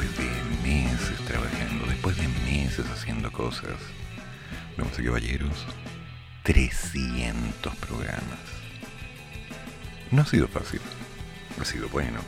después 0.00 0.18
de 0.18 0.68
meses 0.68 1.18
trabajando, 1.24 1.86
después 1.86 2.16
de 2.18 2.28
meses 2.44 2.84
haciendo 2.90 3.32
cosas, 3.32 3.76
vamos 4.76 4.98
a 4.98 5.02
caballeros, 5.02 5.66
300 6.42 7.74
programas. 7.76 8.38
No 10.10 10.22
ha 10.22 10.26
sido 10.26 10.48
fácil, 10.48 10.80
ha 11.60 11.64
sido 11.64 11.88
bueno. 11.88 12.20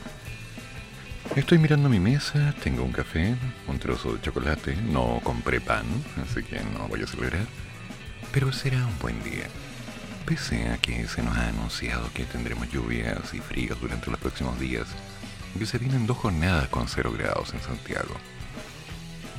Estoy 1.35 1.59
mirando 1.59 1.89
mi 1.89 1.99
mesa, 1.99 2.55
tengo 2.63 2.83
un 2.83 2.91
café, 2.91 3.35
un 3.67 3.77
trozo 3.77 4.13
de 4.13 4.21
chocolate, 4.21 4.75
no 4.75 5.19
compré 5.23 5.61
pan, 5.61 5.85
así 6.23 6.41
que 6.41 6.59
no 6.73 6.87
voy 6.87 7.03
a 7.03 7.07
celebrar, 7.07 7.45
pero 8.31 8.51
será 8.51 8.83
un 8.83 8.97
buen 8.97 9.23
día. 9.23 9.45
Pese 10.25 10.69
a 10.69 10.77
que 10.79 11.07
se 11.07 11.21
nos 11.21 11.37
ha 11.37 11.49
anunciado 11.49 12.11
que 12.13 12.25
tendremos 12.25 12.71
lluvias 12.71 13.31
y 13.33 13.39
fríos 13.39 13.79
durante 13.79 14.09
los 14.09 14.19
próximos 14.19 14.59
días, 14.59 14.87
que 15.57 15.65
se 15.65 15.77
vienen 15.77 16.05
dos 16.05 16.17
jornadas 16.17 16.67
con 16.69 16.87
cero 16.87 17.11
grados 17.11 17.53
en 17.53 17.61
Santiago. 17.61 18.15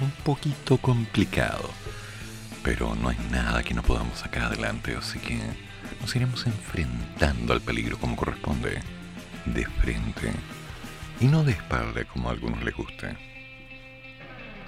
Un 0.00 0.11
poquito 0.25 0.78
complicado, 0.78 1.70
pero 2.62 2.94
no 2.94 3.08
hay 3.08 3.19
nada 3.30 3.62
que 3.62 3.75
no 3.75 3.83
podamos 3.83 4.19
sacar 4.19 4.44
adelante, 4.44 4.97
así 4.97 5.19
que 5.19 5.39
nos 6.00 6.14
iremos 6.17 6.47
enfrentando 6.47 7.52
al 7.52 7.61
peligro 7.61 7.98
como 7.98 8.17
corresponde, 8.17 8.80
de 9.47 9.64
frente 9.67 10.33
y 11.20 11.27
no 11.27 11.44
de 11.44 11.52
espalda 11.52 12.05
como 12.05 12.28
a 12.28 12.33
algunos 12.33 12.62
les 12.64 12.74
guste. 12.74 13.17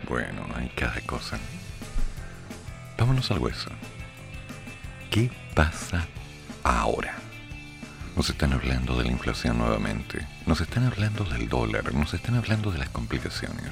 Bueno, 0.09 0.47
hay 0.55 0.69
cada 0.71 1.01
cosa. 1.03 1.39
Vámonos 2.99 3.31
al 3.31 3.39
hueso. 3.39 3.71
¿Qué 5.11 5.31
pasa 5.55 6.07
ahora? 6.63 7.22
Nos 8.15 8.29
están 8.29 8.53
hablando 8.53 8.99
de 8.99 9.05
la 9.05 9.11
inflación 9.11 9.57
nuevamente, 9.57 10.27
nos 10.47 10.61
están 10.61 10.85
hablando 10.85 11.25
del 11.25 11.49
dólar, 11.49 11.95
nos 11.95 12.13
están 12.13 12.35
hablando 12.35 12.71
de 12.71 12.79
las 12.79 12.91
complicaciones. 12.91 13.71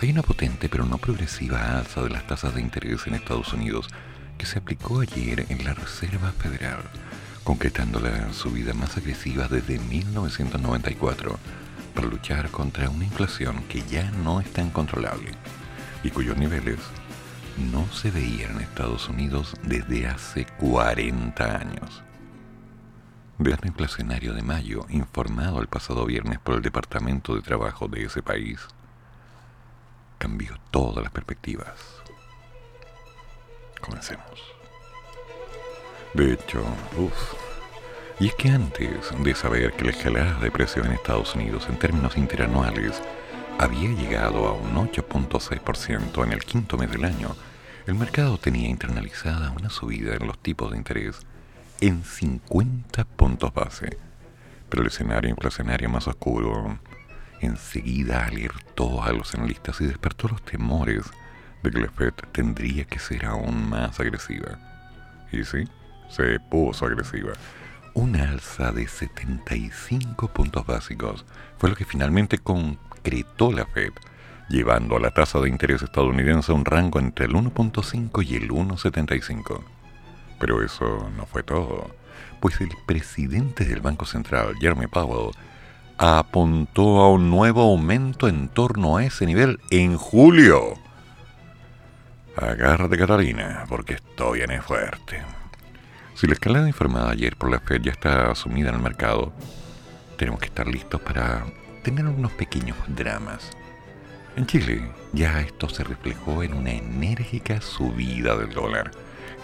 Hay 0.00 0.10
una 0.10 0.22
potente 0.22 0.68
pero 0.68 0.86
no 0.86 0.96
progresiva 0.96 1.76
alza 1.76 2.02
de 2.02 2.10
las 2.10 2.24
tasas 2.24 2.54
de 2.54 2.60
interés 2.60 3.04
en 3.08 3.14
Estados 3.14 3.52
Unidos 3.52 3.88
que 4.38 4.46
se 4.46 4.58
aplicó 4.58 5.00
ayer 5.00 5.44
en 5.48 5.64
la 5.64 5.74
Reserva 5.74 6.30
Federal, 6.30 6.82
concretando 7.42 7.98
la 7.98 8.32
subida 8.32 8.74
más 8.74 8.96
agresiva 8.96 9.48
desde 9.48 9.80
1994 9.80 11.36
para 11.96 12.06
luchar 12.06 12.48
contra 12.50 12.90
una 12.90 13.04
inflación 13.04 13.64
que 13.64 13.82
ya 13.90 14.08
no 14.22 14.40
es 14.40 14.52
tan 14.52 14.70
controlable 14.70 15.32
y 16.04 16.10
cuyos 16.10 16.36
niveles 16.36 16.78
no 17.72 17.92
se 17.92 18.12
veían 18.12 18.52
en 18.52 18.60
Estados 18.60 19.08
Unidos 19.08 19.56
desde 19.64 20.06
hace 20.06 20.46
40 20.60 21.56
años 21.56 22.02
dato 23.50 23.66
inflacionario 23.66 24.34
de 24.34 24.42
mayo, 24.42 24.86
informado 24.88 25.60
el 25.60 25.66
pasado 25.66 26.04
viernes 26.06 26.38
por 26.38 26.54
el 26.54 26.62
Departamento 26.62 27.34
de 27.34 27.42
Trabajo 27.42 27.88
de 27.88 28.04
ese 28.04 28.22
país, 28.22 28.60
cambió 30.18 30.56
todas 30.70 31.02
las 31.02 31.12
perspectivas. 31.12 31.74
Comencemos. 33.80 34.24
De 36.14 36.34
hecho, 36.34 36.62
uff. 36.96 37.34
Y 38.20 38.28
es 38.28 38.34
que 38.34 38.50
antes 38.50 39.10
de 39.18 39.34
saber 39.34 39.72
que 39.72 39.84
la 39.84 39.90
escalada 39.90 40.38
de 40.38 40.50
precios 40.50 40.86
en 40.86 40.92
Estados 40.92 41.34
Unidos 41.34 41.66
en 41.68 41.78
términos 41.78 42.16
interanuales 42.16 43.02
había 43.58 43.88
llegado 43.88 44.46
a 44.46 44.52
un 44.52 44.74
8.6% 44.74 46.24
en 46.24 46.32
el 46.32 46.44
quinto 46.44 46.76
mes 46.76 46.90
del 46.90 47.04
año, 47.04 47.34
el 47.86 47.94
mercado 47.94 48.38
tenía 48.38 48.68
internalizada 48.68 49.50
una 49.50 49.70
subida 49.70 50.14
en 50.14 50.26
los 50.26 50.38
tipos 50.38 50.70
de 50.70 50.76
interés 50.76 51.26
en 51.82 52.04
50 52.04 53.04
puntos 53.04 53.52
base. 53.52 53.98
Pero 54.68 54.82
el 54.82 54.88
escenario 54.88 55.28
inflacionario 55.28 55.90
más 55.90 56.06
oscuro 56.06 56.78
enseguida 57.40 58.24
alertó 58.26 59.02
a 59.02 59.12
los 59.12 59.34
analistas 59.34 59.80
y 59.80 59.86
despertó 59.86 60.28
los 60.28 60.42
temores 60.44 61.02
de 61.64 61.70
que 61.72 61.80
la 61.80 61.90
Fed 61.90 62.12
tendría 62.30 62.84
que 62.84 63.00
ser 63.00 63.26
aún 63.26 63.68
más 63.68 63.98
agresiva. 63.98 64.60
Y 65.32 65.42
sí, 65.42 65.64
se 66.08 66.38
puso 66.38 66.86
agresiva. 66.86 67.32
Una 67.94 68.30
alza 68.30 68.70
de 68.70 68.86
75 68.86 70.28
puntos 70.28 70.64
básicos 70.64 71.24
fue 71.58 71.68
lo 71.68 71.74
que 71.74 71.84
finalmente 71.84 72.38
concretó 72.38 73.50
la 73.50 73.66
Fed, 73.66 73.90
llevando 74.48 74.96
a 74.96 75.00
la 75.00 75.10
tasa 75.10 75.40
de 75.40 75.48
interés 75.48 75.82
estadounidense 75.82 76.52
a 76.52 76.54
un 76.54 76.64
rango 76.64 77.00
entre 77.00 77.26
el 77.26 77.32
1.5 77.32 78.24
y 78.24 78.36
el 78.36 78.50
1.75. 78.50 79.81
Pero 80.42 80.60
eso 80.60 81.08
no 81.16 81.24
fue 81.24 81.44
todo, 81.44 81.94
pues 82.40 82.60
el 82.60 82.70
presidente 82.84 83.64
del 83.64 83.80
Banco 83.80 84.06
Central, 84.06 84.56
Jeremy 84.60 84.88
Powell, 84.88 85.30
apuntó 85.98 86.98
a 87.00 87.12
un 87.12 87.30
nuevo 87.30 87.62
aumento 87.62 88.26
en 88.26 88.48
torno 88.48 88.96
a 88.96 89.04
ese 89.04 89.24
nivel 89.24 89.60
en 89.70 89.96
julio. 89.96 90.74
Agárrate 92.36 92.98
Catalina, 92.98 93.66
porque 93.68 93.94
esto 93.94 94.32
viene 94.32 94.60
fuerte. 94.60 95.22
Si 96.16 96.26
la 96.26 96.32
escalada 96.32 96.66
informada 96.66 97.12
ayer 97.12 97.36
por 97.36 97.48
la 97.48 97.60
Fed 97.60 97.80
ya 97.80 97.92
está 97.92 98.32
asumida 98.32 98.70
en 98.70 98.74
el 98.74 98.82
mercado, 98.82 99.32
tenemos 100.18 100.40
que 100.40 100.46
estar 100.46 100.66
listos 100.66 101.00
para 101.02 101.46
tener 101.84 102.04
unos 102.04 102.32
pequeños 102.32 102.76
dramas. 102.88 103.48
En 104.34 104.44
Chile 104.46 104.90
ya 105.12 105.40
esto 105.40 105.68
se 105.68 105.84
reflejó 105.84 106.42
en 106.42 106.54
una 106.54 106.72
enérgica 106.72 107.60
subida 107.60 108.36
del 108.36 108.50
dólar 108.50 108.90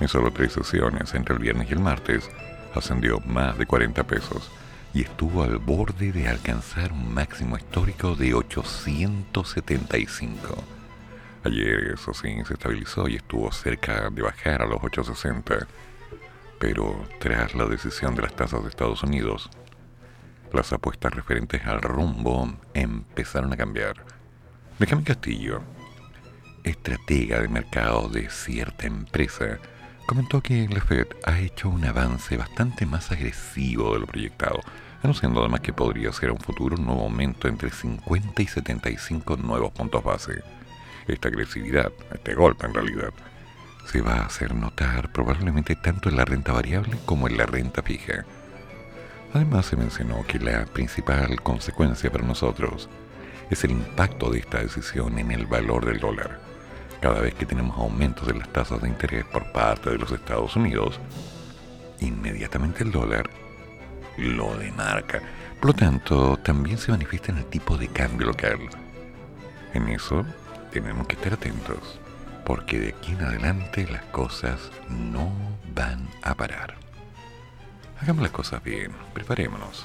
en 0.00 0.09
solo 0.09 0.32
tres 0.32 0.53
sesiones, 0.53 1.14
entre 1.14 1.34
el 1.34 1.41
viernes 1.41 1.69
y 1.69 1.72
el 1.72 1.81
martes, 1.81 2.31
ascendió 2.75 3.20
más 3.20 3.59
de 3.59 3.66
40 3.66 4.04
pesos 4.04 4.50
y 4.94 5.03
estuvo 5.03 5.42
al 5.42 5.59
borde 5.59 6.12
de 6.12 6.28
alcanzar 6.28 6.92
un 6.92 7.12
máximo 7.12 7.56
histórico 7.56 8.14
de 8.14 8.34
875. 8.34 10.38
Ayer 11.44 11.92
eso 11.94 12.14
sí 12.14 12.37
se 12.47 12.54
estabilizó 12.54 13.08
y 13.08 13.16
estuvo 13.16 13.50
cerca 13.53 14.10
de 14.10 14.22
bajar 14.22 14.62
a 14.62 14.66
los 14.66 14.82
860, 14.82 15.66
pero 16.58 17.04
tras 17.20 17.54
la 17.54 17.66
decisión 17.66 18.14
de 18.14 18.22
las 18.22 18.34
tasas 18.34 18.62
de 18.62 18.69
Estados 18.69 19.03
Unidos, 19.03 19.50
las 20.53 20.72
apuestas 20.72 21.12
referentes 21.12 21.64
al 21.66 21.82
rumbo 21.82 22.50
empezaron 22.75 23.53
a 23.53 23.56
cambiar. 23.56 24.04
Benjamin 24.78 25.04
Castillo, 25.04 25.60
estratega 26.64 27.41
de 27.41 27.48
mercado 27.48 28.08
de 28.08 28.31
cierta 28.31 28.87
empresa, 28.87 29.58
comentó 30.08 30.41
que 30.41 30.66
la 30.70 30.80
Fed 30.80 31.06
ha 31.26 31.38
hecho 31.38 31.69
un 31.69 31.84
avance 31.84 32.38
bastante 32.38 32.86
más 32.86 33.12
agresivo 33.12 33.92
de 33.92 34.00
lo 34.00 34.06
proyectado, 34.06 34.58
anunciando 35.02 35.41
además 35.41 35.60
que 35.60 35.74
podría 35.74 36.10
ser 36.14 36.30
un 36.30 36.38
futuro 36.38 36.76
un 36.76 36.86
nuevo 36.86 37.02
aumento 37.02 37.46
entre 37.46 37.69
50 37.69 38.41
y 38.41 38.46
75 38.46 39.36
nuevos 39.36 39.70
puntos 39.70 40.02
base. 40.02 40.42
Esta 41.06 41.28
agresividad, 41.28 41.92
este 42.10 42.34
golpe 42.34 42.64
en 42.64 42.72
realidad, 42.72 43.12
se 43.84 44.00
va 44.00 44.14
a 44.14 44.24
hacer 44.24 44.54
notar 44.54 45.12
probablemente 45.12 45.76
tanto 45.76 46.08
en 46.08 46.16
la 46.16 46.25
renta 46.25 46.52
variable 46.52 46.96
como 47.05 47.28
en 47.28 47.37
la 47.37 47.44
renta 47.44 47.82
fija. 47.82 48.25
Además 49.34 49.66
se 49.66 49.76
mencionó 49.76 50.25
que 50.26 50.38
la 50.38 50.64
principal 50.64 51.43
consecuencia 51.43 52.10
para 52.10 52.25
nosotros 52.25 52.88
es 53.50 53.62
el 53.62 53.72
impacto 53.72 54.31
de 54.31 54.38
esta 54.38 54.62
decisión 54.62 55.19
en 55.19 55.32
el 55.32 55.44
valor 55.44 55.84
del 55.84 56.00
dólar 56.00 56.47
cada 57.00 57.20
vez 57.20 57.34
que 57.34 57.46
tenemos 57.46 57.78
aumentos 57.78 58.26
de 58.26 58.34
las 58.34 58.48
tasas 58.52 58.82
de 58.82 58.88
interés 58.88 59.24
por 59.24 59.52
parte 59.52 59.90
de 59.90 59.98
los 59.98 60.10
Estados 60.10 60.56
Unidos, 60.56 60.98
inmediatamente 62.00 62.82
el 62.82 62.92
dólar 62.92 63.30
lo 64.16 64.56
demarca. 64.56 65.22
Por 65.60 65.70
lo 65.70 65.74
tanto, 65.74 66.36
también 66.38 66.78
se 66.78 66.90
manifiesta 66.90 67.32
en 67.32 67.38
el 67.38 67.46
tipo 67.46 67.76
de 67.76 67.88
cambio 67.88 68.28
local. 68.28 68.58
En 69.74 69.88
eso 69.88 70.24
tenemos 70.72 71.06
que 71.06 71.14
estar 71.14 71.34
atentos, 71.34 72.00
porque 72.44 72.80
de 72.80 72.88
aquí 72.88 73.12
en 73.12 73.22
adelante 73.22 73.86
las 73.90 74.02
cosas 74.06 74.70
no 74.88 75.32
van 75.74 76.08
a 76.22 76.34
parar. 76.34 76.76
Hagamos 78.00 78.22
las 78.22 78.32
cosas 78.32 78.62
bien, 78.62 78.92
preparémonos. 79.12 79.84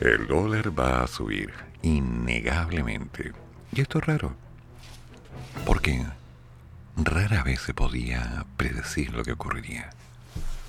El 0.00 0.26
dólar 0.26 0.78
va 0.78 1.02
a 1.02 1.06
subir, 1.06 1.52
innegablemente. 1.82 3.32
Y 3.72 3.80
esto 3.80 3.98
es 3.98 4.06
raro 4.06 4.43
porque 5.64 6.04
rara 6.96 7.42
vez 7.42 7.60
se 7.60 7.74
podía 7.74 8.44
predecir 8.56 9.12
lo 9.12 9.24
que 9.24 9.32
ocurriría. 9.32 9.90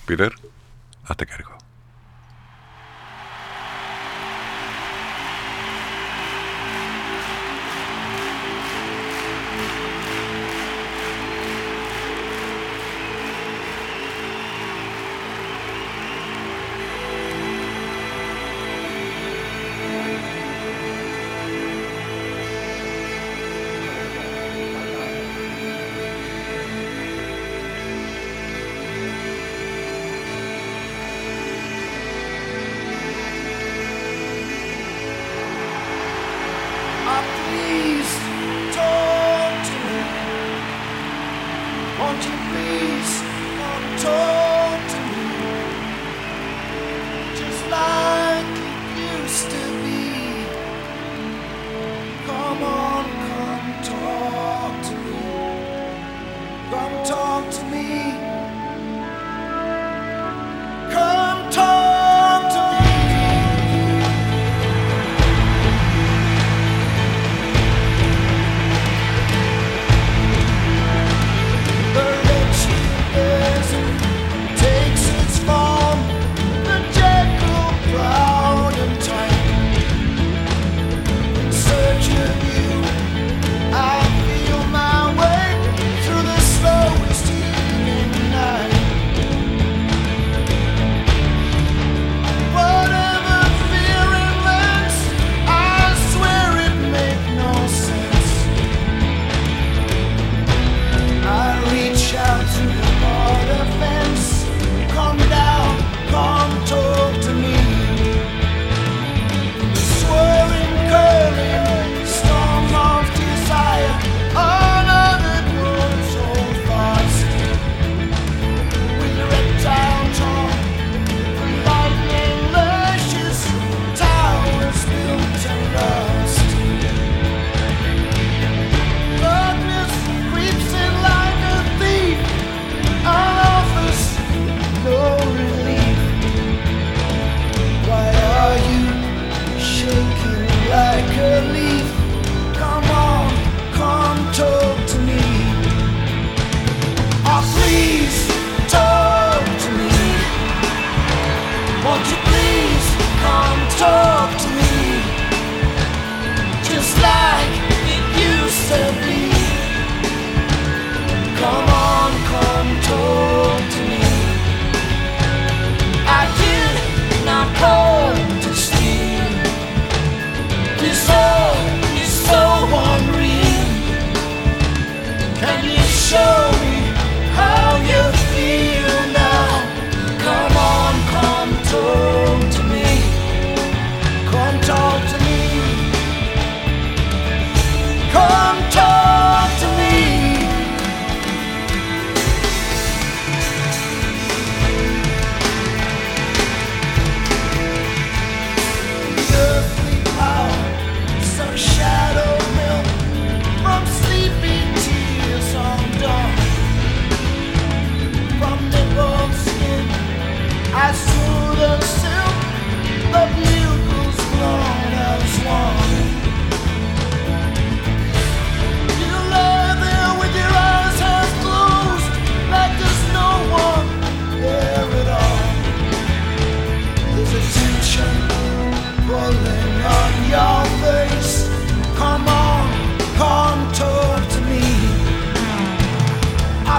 Peter, 0.06 0.34
hazte 1.06 1.26
cargo. 1.26 1.55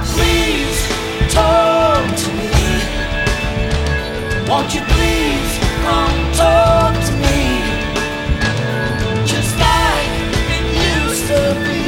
Please 0.04 0.78
talk 1.32 2.04
to 2.16 2.28
me. 2.32 2.46
Won't 4.46 4.74
you 4.74 4.82
please 4.82 5.58
come 5.84 6.32
talk 6.34 6.94
to 7.06 7.12
me? 7.24 7.40
Just 9.24 9.58
like 9.58 10.12
it 10.56 10.66
used 10.92 11.26
to 11.32 11.42
be. 11.64 11.82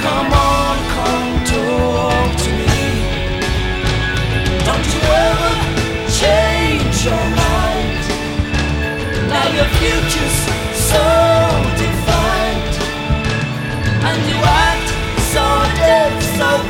Come 0.00 0.32
on, 0.32 0.76
come 0.94 1.30
talk 1.44 2.30
to 2.44 2.50
me. 2.60 2.86
Don't 4.68 4.86
you 4.94 5.00
ever 5.26 5.52
change 6.20 6.96
your 7.04 7.24
mind. 7.42 8.04
Now 9.28 9.46
your 9.56 9.68
future's 9.78 10.38
so. 10.90 11.47
so 16.38 16.67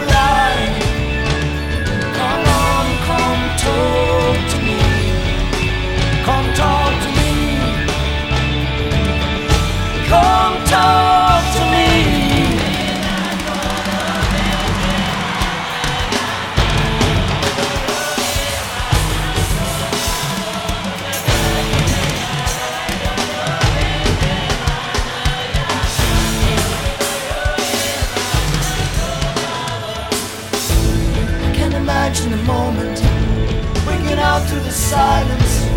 silence 34.89 35.69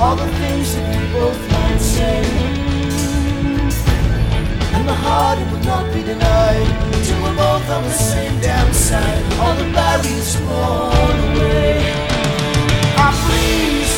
all 0.00 0.16
the 0.16 0.26
things 0.40 0.74
that 0.74 0.86
we 0.96 1.12
both 1.12 1.40
might 1.52 1.78
say. 1.78 2.24
And 4.74 4.88
the 4.88 4.94
heart 5.04 5.38
it 5.38 5.46
would 5.52 5.66
not 5.66 5.92
be 5.92 6.02
denied 6.02 6.68
till 7.04 7.22
we're 7.22 7.36
both 7.36 7.68
on 7.68 7.82
the 7.82 7.90
same 7.90 8.40
damn 8.40 8.72
side. 8.72 9.24
All 9.40 9.54
the 9.54 9.68
barriers 9.76 10.40
worn 10.46 11.18
away. 11.28 11.92
Ah, 13.04 13.14
please 13.26 13.94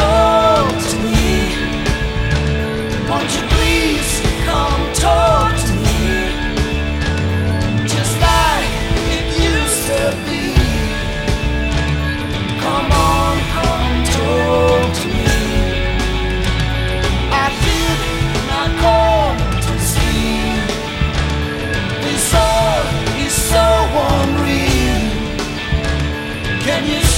talk 0.00 0.72
to 0.90 0.96
me. 1.04 1.36
Won't 3.08 3.30
you 3.36 3.44
please 3.54 4.10
come 4.48 4.82
talk? 4.94 5.55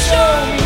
show 0.09 0.53
me. 0.53 0.58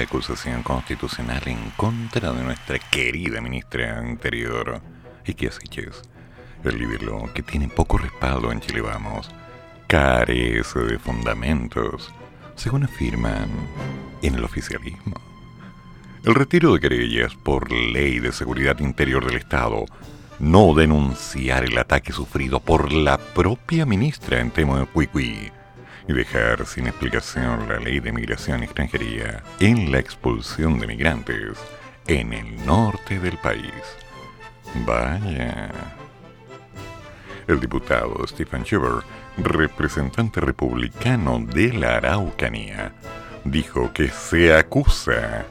Acusación 0.00 0.62
constitucional 0.62 1.42
en 1.44 1.58
contra 1.76 2.32
de 2.32 2.42
nuestra 2.42 2.78
querida 2.78 3.42
ministra 3.42 4.02
Interior, 4.08 4.80
Iki 5.26 5.46
es 5.46 5.58
El 6.64 6.78
libro, 6.78 7.30
que 7.34 7.42
tiene 7.42 7.68
poco 7.68 7.98
respaldo 7.98 8.52
en 8.52 8.60
Chile 8.60 8.80
Vamos, 8.80 9.30
carece 9.86 10.78
de 10.78 10.98
fundamentos, 10.98 12.10
según 12.54 12.84
afirman 12.84 13.50
en 14.22 14.34
el 14.34 14.44
oficialismo. 14.44 15.20
El 16.24 16.34
retiro 16.34 16.72
de 16.72 16.80
querellas 16.80 17.34
por 17.34 17.70
ley 17.70 18.18
de 18.18 18.32
seguridad 18.32 18.78
interior 18.78 19.26
del 19.26 19.36
Estado, 19.36 19.84
no 20.38 20.74
denunciar 20.74 21.64
el 21.64 21.76
ataque 21.76 22.12
sufrido 22.12 22.60
por 22.60 22.92
la 22.92 23.18
propia 23.18 23.84
ministra 23.84 24.40
en 24.40 24.50
tema 24.50 24.80
de 24.80 24.86
Cuicui, 24.86 25.52
y 26.08 26.12
dejar 26.12 26.66
sin 26.66 26.86
explicación 26.86 27.68
la 27.68 27.78
ley 27.78 28.00
de 28.00 28.12
migración 28.12 28.60
y 28.60 28.64
extranjería 28.64 29.42
en 29.60 29.92
la 29.92 29.98
expulsión 29.98 30.78
de 30.78 30.86
migrantes 30.86 31.58
en 32.06 32.32
el 32.32 32.66
norte 32.66 33.18
del 33.18 33.36
país. 33.38 33.72
Vaya. 34.86 35.70
El 37.46 37.60
diputado 37.60 38.26
Stephen 38.26 38.62
Schuber, 38.64 39.02
representante 39.36 40.40
republicano 40.40 41.40
de 41.40 41.72
la 41.72 41.96
Araucanía, 41.96 42.92
dijo 43.44 43.92
que 43.92 44.08
se 44.08 44.54
acusa 44.54 45.44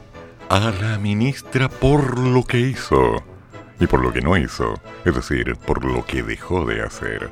a 0.48 0.72
la 0.80 0.98
ministra 0.98 1.68
por 1.68 2.18
lo 2.18 2.44
que 2.44 2.58
hizo 2.58 3.22
y 3.78 3.86
por 3.86 4.02
lo 4.02 4.12
que 4.12 4.20
no 4.20 4.36
hizo, 4.36 4.74
es 5.04 5.14
decir, 5.14 5.56
por 5.56 5.84
lo 5.84 6.04
que 6.04 6.22
dejó 6.22 6.64
de 6.64 6.82
hacer 6.82 7.30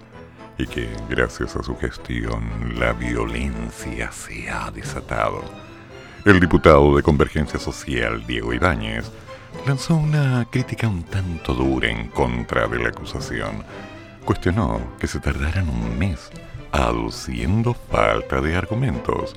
y 0.61 0.67
que 0.67 0.89
gracias 1.09 1.57
a 1.57 1.63
su 1.63 1.77
gestión 1.77 2.79
la 2.79 2.93
violencia 2.93 4.13
se 4.13 4.51
ha 4.51 4.71
desatado. 4.71 5.43
El 6.25 6.39
diputado 6.39 6.95
de 6.97 7.03
Convergencia 7.03 7.59
Social, 7.59 8.27
Diego 8.27 8.53
Ibáñez, 8.53 9.11
lanzó 9.67 9.97
una 9.97 10.47
crítica 10.51 10.87
un 10.87 11.03
tanto 11.05 11.55
dura 11.55 11.89
en 11.89 12.09
contra 12.09 12.67
de 12.69 12.79
la 12.79 12.91
acusación. 12.91 13.65
Cuestionó 14.25 14.81
que 14.99 15.07
se 15.07 15.19
tardaran 15.19 15.69
un 15.69 15.99
mes 15.99 16.31
aduciendo 16.73 17.75
falta 17.75 18.41
de 18.41 18.55
argumentos 18.55 19.35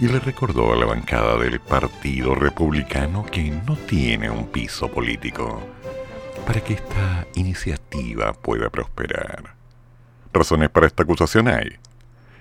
y 0.00 0.08
le 0.08 0.20
recordó 0.20 0.72
a 0.72 0.76
la 0.76 0.86
bancada 0.86 1.36
del 1.36 1.60
Partido 1.60 2.34
Republicano 2.34 3.26
que 3.26 3.50
no 3.50 3.76
tiene 3.76 4.30
un 4.30 4.46
piso 4.46 4.88
político 4.88 5.60
para 6.46 6.60
que 6.60 6.74
esta 6.74 7.26
iniciativa 7.34 8.32
pueda 8.32 8.70
prosperar. 8.70 9.51
Razones 10.32 10.70
para 10.70 10.86
esta 10.86 11.02
acusación 11.02 11.48
hay. 11.48 11.76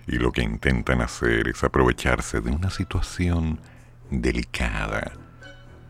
Y 0.07 0.17
lo 0.17 0.31
que 0.31 0.41
intentan 0.41 1.01
hacer 1.01 1.47
es 1.49 1.63
aprovecharse 1.63 2.39
de 2.41 2.51
una 2.51 2.69
situación 2.69 3.59
delicada 4.09 5.11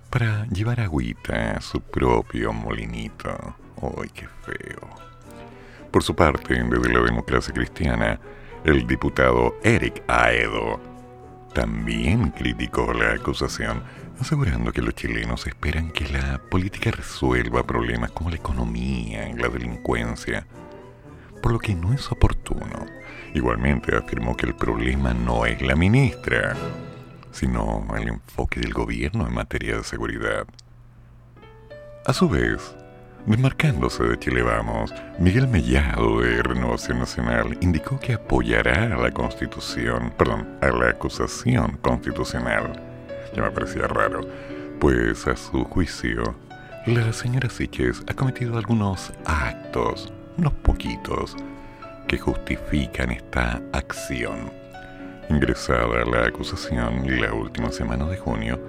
para 0.09 0.45
llevar 0.47 0.81
agüita 0.81 1.51
a 1.51 1.61
su 1.61 1.79
propio 1.79 2.53
molinito. 2.53 3.55
¡Ay, 3.81 4.09
qué 4.13 4.27
feo! 4.43 4.89
Por 5.91 6.03
su 6.03 6.15
parte, 6.15 6.55
desde 6.55 6.93
la 6.93 7.01
democracia 7.01 7.53
cristiana, 7.53 8.19
el 8.63 8.85
diputado 8.87 9.57
Eric 9.63 10.03
Aedo 10.07 10.79
también 11.53 12.31
criticó 12.31 12.93
la 12.93 13.13
acusación, 13.13 13.83
asegurando 14.19 14.71
que 14.71 14.81
los 14.81 14.95
chilenos 14.95 15.47
esperan 15.47 15.91
que 15.91 16.07
la 16.07 16.39
política 16.49 16.91
resuelva 16.91 17.65
problemas 17.65 18.11
como 18.11 18.29
la 18.29 18.37
economía 18.37 19.29
y 19.29 19.33
la 19.33 19.49
delincuencia 19.49 20.45
por 21.41 21.51
lo 21.51 21.59
que 21.59 21.75
no 21.75 21.93
es 21.93 22.11
oportuno. 22.11 22.85
Igualmente 23.33 23.95
afirmó 23.95 24.35
que 24.35 24.45
el 24.45 24.55
problema 24.55 25.13
no 25.13 25.45
es 25.45 25.61
la 25.61 25.75
ministra, 25.75 26.55
sino 27.31 27.85
el 27.97 28.09
enfoque 28.09 28.59
del 28.59 28.73
gobierno 28.73 29.27
en 29.27 29.33
materia 29.33 29.77
de 29.77 29.83
seguridad. 29.83 30.45
A 32.05 32.13
su 32.13 32.27
vez, 32.27 32.75
desmarcándose 33.25 34.03
de 34.03 34.19
Chile 34.19 34.43
Vamos, 34.43 34.93
Miguel 35.19 35.47
Mellado 35.47 36.19
de 36.19 36.43
Renovación 36.43 36.99
Nacional 36.99 37.57
indicó 37.61 37.99
que 37.99 38.13
apoyará 38.13 38.85
a 38.85 38.97
la 38.97 39.11
constitución, 39.11 40.13
perdón, 40.17 40.57
a 40.61 40.67
la 40.67 40.89
acusación 40.89 41.77
constitucional. 41.77 42.81
Ya 43.35 43.43
me 43.43 43.51
parecía 43.51 43.87
raro, 43.87 44.27
pues 44.79 45.25
a 45.27 45.35
su 45.37 45.63
juicio, 45.63 46.35
la 46.85 47.13
señora 47.13 47.49
Siches 47.49 48.03
ha 48.07 48.13
cometido 48.13 48.57
algunos 48.57 49.13
actos 49.25 50.11
unos 50.37 50.53
poquitos 50.53 51.35
que 52.07 52.17
justifican 52.17 53.11
esta 53.11 53.61
acción. 53.73 54.51
Ingresada 55.29 56.03
la 56.05 56.25
acusación 56.27 57.21
la 57.21 57.33
última 57.33 57.71
semana 57.71 58.05
de 58.05 58.17
junio, 58.17 58.59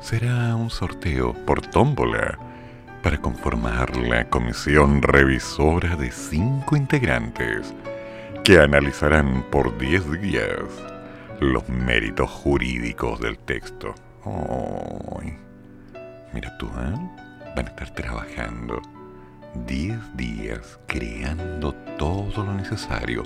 será 0.00 0.54
un 0.54 0.70
sorteo 0.70 1.34
por 1.46 1.60
tómbola 1.60 2.38
para 3.02 3.18
conformar 3.18 3.96
la 3.96 4.28
comisión 4.28 5.02
revisora 5.02 5.96
de 5.96 6.10
cinco 6.10 6.76
integrantes 6.76 7.74
que 8.44 8.58
analizarán 8.58 9.44
por 9.50 9.76
10 9.78 10.20
días 10.20 10.62
los 11.40 11.68
méritos 11.68 12.30
jurídicos 12.30 13.20
del 13.20 13.38
texto. 13.38 13.94
mira 16.32 16.56
tú, 16.58 16.66
¿eh? 16.66 16.94
Van 17.56 17.66
a 17.66 17.70
estar 17.70 17.90
trabajando 17.90 18.80
10 19.54 20.16
días 20.16 20.78
creando 20.86 21.74
todo 21.98 22.44
lo 22.44 22.54
necesario, 22.54 23.22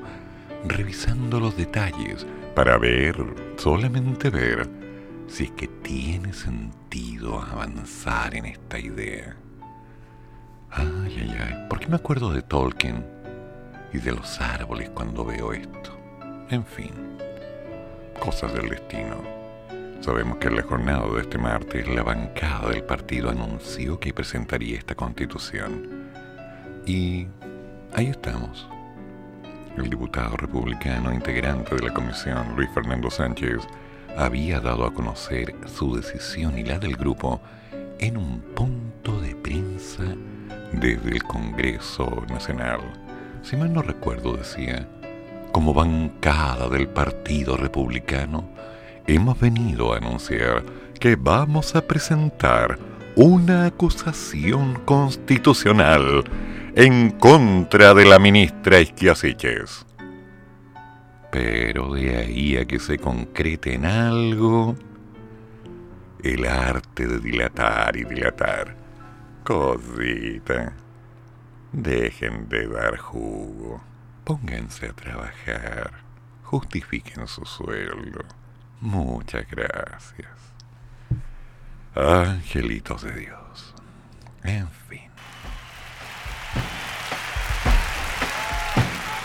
revisando 0.64 1.38
los 1.38 1.56
detalles 1.56 2.26
para 2.54 2.78
ver, 2.78 3.16
solamente 3.56 4.30
ver, 4.30 4.68
si 5.28 5.44
es 5.44 5.50
que 5.52 5.68
tiene 5.68 6.32
sentido 6.32 7.40
avanzar 7.40 8.34
en 8.34 8.46
esta 8.46 8.78
idea. 8.78 9.36
Ay, 10.70 11.16
ay, 11.20 11.36
ay, 11.38 11.66
¿por 11.68 11.78
qué 11.80 11.86
me 11.88 11.96
acuerdo 11.96 12.32
de 12.32 12.42
Tolkien 12.42 13.04
y 13.92 13.98
de 13.98 14.12
los 14.12 14.40
árboles 14.40 14.90
cuando 14.90 15.24
veo 15.24 15.52
esto? 15.52 15.96
En 16.50 16.64
fin, 16.64 16.92
cosas 18.20 18.52
del 18.52 18.68
destino. 18.68 19.35
Sabemos 20.00 20.38
que 20.38 20.48
en 20.48 20.56
la 20.56 20.62
jornada 20.62 21.06
de 21.08 21.22
este 21.22 21.38
martes 21.38 21.88
la 21.88 22.02
bancada 22.02 22.70
del 22.70 22.84
partido 22.84 23.30
anunció 23.30 23.98
que 23.98 24.12
presentaría 24.12 24.78
esta 24.78 24.94
constitución. 24.94 26.06
Y 26.86 27.26
ahí 27.94 28.06
estamos. 28.06 28.68
El 29.76 29.90
diputado 29.90 30.36
republicano 30.36 31.12
integrante 31.12 31.74
de 31.74 31.82
la 31.82 31.92
comisión, 31.92 32.54
Luis 32.56 32.70
Fernando 32.72 33.10
Sánchez, 33.10 33.66
había 34.16 34.60
dado 34.60 34.86
a 34.86 34.94
conocer 34.94 35.54
su 35.66 35.96
decisión 35.96 36.58
y 36.58 36.64
la 36.64 36.78
del 36.78 36.96
grupo 36.96 37.40
en 37.98 38.16
un 38.16 38.40
punto 38.54 39.20
de 39.20 39.34
prensa 39.34 40.04
desde 40.72 41.10
el 41.10 41.22
Congreso 41.24 42.24
Nacional. 42.28 42.80
Si 43.42 43.56
mal 43.56 43.72
no 43.72 43.82
recuerdo, 43.82 44.36
decía, 44.36 44.88
como 45.52 45.74
bancada 45.74 46.68
del 46.68 46.88
Partido 46.88 47.56
Republicano, 47.56 48.55
hemos 49.06 49.38
venido 49.38 49.92
a 49.92 49.98
anunciar 49.98 50.64
que 50.98 51.16
vamos 51.16 51.76
a 51.76 51.86
presentar 51.86 52.78
una 53.14 53.66
acusación 53.66 54.74
constitucional 54.84 56.24
en 56.74 57.10
contra 57.10 57.94
de 57.94 58.04
la 58.04 58.18
ministra 58.18 58.80
Isquiasiches. 58.80 59.86
Pero 61.30 61.94
de 61.94 62.16
ahí 62.16 62.56
a 62.56 62.66
que 62.66 62.78
se 62.78 62.98
concrete 62.98 63.74
en 63.74 63.86
algo, 63.86 64.76
el 66.22 66.46
arte 66.46 67.06
de 67.06 67.18
dilatar 67.20 67.96
y 67.96 68.04
dilatar. 68.04 68.76
Cosita. 69.44 70.74
Dejen 71.72 72.48
de 72.48 72.68
dar 72.68 72.96
jugo. 72.96 73.82
Pónganse 74.24 74.86
a 74.86 74.92
trabajar. 74.92 75.92
Justifiquen 76.42 77.26
su 77.26 77.44
sueldo. 77.44 78.24
Muchas 78.86 79.44
gracias. 79.50 80.28
Angelitos 81.96 83.02
de 83.02 83.12
Dios. 83.14 83.74
En 84.44 84.68
fin. 84.88 85.10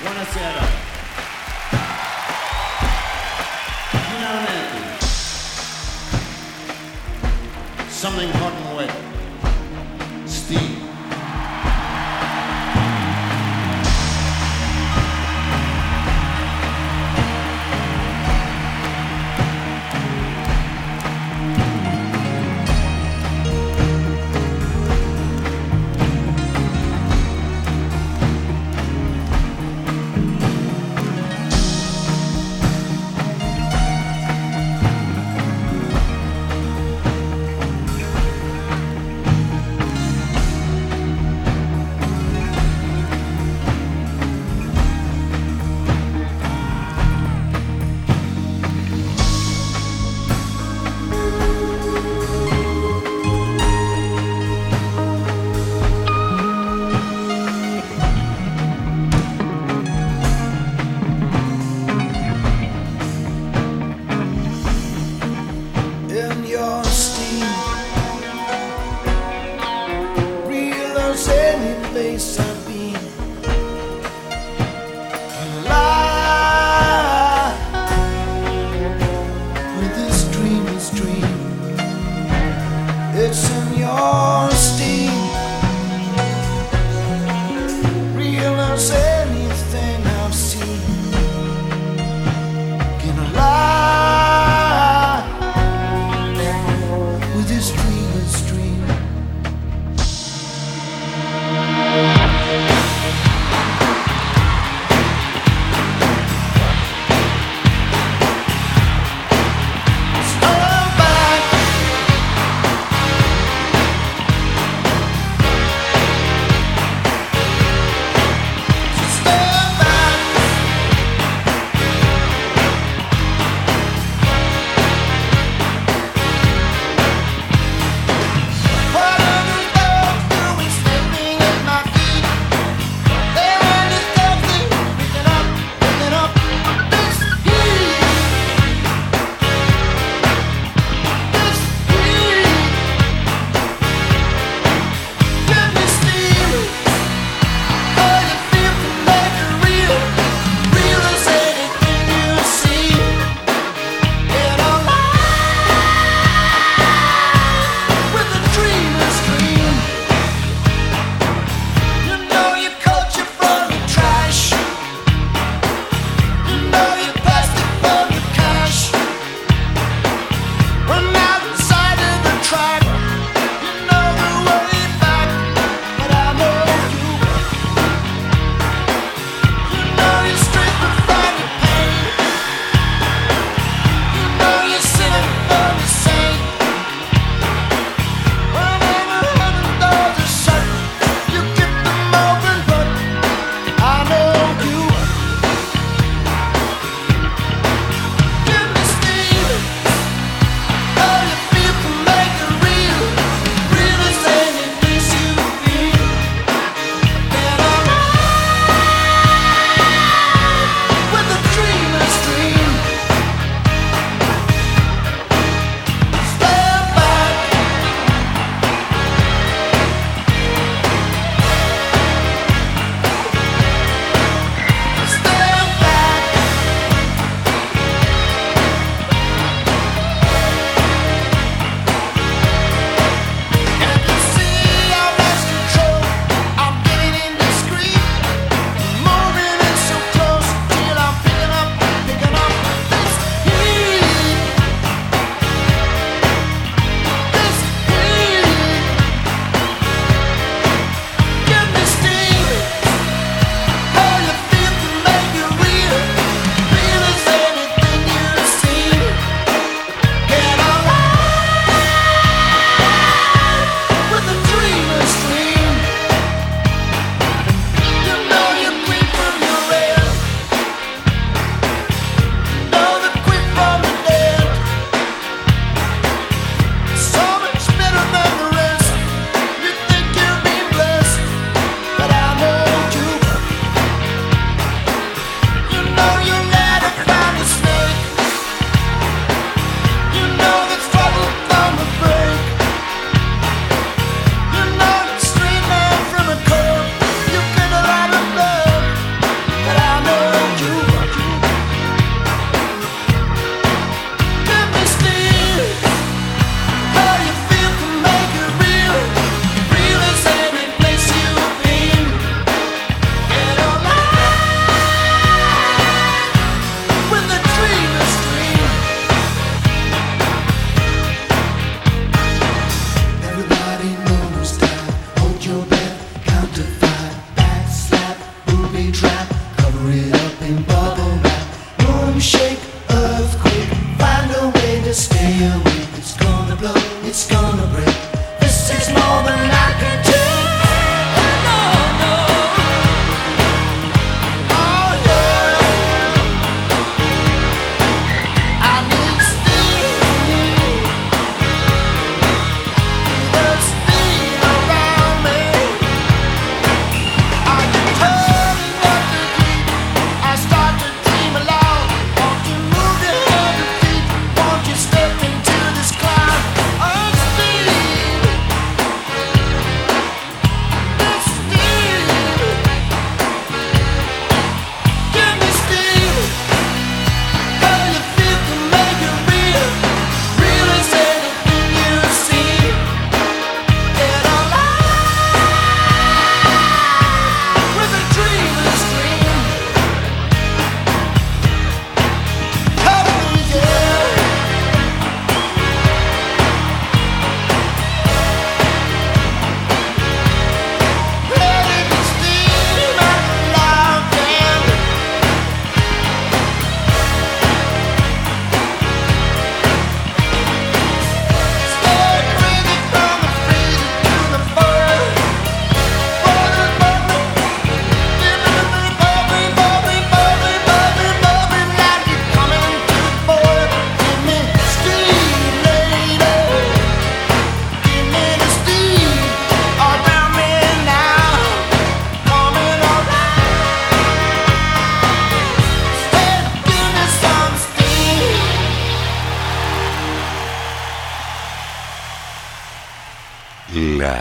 Buonasera. 0.04 0.66
Finalmente. 3.92 4.80
Something 7.92 8.32
hot 8.32 8.54
and 8.54 8.78
wet. 8.78 8.92
Steve. 10.26 10.81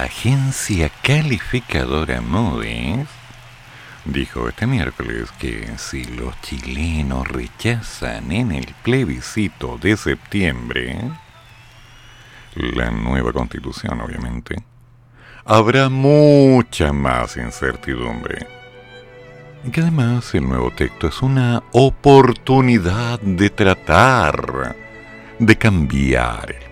La 0.01 0.07
agencia 0.07 0.91
calificadora 1.03 2.23
Moody's 2.23 3.07
dijo 4.07 4.49
este 4.49 4.67
miércoles 4.67 5.31
que 5.39 5.75
si 5.77 6.05
los 6.05 6.41
chilenos 6.41 7.29
rechazan 7.29 8.33
en 8.33 8.51
el 8.53 8.75
plebiscito 8.83 9.77
de 9.77 9.99
septiembre 9.99 10.99
la 12.55 12.91
nueva 12.91 13.31
constitución, 13.35 14.01
obviamente, 14.01 14.65
habrá 15.45 15.91
mucha 15.91 16.95
más 16.95 17.37
incertidumbre. 17.37 18.47
Y 19.67 19.71
que 19.71 19.83
además 19.83 20.35
el 20.35 20.49
nuevo 20.49 20.71
texto 20.71 21.09
es 21.09 21.21
una 21.21 21.63
oportunidad 21.73 23.21
de 23.21 23.51
tratar 23.51 24.75
de 25.39 25.59
cambiar 25.59 26.70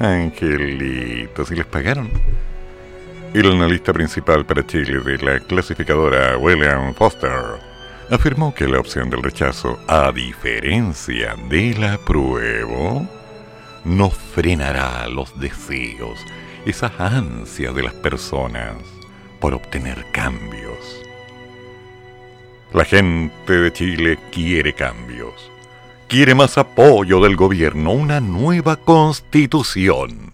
país. 0.00 0.32
Angelito, 0.32 1.44
si 1.44 1.54
les 1.54 1.66
pagaron. 1.66 2.10
El 3.32 3.52
analista 3.52 3.92
principal 3.92 4.44
para 4.44 4.66
Chile 4.66 5.00
de 5.00 5.18
la 5.18 5.38
clasificadora 5.38 6.36
William 6.36 6.92
Foster 6.94 7.60
afirmó 8.10 8.52
que 8.52 8.66
la 8.66 8.80
opción 8.80 9.08
del 9.08 9.22
rechazo, 9.22 9.78
a 9.86 10.10
diferencia 10.10 11.36
del 11.48 11.84
apruebo, 11.84 13.08
no 13.84 14.10
frenará 14.10 15.06
los 15.06 15.38
deseos, 15.38 16.18
esas 16.66 16.98
ansias 16.98 17.72
de 17.72 17.84
las 17.84 17.94
personas 17.94 18.74
por 19.40 19.54
obtener 19.54 20.04
cambios. 20.12 21.00
La 22.72 22.84
gente 22.84 23.52
de 23.52 23.72
Chile 23.72 24.18
quiere 24.32 24.72
cambios, 24.72 25.49
quiere 26.10 26.34
más 26.34 26.58
apoyo 26.58 27.20
del 27.20 27.36
gobierno, 27.36 27.92
una 27.92 28.18
nueva 28.18 28.74
constitución. 28.74 30.32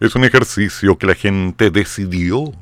Es 0.00 0.14
un 0.14 0.24
ejercicio 0.24 0.98
que 0.98 1.06
la 1.06 1.14
gente 1.14 1.70
decidió 1.70 2.52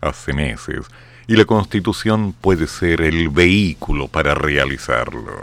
hace 0.00 0.32
meses 0.32 0.86
y 1.26 1.36
la 1.36 1.44
constitución 1.44 2.32
puede 2.32 2.68
ser 2.68 3.02
el 3.02 3.28
vehículo 3.28 4.08
para 4.08 4.34
realizarlo, 4.34 5.42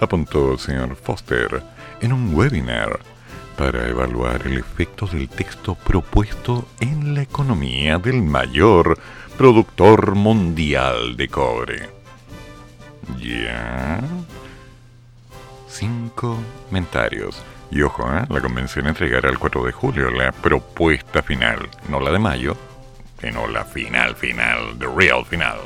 apuntó 0.00 0.52
el 0.52 0.60
señor 0.60 0.94
Foster 0.94 1.60
en 2.00 2.12
un 2.12 2.32
webinar 2.36 3.00
para 3.56 3.88
evaluar 3.88 4.46
el 4.46 4.58
efecto 4.58 5.08
del 5.08 5.28
texto 5.28 5.74
propuesto 5.74 6.68
en 6.78 7.14
la 7.14 7.22
economía 7.22 7.98
del 7.98 8.22
mayor 8.22 8.96
productor 9.36 10.14
mundial 10.14 11.16
de 11.16 11.28
cobre. 11.28 11.90
¿Ya? 13.18 14.00
Cinco 15.78 16.36
comentarios. 16.66 17.40
Y 17.70 17.82
ojo, 17.82 18.02
¿eh? 18.12 18.24
la 18.28 18.40
convención 18.40 18.88
entregará 18.88 19.30
el 19.30 19.38
4 19.38 19.64
de 19.64 19.70
julio 19.70 20.10
la 20.10 20.32
propuesta 20.32 21.22
final, 21.22 21.68
no 21.88 22.00
la 22.00 22.10
de 22.10 22.18
mayo, 22.18 22.56
sino 23.20 23.46
la 23.46 23.64
final 23.64 24.16
final, 24.16 24.76
the 24.80 24.88
real 24.88 25.24
final. 25.24 25.58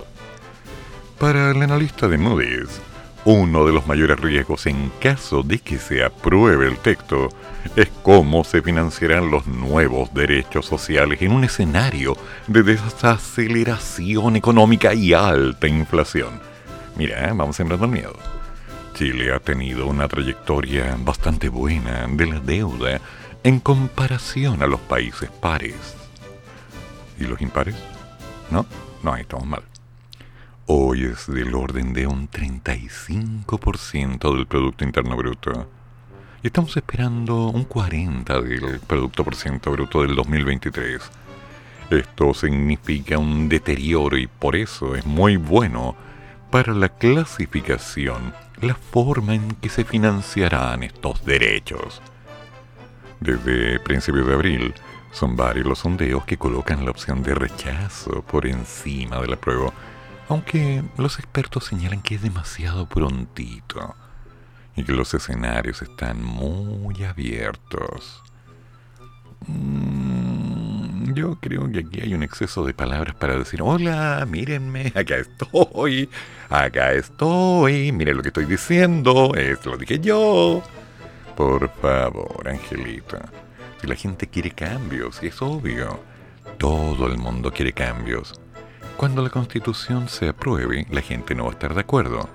Para 1.19 1.53
el 1.53 1.63
analista 1.63 2.09
de 2.09 2.19
Moody's, 2.19 2.83
uno 3.25 3.65
de 3.65 3.73
los 3.73 3.87
mayores 3.87 4.21
riesgos 4.21 4.67
en 4.67 4.93
caso 5.01 5.43
de 5.43 5.61
que 5.61 5.79
se 5.79 6.05
apruebe 6.05 6.67
el 6.67 6.77
texto 6.77 7.31
es 7.75 7.89
cómo 8.03 8.45
se 8.45 8.61
financiarán 8.61 9.31
los 9.31 9.47
nuevos 9.47 10.13
derechos 10.13 10.67
sociales 10.67 11.23
en 11.23 11.33
un 11.33 11.45
escenario 11.45 12.19
de 12.49 12.63
desaceleración 12.63 14.37
económica 14.37 14.93
y 14.93 15.15
alta 15.15 15.69
inflación. 15.69 16.39
Mira, 16.97 17.31
¿eh? 17.31 17.33
vamos 17.35 17.57
sembrando 17.57 17.89
miedo. 17.89 18.32
Chile 18.95 19.33
ha 19.33 19.41
tenido 19.41 19.87
una 19.87 20.07
trayectoria 20.07 20.97
bastante 20.99 21.49
buena 21.49 22.07
de 22.09 22.27
la 22.27 22.41
deuda 22.41 23.01
en 23.43 23.59
comparación 23.59 24.63
a 24.63 24.67
los 24.67 24.81
países 24.81 25.31
pares. 25.31 25.97
¿Y 27.19 27.25
los 27.25 27.41
impares? 27.41 27.75
No, 28.51 28.67
no, 29.03 29.15
ahí 29.15 29.23
estamos 29.23 29.47
mal. 29.47 29.63
Hoy 30.67 31.05
es 31.05 31.27
del 31.27 31.55
orden 31.55 31.95
de 31.95 32.07
un 32.07 32.29
35% 32.29 34.37
del 34.37 34.47
Producto 34.47 34.85
Interno 34.85 35.17
Bruto. 35.17 35.71
Y 36.43 36.49
estamos 36.49 36.77
esperando 36.77 37.49
un 37.49 37.67
40% 37.67 38.43
del 38.43 38.79
Producto 38.81 39.25
por 39.25 39.37
ciento 39.37 39.71
Bruto 39.71 40.03
del 40.03 40.15
2023. 40.15 41.01
Esto 41.91 42.35
significa 42.35 43.17
un 43.19 43.49
deterioro 43.49 44.19
y 44.19 44.27
por 44.27 44.55
eso 44.55 44.95
es 44.95 45.07
muy 45.07 45.37
bueno 45.37 45.97
para 46.51 46.75
la 46.75 46.91
clasificación 46.91 48.35
la 48.63 48.75
forma 48.75 49.35
en 49.35 49.55
que 49.57 49.69
se 49.69 49.85
financiarán 49.85 50.83
estos 50.83 51.25
derechos. 51.25 52.01
Desde 53.21 53.79
principios 53.81 54.27
de 54.27 54.35
abril, 54.35 54.75
son 55.13 55.37
varios 55.37 55.67
los 55.67 55.81
sondeos 55.81 56.25
que 56.25 56.39
colocan 56.39 56.85
la 56.85 56.91
opción 56.91 57.23
de 57.23 57.35
rechazo 57.35 58.23
por 58.23 58.47
encima 58.47 59.21
de 59.21 59.29
la 59.29 59.37
prueba 59.37 59.73
aunque 60.33 60.83
los 60.97 61.19
expertos 61.19 61.65
señalan 61.65 62.01
que 62.01 62.15
es 62.15 62.23
demasiado 62.23 62.89
prontito 62.89 63.95
y 64.75 64.83
que 64.83 64.93
los 64.93 65.13
escenarios 65.13 65.83
están 65.83 66.25
muy 66.25 67.05
abiertos. 67.05 68.23
Mm, 69.47 71.13
yo 71.13 71.39
creo 71.39 71.71
que 71.71 71.81
aquí 71.81 72.01
hay 72.01 72.15
un 72.15 72.23
exceso 72.23 72.65
de 72.65 72.73
palabras 72.73 73.15
para 73.15 73.37
decir, 73.37 73.61
hola, 73.61 74.27
mírenme, 74.27 74.93
acá 74.95 75.17
estoy, 75.17 76.09
acá 76.53 76.93
estoy, 76.93 77.93
miren 77.93 78.19
lo 78.19 78.23
que 78.23 78.29
estoy 78.29 78.45
diciendo, 78.45 79.33
esto 79.35 79.71
lo 79.71 79.79
dije 79.79 79.99
yo. 79.99 80.63
Por 81.35 81.71
favor, 81.81 82.47
Angelita, 82.47 83.23
si 83.81 83.87
la 83.87 83.95
gente 83.95 84.27
quiere 84.27 84.51
cambios, 84.51 85.23
y 85.23 85.29
es 85.29 85.41
obvio, 85.41 85.99
todo 86.59 87.07
el 87.07 87.17
mundo 87.17 87.51
quiere 87.51 87.73
cambios. 87.73 88.39
Cuando 88.99 89.23
la 89.23 89.31
constitución 89.31 90.09
se 90.09 90.29
apruebe, 90.29 90.87
la 90.91 91.01
gente 91.01 91.35
no 91.35 91.45
va 91.45 91.51
a 91.51 91.53
estar 91.55 91.75
de 91.75 91.81
acuerdo. 91.81 92.29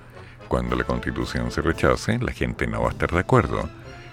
Cuando 0.48 0.74
la 0.74 0.84
constitución 0.84 1.52
se 1.52 1.62
rechace, 1.62 2.18
la 2.18 2.32
gente 2.32 2.66
no 2.66 2.82
va 2.82 2.88
a 2.88 2.92
estar 2.92 3.12
de 3.12 3.20
acuerdo. 3.20 3.68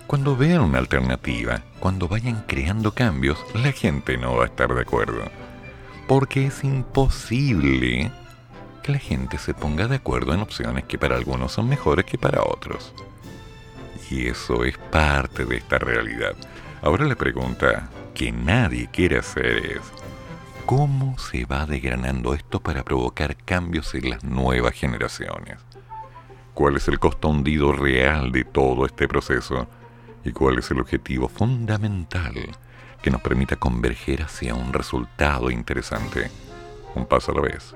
Cuando 0.05 0.35
vean 0.37 0.61
una 0.61 0.77
alternativa, 0.77 1.63
cuando 1.79 2.07
vayan 2.07 2.43
creando 2.47 2.91
cambios, 2.91 3.39
la 3.55 3.71
gente 3.71 4.17
no 4.17 4.35
va 4.35 4.43
a 4.43 4.47
estar 4.47 4.73
de 4.73 4.81
acuerdo. 4.81 5.23
Porque 6.07 6.45
es 6.45 6.63
imposible 6.63 8.11
que 8.85 8.91
la 8.91 8.99
gente 8.99 9.39
se 9.39 9.55
ponga 9.55 9.87
de 9.87 9.95
acuerdo 9.95 10.35
en 10.35 10.41
opciones 10.41 10.83
que 10.83 10.99
para 10.99 11.15
algunos 11.15 11.53
son 11.53 11.67
mejores 11.67 12.05
que 12.05 12.19
para 12.19 12.43
otros. 12.43 12.93
Y 14.11 14.27
eso 14.27 14.63
es 14.63 14.77
parte 14.77 15.43
de 15.43 15.57
esta 15.57 15.79
realidad. 15.79 16.35
Ahora 16.83 17.05
la 17.05 17.15
pregunta 17.15 17.89
que 18.13 18.31
nadie 18.31 18.87
quiere 18.91 19.17
hacer 19.17 19.57
es, 19.65 19.81
¿Cómo 20.67 21.17
se 21.17 21.45
va 21.45 21.65
degranando 21.65 22.35
esto 22.35 22.59
para 22.59 22.83
provocar 22.83 23.35
cambios 23.37 23.95
en 23.95 24.11
las 24.11 24.23
nuevas 24.23 24.73
generaciones? 24.73 25.57
¿Cuál 26.53 26.75
es 26.75 26.87
el 26.87 26.99
costo 26.99 27.29
hundido 27.29 27.71
real 27.71 28.31
de 28.31 28.43
todo 28.43 28.85
este 28.85 29.07
proceso? 29.07 29.67
¿Y 30.23 30.31
cuál 30.31 30.59
es 30.59 30.69
el 30.69 30.79
objetivo 30.79 31.27
fundamental 31.27 32.35
que 33.01 33.09
nos 33.09 33.21
permita 33.21 33.55
converger 33.55 34.21
hacia 34.21 34.53
un 34.53 34.73
resultado 34.73 35.49
interesante? 35.49 36.29
Un 36.93 37.07
paso 37.07 37.31
a 37.31 37.35
la 37.35 37.41
vez. 37.41 37.75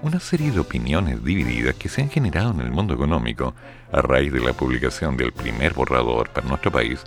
Una 0.00 0.20
serie 0.20 0.52
de 0.52 0.60
opiniones 0.60 1.24
divididas 1.24 1.74
que 1.74 1.88
se 1.88 2.02
han 2.02 2.08
generado 2.08 2.52
en 2.52 2.60
el 2.60 2.70
mundo 2.70 2.94
económico 2.94 3.52
a 3.90 4.00
raíz 4.00 4.32
de 4.32 4.38
la 4.40 4.52
publicación 4.52 5.16
del 5.16 5.32
primer 5.32 5.74
borrador 5.74 6.30
para 6.30 6.46
nuestro 6.46 6.70
país 6.70 7.02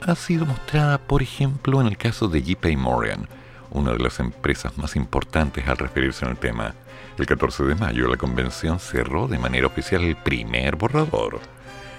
ha 0.00 0.14
sido 0.14 0.46
mostrada, 0.46 0.96
por 0.98 1.22
ejemplo, 1.22 1.82
en 1.82 1.88
el 1.88 1.98
caso 1.98 2.28
de 2.28 2.42
JP 2.42 2.78
Morgan, 2.78 3.28
una 3.70 3.92
de 3.92 3.98
las 3.98 4.20
empresas 4.20 4.78
más 4.78 4.96
importantes 4.96 5.68
al 5.68 5.76
referirse 5.76 6.24
al 6.24 6.38
tema. 6.38 6.74
El 7.18 7.26
14 7.26 7.64
de 7.64 7.74
mayo 7.74 8.08
la 8.08 8.16
convención 8.16 8.80
cerró 8.80 9.28
de 9.28 9.36
manera 9.38 9.66
oficial 9.66 10.02
el 10.02 10.16
primer 10.16 10.76
borrador, 10.76 11.40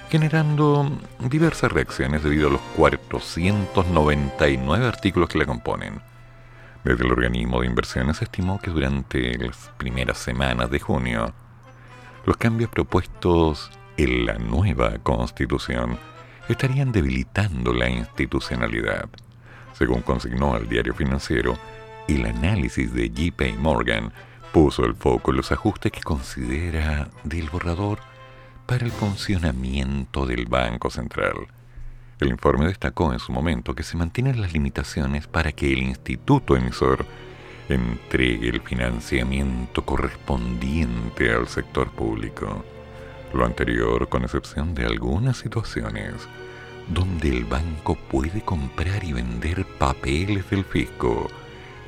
generando 0.09 0.91
diversas 1.19 1.71
reacciones 1.71 2.23
debido 2.23 2.47
a 2.47 2.51
los 2.51 2.61
499 2.77 4.87
artículos 4.87 5.29
que 5.29 5.37
la 5.37 5.45
componen. 5.45 6.01
Desde 6.85 7.03
el 7.03 7.11
organismo 7.11 7.59
de 7.59 7.67
inversiones 7.67 8.21
estimó 8.21 8.59
que 8.61 8.71
durante 8.71 9.37
las 9.37 9.71
primeras 9.77 10.17
semanas 10.17 10.69
de 10.69 10.79
junio, 10.79 11.33
los 12.25 12.37
cambios 12.37 12.69
propuestos 12.69 13.69
en 13.97 14.25
la 14.25 14.35
nueva 14.35 14.97
constitución 14.99 15.97
estarían 16.47 16.93
debilitando 16.93 17.73
la 17.73 17.89
institucionalidad 17.89 19.09
según 19.77 20.01
consignó 20.01 20.55
al 20.55 20.69
diario 20.69 20.93
financiero, 20.93 21.57
el 22.07 22.25
análisis 22.25 22.93
de 22.93 23.09
JP 23.09 23.57
Morgan 23.59 24.13
puso 24.53 24.85
el 24.85 24.95
foco 24.95 25.31
en 25.31 25.37
los 25.37 25.51
ajustes 25.51 25.91
que 25.91 26.01
considera 26.01 27.09
del 27.25 27.49
borrador 27.49 27.99
para 28.65 28.85
el 28.85 28.91
funcionamiento 28.91 30.25
del 30.25 30.45
Banco 30.45 30.89
Central. 30.89 31.35
El 32.19 32.29
informe 32.29 32.67
destacó 32.67 33.11
en 33.11 33.19
su 33.19 33.33
momento 33.33 33.75
que 33.75 33.83
se 33.83 33.97
mantienen 33.97 34.39
las 34.39 34.53
limitaciones 34.53 35.27
para 35.27 35.51
que 35.51 35.73
el 35.73 35.79
instituto 35.79 36.55
emisor 36.55 37.05
entregue 37.67 38.49
el 38.49 38.61
financiamiento 38.61 39.83
correspondiente 39.85 41.33
al 41.33 41.47
sector 41.47 41.89
público. 41.89 42.63
Lo 43.33 43.45
anterior, 43.45 44.07
con 44.07 44.23
excepción 44.23 44.73
de 44.73 44.85
algunas 44.85 45.37
situaciones, 45.37 46.13
donde 46.87 47.29
el 47.29 47.43
banco 47.43 47.95
puede 47.95 48.41
comprar 48.41 49.03
y 49.03 49.11
vender 49.11 49.65
papeles 49.77 50.49
del 50.49 50.63
fisco 50.63 51.27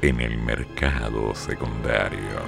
en 0.01 0.19
el 0.19 0.37
mercado 0.39 1.33
secundario. 1.35 2.41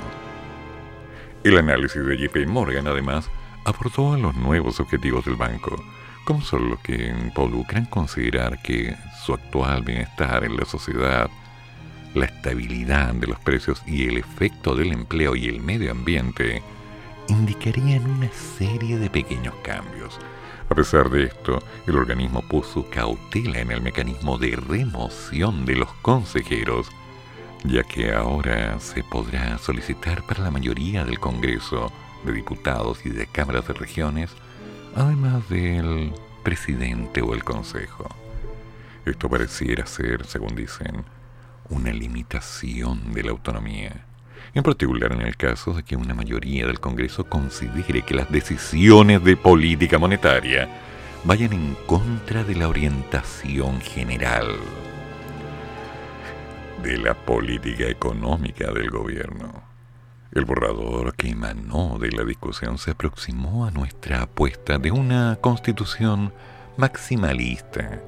El 1.46 1.58
análisis 1.58 2.04
de 2.04 2.18
JP 2.18 2.48
Morgan, 2.48 2.88
además, 2.88 3.30
abordó 3.64 4.14
a 4.14 4.18
los 4.18 4.36
nuevos 4.36 4.82
objetivos 4.82 5.24
del 5.24 5.36
banco, 5.36 5.82
son 6.38 6.70
los 6.70 6.80
que 6.82 7.08
involucran 7.08 7.86
considerar 7.86 8.62
que 8.62 8.96
su 9.26 9.34
actual 9.34 9.82
bienestar 9.82 10.44
en 10.44 10.56
la 10.56 10.66
sociedad, 10.66 11.28
la 12.14 12.26
estabilidad 12.26 13.14
de 13.16 13.28
los 13.28 13.40
precios 13.40 13.82
y 13.88 14.08
el 14.08 14.18
efecto 14.18 14.76
del 14.76 14.92
empleo 14.92 15.36
y 15.36 15.48
el 15.48 15.60
medio 15.60 15.92
ambiente 15.92 16.62
indicarían 17.30 18.10
una 18.10 18.30
serie 18.32 18.98
de 19.00 19.10
pequeños 19.10 19.56
cambios. 19.64 20.20
A 20.70 20.76
pesar 20.76 21.10
de 21.10 21.24
esto, 21.24 21.64
el 21.88 21.96
organismo 21.96 22.44
puso 22.44 22.88
cautela 22.92 23.60
en 23.60 23.72
el 23.72 23.82
mecanismo 23.82 24.38
de 24.38 24.56
remoción 24.56 25.66
de 25.66 25.76
los 25.78 25.92
consejeros, 26.04 26.88
ya 27.64 27.84
que 27.84 28.14
ahora 28.14 28.80
se 28.80 29.04
podrá 29.04 29.58
solicitar 29.58 30.22
para 30.28 30.44
la 30.44 30.52
mayoría 30.52 31.06
del 31.06 31.20
Congreso 31.20 31.92
de 32.24 32.34
Diputados 32.34 33.04
y 33.04 33.10
de 33.10 33.26
Cámaras 33.26 33.68
de 33.68 33.74
Regiones, 33.74 34.30
además 34.96 35.48
del 35.50 36.14
presidente 36.44 37.22
o 37.22 37.34
el 37.34 37.44
Consejo. 37.44 38.08
Esto 39.06 39.30
pareciera 39.30 39.86
ser, 39.86 40.26
según 40.26 40.56
dicen, 40.56 41.04
una 41.70 41.92
limitación 41.92 43.14
de 43.14 43.24
la 43.24 43.32
autonomía, 43.32 44.06
en 44.54 44.64
particular 44.64 45.14
en 45.14 45.22
el 45.22 45.38
caso 45.38 45.74
de 45.74 45.84
que 45.84 45.96
una 45.96 46.14
mayoría 46.14 46.66
del 46.66 46.80
Congreso 46.80 47.26
considere 47.26 48.02
que 48.02 48.16
las 48.16 48.32
decisiones 48.32 49.24
de 49.24 49.38
política 49.38 49.98
monetaria 49.98 50.68
vayan 51.24 51.54
en 51.54 51.76
contra 51.86 52.44
de 52.44 52.56
la 52.56 52.68
orientación 52.68 53.82
general 53.82 54.56
de 56.82 56.98
la 56.98 57.14
política 57.14 57.88
económica 57.88 58.72
del 58.72 58.90
gobierno. 58.90 59.69
El 60.32 60.46
borrador 60.46 61.16
que 61.16 61.30
emanó 61.30 61.98
de 61.98 62.12
la 62.12 62.24
discusión 62.24 62.78
se 62.78 62.92
aproximó 62.92 63.66
a 63.66 63.72
nuestra 63.72 64.22
apuesta 64.22 64.78
de 64.78 64.92
una 64.92 65.40
constitución 65.42 66.32
maximalista, 66.78 68.00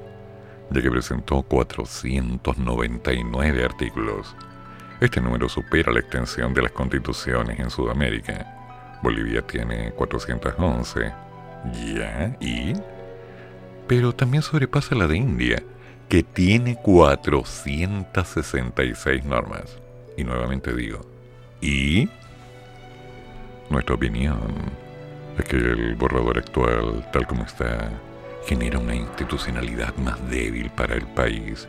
ya 0.70 0.82
que 0.82 0.88
presentó 0.88 1.42
499 1.42 3.64
artículos. 3.64 4.36
Este 5.00 5.20
número 5.20 5.48
supera 5.48 5.90
la 5.90 5.98
extensión 5.98 6.54
de 6.54 6.62
las 6.62 6.70
constituciones 6.70 7.58
en 7.58 7.70
Sudamérica. 7.70 9.00
Bolivia 9.02 9.42
tiene 9.42 9.90
411. 9.90 11.12
¿Ya? 11.92 12.36
¿Y? 12.38 12.74
Pero 13.88 14.14
también 14.14 14.44
sobrepasa 14.44 14.94
la 14.94 15.08
de 15.08 15.16
India, 15.16 15.60
que 16.08 16.22
tiene 16.22 16.76
466 16.80 19.24
normas. 19.24 19.76
Y 20.16 20.22
nuevamente 20.22 20.72
digo, 20.72 21.11
¿y? 21.62 22.08
Nuestra 23.70 23.94
opinión 23.94 24.40
es 25.38 25.44
que 25.46 25.56
el 25.56 25.94
borrador 25.94 26.36
actual, 26.36 27.08
tal 27.12 27.26
como 27.26 27.44
está, 27.44 27.90
genera 28.46 28.78
una 28.78 28.94
institucionalidad 28.94 29.94
más 29.96 30.28
débil 30.28 30.68
para 30.70 30.94
el 30.94 31.06
país, 31.06 31.66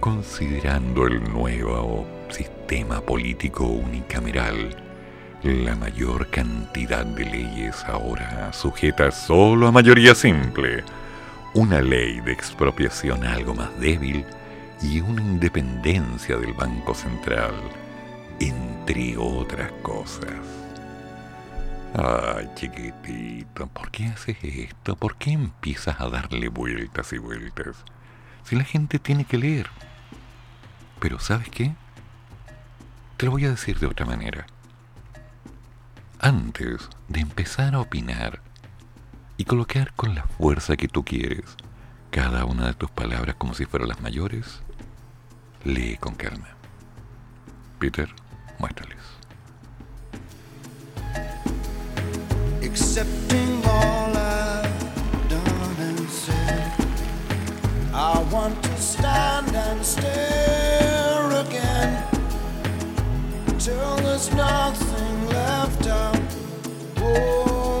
considerando 0.00 1.06
el 1.06 1.22
nuevo 1.32 2.06
sistema 2.28 3.00
político 3.00 3.64
unicameral, 3.64 4.76
la 5.42 5.76
mayor 5.76 6.28
cantidad 6.30 7.06
de 7.06 7.24
leyes 7.24 7.84
ahora 7.84 8.52
sujetas 8.52 9.26
solo 9.26 9.68
a 9.68 9.72
mayoría 9.72 10.14
simple, 10.14 10.82
una 11.54 11.80
ley 11.80 12.20
de 12.20 12.32
expropiación 12.32 13.24
algo 13.24 13.54
más 13.54 13.78
débil 13.80 14.24
y 14.82 15.00
una 15.00 15.22
independencia 15.22 16.36
del 16.36 16.52
Banco 16.52 16.94
Central, 16.94 17.54
entre 18.40 19.16
otras 19.16 19.70
cosas. 19.82 20.32
Ay, 21.94 22.48
chiquitito, 22.54 23.66
¿por 23.68 23.90
qué 23.90 24.06
haces 24.06 24.36
esto? 24.42 24.96
¿Por 24.96 25.16
qué 25.16 25.32
empiezas 25.32 26.00
a 26.00 26.08
darle 26.08 26.48
vueltas 26.48 27.12
y 27.12 27.18
vueltas? 27.18 27.76
Si 28.44 28.56
la 28.56 28.64
gente 28.64 28.98
tiene 28.98 29.24
que 29.24 29.38
leer. 29.38 29.68
Pero 31.00 31.18
¿sabes 31.18 31.48
qué? 31.48 31.74
Te 33.16 33.26
lo 33.26 33.32
voy 33.32 33.46
a 33.46 33.50
decir 33.50 33.78
de 33.78 33.86
otra 33.86 34.06
manera. 34.06 34.46
Antes 36.20 36.88
de 37.08 37.20
empezar 37.20 37.74
a 37.74 37.80
opinar 37.80 38.40
y 39.36 39.44
colocar 39.44 39.92
con 39.94 40.14
la 40.14 40.24
fuerza 40.24 40.76
que 40.76 40.88
tú 40.88 41.04
quieres 41.04 41.44
cada 42.10 42.44
una 42.44 42.66
de 42.66 42.74
tus 42.74 42.90
palabras 42.90 43.36
como 43.36 43.54
si 43.54 43.64
fueran 43.64 43.88
las 43.88 44.00
mayores, 44.00 44.60
lee 45.64 45.96
con 45.98 46.14
calma. 46.14 46.48
Peter, 47.78 48.08
muéstrales. 48.58 48.98
accepting 52.98 53.62
all 53.64 54.16
I've 54.16 55.28
done 55.28 55.76
and 55.88 56.10
said. 56.10 56.72
I 57.92 58.22
want 58.32 58.62
to 58.62 58.76
stand 58.76 59.54
and 59.54 59.84
stare 59.84 61.30
again 61.44 62.04
till 63.58 63.96
there's 63.96 64.32
nothing 64.34 65.26
left 65.28 65.86
out. 65.86 66.20
Oh, 66.98 67.77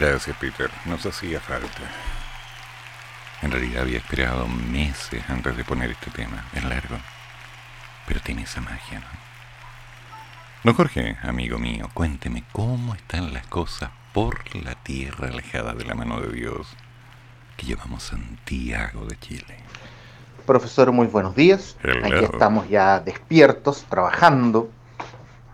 Gracias, 0.00 0.34
Peter. 0.38 0.70
Nos 0.86 1.04
hacía 1.04 1.40
falta. 1.40 1.82
En 3.42 3.50
realidad 3.50 3.82
había 3.82 3.98
esperado 3.98 4.48
meses 4.48 5.22
antes 5.28 5.54
de 5.58 5.62
poner 5.62 5.90
este 5.90 6.10
tema. 6.10 6.46
Es 6.54 6.64
largo. 6.64 6.96
Pero 8.06 8.18
tiene 8.20 8.44
esa 8.44 8.62
magia, 8.62 9.00
¿no? 9.00 9.06
Don 10.64 10.74
Jorge, 10.74 11.18
amigo 11.22 11.58
mío, 11.58 11.90
cuénteme 11.92 12.44
cómo 12.50 12.94
están 12.94 13.34
las 13.34 13.46
cosas 13.48 13.90
por 14.14 14.56
la 14.56 14.74
tierra 14.74 15.28
alejada 15.28 15.74
de 15.74 15.84
la 15.84 15.94
mano 15.94 16.18
de 16.22 16.32
Dios 16.32 16.66
que 17.58 17.66
llamamos 17.66 18.04
Santiago 18.04 19.04
de 19.04 19.18
Chile. 19.18 19.58
Profesor, 20.46 20.92
muy 20.92 21.08
buenos 21.08 21.36
días. 21.36 21.76
Hello. 21.82 22.06
Aquí 22.06 22.24
estamos 22.24 22.70
ya 22.70 23.00
despiertos, 23.00 23.84
trabajando, 23.84 24.70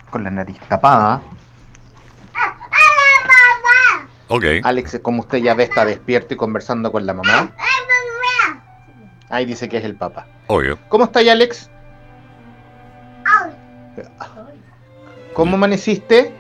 con 0.08 0.22
la 0.22 0.30
nariz 0.30 0.60
tapada. 0.68 1.20
Ok. 4.28 4.44
Alex, 4.62 4.98
como 5.02 5.20
usted 5.20 5.38
ya 5.38 5.54
ve, 5.54 5.64
está 5.64 5.84
despierto 5.84 6.34
y 6.34 6.36
conversando 6.36 6.90
con 6.90 7.06
la 7.06 7.14
mamá. 7.14 7.52
Ahí 9.28 9.44
dice 9.44 9.68
que 9.68 9.78
es 9.78 9.84
el 9.84 9.96
papá. 9.96 10.26
Obvio. 10.46 10.78
¿Cómo 10.88 11.04
está 11.04 11.20
ahí, 11.20 11.28
Alex? 11.28 11.70
¿Cómo 15.34 15.56
amaneciste? 15.56 16.32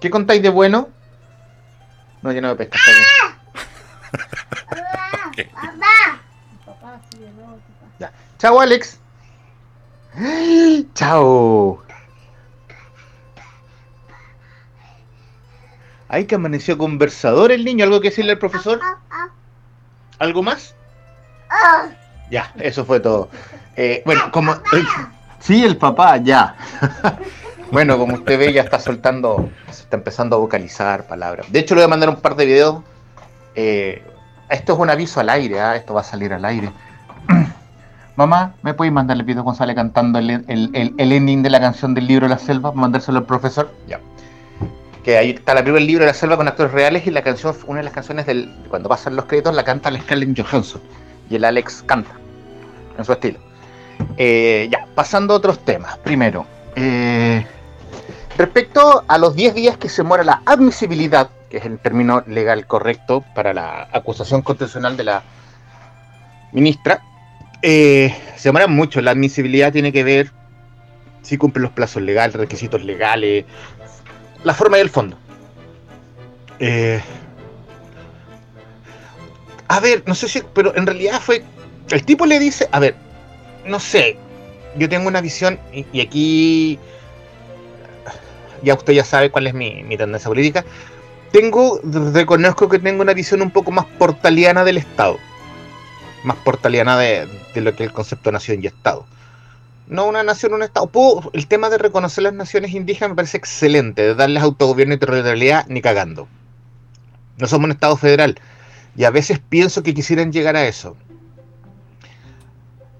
¿Qué 0.00 0.10
contáis 0.10 0.42
de 0.42 0.48
bueno? 0.48 0.88
No, 2.22 2.32
ya 2.32 2.40
no 2.40 2.48
me 2.48 2.56
pesca. 2.56 2.78
Ya. 7.98 8.12
Chao, 8.38 8.60
Alex. 8.60 9.00
Chao. 10.94 11.82
Ay, 16.08 16.24
que 16.24 16.34
amaneció 16.36 16.78
conversador 16.78 17.52
el 17.52 17.64
niño. 17.64 17.84
¿Algo 17.84 18.00
que 18.00 18.08
decirle 18.10 18.32
al 18.32 18.38
profesor? 18.38 18.80
¿Algo 20.18 20.42
más? 20.42 20.74
Ya, 22.30 22.52
eso 22.58 22.84
fue 22.84 23.00
todo. 23.00 23.28
Eh, 23.76 24.02
bueno, 24.04 24.30
como... 24.32 24.52
eh, 24.52 24.84
sí, 25.38 25.64
el 25.64 25.76
papá, 25.76 26.16
ya. 26.18 26.56
bueno, 27.70 27.96
como 27.98 28.14
usted 28.14 28.38
ve, 28.38 28.52
ya 28.52 28.62
está 28.62 28.78
soltando, 28.78 29.50
se 29.70 29.82
está 29.82 29.96
empezando 29.96 30.36
a 30.36 30.38
vocalizar 30.38 31.06
palabras. 31.06 31.50
De 31.52 31.60
hecho, 31.60 31.74
le 31.74 31.80
voy 31.82 31.86
a 31.86 31.88
mandar 31.88 32.08
un 32.08 32.16
par 32.16 32.36
de 32.36 32.46
videos. 32.46 32.82
Eh, 33.54 34.02
esto 34.50 34.72
es 34.72 34.78
un 34.78 34.90
aviso 34.90 35.20
al 35.20 35.28
aire, 35.28 35.60
¿ah? 35.60 35.76
esto 35.76 35.94
va 35.94 36.00
a 36.00 36.04
salir 36.04 36.32
al 36.32 36.44
aire. 36.44 36.70
Mamá, 38.16 38.54
¿me 38.62 38.74
puedes 38.74 38.92
mandar 38.92 39.16
el 39.16 39.22
video 39.22 39.54
sale 39.54 39.74
cantando 39.74 40.18
el, 40.18 40.44
el- 40.48 41.12
ending 41.12 41.42
de 41.42 41.50
la 41.50 41.60
canción 41.60 41.94
del 41.94 42.06
libro 42.08 42.26
la 42.26 42.38
selva? 42.38 42.72
Mandárselo 42.72 43.18
al 43.18 43.26
profesor. 43.26 43.72
Ya. 43.86 44.00
Ahí 45.16 45.30
está 45.30 45.54
la 45.54 45.60
El 45.60 45.86
libro 45.86 46.04
de 46.04 46.10
la 46.10 46.14
selva 46.14 46.36
con 46.36 46.48
actores 46.48 46.72
reales 46.72 47.06
y 47.06 47.10
la 47.10 47.22
canción, 47.22 47.56
una 47.66 47.78
de 47.78 47.84
las 47.84 47.94
canciones 47.94 48.26
del 48.26 48.52
cuando 48.68 48.88
pasan 48.88 49.16
los 49.16 49.24
créditos 49.24 49.54
la 49.54 49.64
canta 49.64 49.90
la 49.90 50.00
Scarlett 50.00 50.38
Johansson 50.38 50.82
y 51.30 51.36
el 51.36 51.44
Alex 51.44 51.82
canta 51.86 52.10
en 52.98 53.04
su 53.04 53.12
estilo. 53.12 53.38
Eh, 54.16 54.68
ya, 54.70 54.86
pasando 54.94 55.34
a 55.34 55.36
otros 55.38 55.64
temas. 55.64 55.96
Primero, 55.98 56.46
eh, 56.76 57.46
respecto 58.36 59.04
a 59.06 59.18
los 59.18 59.34
10 59.34 59.54
días 59.54 59.76
que 59.76 59.88
se 59.88 60.02
muera 60.02 60.24
la 60.24 60.42
admisibilidad, 60.44 61.30
que 61.50 61.58
es 61.58 61.64
el 61.64 61.78
término 61.78 62.22
legal 62.26 62.66
correcto 62.66 63.24
para 63.34 63.54
la 63.54 63.88
acusación 63.92 64.42
constitucional 64.42 64.96
de 64.96 65.04
la 65.04 65.22
ministra, 66.52 67.02
eh, 67.62 68.14
se 68.36 68.48
demora 68.48 68.66
mucho. 68.66 69.00
La 69.00 69.12
admisibilidad 69.12 69.72
tiene 69.72 69.92
que 69.92 70.04
ver 70.04 70.32
si 71.22 71.36
cumple 71.36 71.62
los 71.62 71.72
plazos 71.72 72.02
legales, 72.02 72.36
requisitos 72.36 72.84
legales, 72.84 73.44
la 74.44 74.54
forma 74.54 74.78
y 74.78 74.80
el 74.80 74.90
fondo. 74.90 75.16
Eh, 76.58 77.00
a 79.68 79.80
ver, 79.80 80.02
no 80.06 80.14
sé 80.14 80.28
si, 80.28 80.42
pero 80.54 80.74
en 80.76 80.86
realidad 80.86 81.20
fue. 81.20 81.44
El 81.90 82.04
tipo 82.04 82.26
le 82.26 82.38
dice, 82.38 82.68
a 82.72 82.80
ver, 82.80 82.94
no 83.64 83.80
sé, 83.80 84.18
yo 84.76 84.88
tengo 84.88 85.08
una 85.08 85.20
visión, 85.20 85.58
y, 85.72 85.86
y 85.92 86.00
aquí 86.00 86.78
ya 88.62 88.74
usted 88.74 88.92
ya 88.92 89.04
sabe 89.04 89.30
cuál 89.30 89.46
es 89.46 89.54
mi, 89.54 89.82
mi 89.84 89.96
tendencia 89.96 90.28
política. 90.28 90.64
Tengo, 91.32 91.80
reconozco 92.12 92.68
que 92.68 92.78
tengo 92.78 93.02
una 93.02 93.14
visión 93.14 93.42
un 93.42 93.50
poco 93.50 93.70
más 93.70 93.84
portaliana 93.98 94.64
del 94.64 94.78
Estado. 94.78 95.18
Más 96.24 96.36
portaliana 96.38 96.98
de, 96.98 97.28
de 97.54 97.60
lo 97.60 97.76
que 97.76 97.84
es 97.84 97.90
el 97.90 97.94
concepto 97.94 98.30
de 98.30 98.32
nación 98.34 98.62
y 98.62 98.66
Estado. 98.66 99.06
No 99.88 100.06
una 100.06 100.22
nación, 100.22 100.54
un 100.54 100.62
Estado. 100.62 100.90
El 101.32 101.46
tema 101.46 101.70
de 101.70 101.78
reconocer 101.78 102.24
las 102.24 102.34
naciones 102.34 102.72
indígenas 102.74 103.10
me 103.10 103.16
parece 103.16 103.38
excelente, 103.38 104.02
de 104.02 104.14
darles 104.14 104.42
autogobierno 104.42 104.94
y 104.94 104.98
territorialidad, 104.98 105.66
ni 105.68 105.80
cagando. 105.80 106.28
No 107.38 107.46
somos 107.46 107.66
un 107.66 107.72
Estado 107.72 107.96
federal. 107.96 108.38
Y 108.96 109.04
a 109.04 109.10
veces 109.10 109.38
pienso 109.38 109.82
que 109.82 109.94
quisieran 109.94 110.32
llegar 110.32 110.56
a 110.56 110.66
eso. 110.66 110.96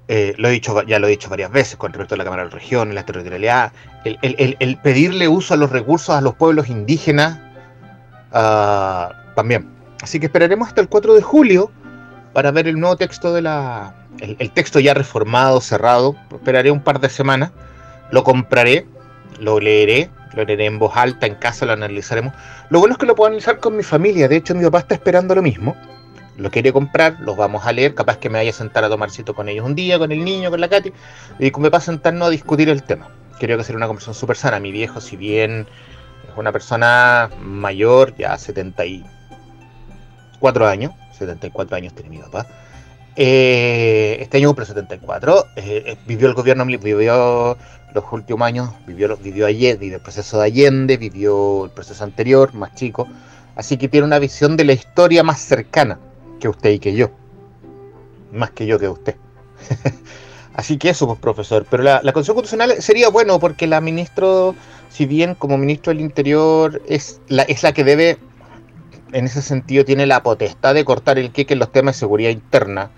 eh, 0.09 0.35
lo 0.39 0.49
he 0.49 0.53
dicho, 0.53 0.83
ya 0.87 0.99
lo 0.99 1.07
he 1.07 1.11
dicho 1.11 1.29
varias 1.29 1.51
veces 1.53 1.77
con 1.77 1.93
respecto 1.93 2.15
a 2.15 2.19
la 2.19 2.25
Cámara 2.25 2.45
de 2.45 2.51
Región, 2.51 2.95
la 2.95 3.05
territorialidad, 3.05 3.73
el, 4.05 4.19
el, 4.23 4.57
el, 4.59 4.77
pedirle 4.79 5.29
uso 5.29 5.55
a 5.55 5.57
los 5.59 5.71
recursos 5.71 6.15
a 6.17 6.21
los 6.23 6.35
pueblos 6.35 6.69
indígenas 6.69 7.39
uh, 8.33 9.13
también. 9.35 9.69
Así 10.03 10.19
que 10.19 10.27
esperaremos 10.27 10.69
hasta 10.69 10.81
el 10.81 10.89
4 10.89 11.15
de 11.15 11.23
julio 11.23 11.71
para 12.33 12.51
ver 12.51 12.69
el 12.69 12.79
nuevo 12.79 12.97
texto 12.97 13.33
de 13.33 13.43
la. 13.43 13.95
El, 14.21 14.51
texto 14.51 14.81
ya 14.81 14.95
reformado, 14.95 15.61
cerrado. 15.61 16.17
Esperaré 16.33 16.71
un 16.71 16.83
par 16.83 17.01
de 17.01 17.09
semanas. 17.09 17.51
Lo 18.11 18.25
compraré, 18.25 18.87
lo 19.39 19.61
leeré, 19.61 20.11
lo 20.35 20.45
leeré 20.45 20.67
en 20.67 20.79
voz 20.79 20.97
alta 20.97 21.27
en 21.27 21.35
casa, 21.35 21.67
lo 21.67 21.73
analizaremos. 21.73 22.33
Lo 22.71 22.79
bueno 22.81 22.95
es 22.95 22.99
que 22.99 23.07
lo 23.07 23.15
puedo 23.15 23.29
analizar 23.29 23.59
con 23.59 23.77
mi 23.77 23.83
familia. 23.83 24.29
De 24.29 24.37
hecho, 24.37 24.55
mi 24.55 24.65
papá 24.65 24.79
está 24.81 24.95
esperando 24.95 25.35
lo 25.35 25.43
mismo. 25.43 25.77
Lo 26.37 26.51
quiere 26.51 26.73
comprar, 26.73 27.19
los 27.21 27.37
vamos 27.37 27.67
a 27.67 27.73
leer. 27.73 27.95
Capaz 27.95 28.17
que 28.19 28.31
me 28.31 28.39
vaya 28.39 28.51
a 28.51 28.55
sentar 28.55 28.85
a 28.85 28.89
tomarcito 28.89 29.35
con 29.35 29.49
ellos 29.49 29.67
un 29.67 29.75
día, 29.75 29.99
con 29.99 30.13
el 30.13 30.25
niño, 30.25 30.51
con 30.51 30.61
la 30.61 30.69
Katy. 30.69 30.93
Y 31.41 31.51
me 31.59 31.69
va 31.69 31.79
a 31.79 31.81
sentarnos 31.81 32.29
a 32.29 32.31
discutir 32.31 32.69
el 32.69 32.85
tema. 32.85 33.09
Creo 33.41 33.59
que 33.59 33.65
será 33.65 33.77
una 33.77 33.87
conversación 33.87 34.15
súper 34.15 34.37
sana. 34.37 34.61
Mi 34.61 34.73
viejo, 34.73 35.01
si 35.01 35.17
bien 35.17 35.67
es 36.29 36.37
una 36.37 36.53
persona 36.53 37.31
mayor, 37.41 38.15
ya 38.17 38.39
74 38.39 40.69
años, 40.69 40.93
74 41.19 41.77
años 41.77 41.95
tiene 41.95 42.11
mi 42.11 42.19
papá. 42.19 42.47
Eh, 43.17 44.17
este 44.21 44.37
año 44.39 44.49
cumple 44.49 44.67
74. 44.67 45.47
Eh, 45.57 45.83
eh, 45.87 45.97
vivió 46.07 46.29
el 46.29 46.35
gobierno, 46.35 46.65
vivió 46.65 47.57
los 47.93 48.05
últimos 48.13 48.47
años, 48.47 48.71
vivió, 48.87 49.17
vivió, 49.17 49.47
Allende, 49.47 49.79
vivió 49.79 49.97
el 49.97 50.03
proceso 50.03 50.39
de 50.39 50.45
Allende, 50.45 50.97
vivió 50.97 51.65
el 51.65 51.71
proceso 51.71 52.05
anterior, 52.05 52.55
más 52.55 52.75
chico. 52.75 53.09
Así 53.57 53.77
que 53.77 53.89
tiene 53.89 54.07
una 54.07 54.21
visión 54.21 54.57
de 54.57 54.65
la 54.65 54.73
historia 54.73 55.25
más 55.25 55.41
cercana 55.41 55.99
que 56.39 56.49
usted 56.49 56.71
y 56.71 56.79
que 56.79 56.95
yo. 56.95 57.11
Más 58.33 58.51
que 58.51 58.67
yo 58.67 58.79
que 58.79 58.89
usted. 58.89 59.17
Así 60.55 60.77
que 60.77 60.91
eso, 60.91 61.07
pues, 61.07 61.19
profesor. 61.19 61.67
Pero 61.69 61.83
la, 61.83 62.01
la 62.03 62.13
Constitucional 62.13 62.81
sería 62.81 63.09
bueno 63.09 63.41
porque 63.41 63.67
la 63.67 63.81
ministro, 63.81 64.55
si 64.91 65.07
bien 65.07 65.35
como 65.35 65.59
ministro 65.59 65.93
del 65.93 66.01
Interior 66.01 66.83
es 66.87 67.21
la, 67.29 67.43
es 67.45 67.63
la 67.63 67.73
que 67.73 67.85
debe, 67.85 68.19
en 69.13 69.27
ese 69.27 69.43
sentido, 69.43 69.85
tiene 69.85 70.07
la 70.07 70.23
potestad 70.23 70.75
de 70.75 70.85
cortar 70.85 71.19
el 71.19 71.33
queque 71.33 71.55
en 71.55 71.61
los 71.61 71.73
temas 71.73 71.97
de 71.97 72.01
seguridad 72.01 72.31
interna, 72.31 72.91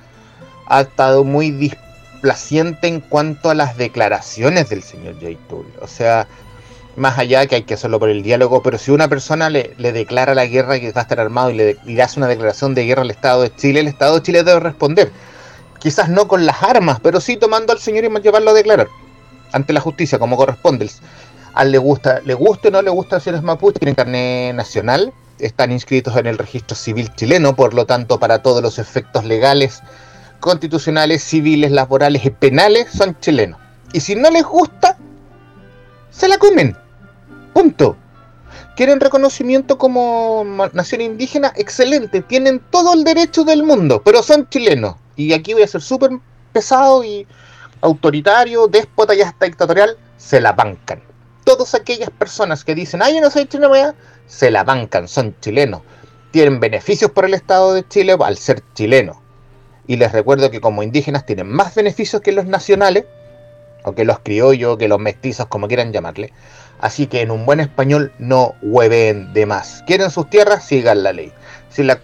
ha 0.67 0.83
estado 0.83 1.25
muy 1.25 1.51
displaciente 1.51 2.87
en 2.87 3.01
cuanto 3.01 3.51
a 3.51 3.55
las 3.55 3.77
declaraciones 3.77 4.69
del 4.69 4.83
señor 4.83 5.15
J. 5.21 5.37
Tool. 5.49 5.67
O 5.81 5.87
sea, 5.87 6.27
más 6.97 7.19
allá 7.19 7.47
que 7.47 7.57
hay 7.57 7.63
que 7.63 7.75
hacerlo 7.75 7.99
por 7.99 8.09
el 8.09 8.23
diálogo, 8.23 8.63
pero 8.63 8.79
si 8.79 8.91
una 8.91 9.09
persona 9.09 9.51
le, 9.51 9.75
declara 9.79 10.35
la 10.35 10.47
guerra 10.47 10.77
y 10.77 10.91
va 10.91 11.01
a 11.01 11.03
estar 11.03 11.21
armado 11.21 11.51
y 11.51 11.55
le, 11.55 12.03
hace 12.03 12.19
una 12.19 12.29
declaración 12.29 12.75
de 12.75 12.85
guerra 12.85 13.03
al 13.03 13.11
Estado 13.11 13.43
de 13.43 13.55
Chile, 13.55 13.81
el 13.81 13.89
Estado 13.89 14.17
de 14.17 14.23
Chile 14.23 14.45
debe 14.45 14.61
responder. 14.61 15.11
Quizás 15.79 16.09
no 16.09 16.29
con 16.29 16.45
las 16.45 16.63
armas, 16.63 17.01
pero 17.01 17.21
sí 17.21 17.37
tomando 17.37 17.73
al 17.73 17.79
señor 17.79 18.05
y 18.05 18.21
llevarlo 18.21 18.51
a 18.51 18.55
declarar 18.55 18.89
ante 19.53 19.73
la 19.73 19.81
justicia 19.81 20.19
como 20.19 20.37
corresponde. 20.37 20.91
Le 21.65 21.79
gusta, 21.79 22.21
le 22.21 22.35
guste 22.35 22.69
o 22.69 22.71
no 22.71 22.83
le 22.83 22.91
gusta 22.91 23.19
si 23.19 23.31
eres 23.31 23.43
mapuche, 23.43 23.79
tienen 23.79 23.95
carnet 23.95 24.55
nacional, 24.55 25.13
están 25.41 25.73
inscritos 25.73 26.17
en 26.17 26.27
el 26.27 26.39
registro 26.39 26.77
civil 26.77 27.13
chileno, 27.15 27.57
por 27.57 27.75
lo 27.75 27.87
tanto, 27.87 28.19
para 28.19 28.43
todos 28.43 28.63
los 28.63 28.79
efectos 28.79 29.25
legales 29.25 29.83
constitucionales, 30.41 31.23
civiles, 31.23 31.71
laborales 31.71 32.25
y 32.25 32.31
penales 32.31 32.91
son 32.91 33.19
chilenos. 33.21 33.61
Y 33.93 34.01
si 34.01 34.15
no 34.17 34.31
les 34.31 34.45
gusta, 34.45 34.97
se 36.11 36.29
la 36.29 36.39
comen. 36.39 36.77
Punto. 37.53 37.97
¿Quieren 38.77 39.01
reconocimiento 39.01 39.77
como 39.77 40.45
nación 40.73 41.03
indígena? 41.03 41.53
Excelente, 41.57 42.23
tienen 42.23 42.61
todo 42.71 42.95
el 42.95 43.05
derecho 43.05 43.45
del 43.45 43.63
mundo, 43.63 44.01
pero 44.03 44.23
son 44.23 44.49
chilenos. 44.49 44.97
Y 45.17 45.35
aquí 45.35 45.53
voy 45.53 45.63
a 45.63 45.67
ser 45.67 45.83
súper 45.83 46.13
pesado 46.53 47.05
y 47.05 47.27
autoritario, 47.83 48.67
déspota 48.69 49.15
y 49.15 49.21
hasta 49.21 49.47
dictatorial, 49.47 49.99
se 50.17 50.41
la 50.41 50.53
bancan. 50.53 51.10
Todas 51.51 51.75
aquellas 51.75 52.11
personas 52.11 52.65
que 52.65 52.77
dicen, 52.77 53.03
ay, 53.03 53.17
yo 53.17 53.21
no 53.21 53.31
soy 53.31 53.47
chileno, 53.47 53.95
se 54.27 54.53
la 54.53 54.63
bancan, 54.63 55.09
son 55.09 55.35
chilenos. 55.41 55.83
Tienen 56.31 56.61
beneficios 56.61 57.11
por 57.11 57.25
el 57.25 57.35
Estado 57.35 57.75
de 57.75 57.87
Chile 57.89 58.17
al 58.21 58.37
ser 58.37 58.63
chilenos 58.75 59.17
y 59.91 59.97
les 59.97 60.13
recuerdo 60.13 60.53
que 60.53 60.61
como 60.61 60.85
indígenas 60.85 61.27
tienen 61.27 61.49
más 61.49 61.75
beneficios 61.75 62.23
que 62.23 62.31
los 62.31 62.47
nacionales, 62.47 63.07
o 63.83 63.93
que 63.97 64.05
los 64.05 64.21
criollos, 64.21 64.79
que 64.79 64.87
los 64.87 65.01
mestizos, 65.01 65.47
como 65.47 65.67
quieran 65.67 65.93
llamarle. 65.93 66.33
Así 66.79 67.09
que 67.09 67.23
en 67.23 67.33
un 67.33 67.45
buen 67.45 67.59
español 67.59 68.13
no 68.21 68.55
hueven 68.63 69.33
de 69.33 69.47
más. 69.47 69.83
¿Quieren 69.89 70.13
sus 70.13 70.31
tierras? 70.31 70.65
Sigan 70.65 71.03
la 71.03 71.13
ley. 71.13 71.33
Si, 71.71 71.83
la, 71.83 71.99